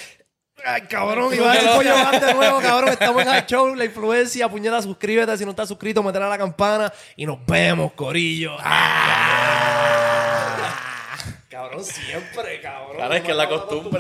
[0.64, 2.90] Ay, cabrón, Iván el pollo Van de nuevo, cabrón.
[2.90, 4.48] Estamos en el show, la influencia.
[4.48, 8.56] Puñeta, suscríbete si no estás suscrito, meter a la campana y nos vemos, Corillo.
[8.58, 9.90] Ah.
[11.48, 12.96] Cabrón, siempre, cabrón.
[12.96, 13.90] Claro, es que es la costumbre.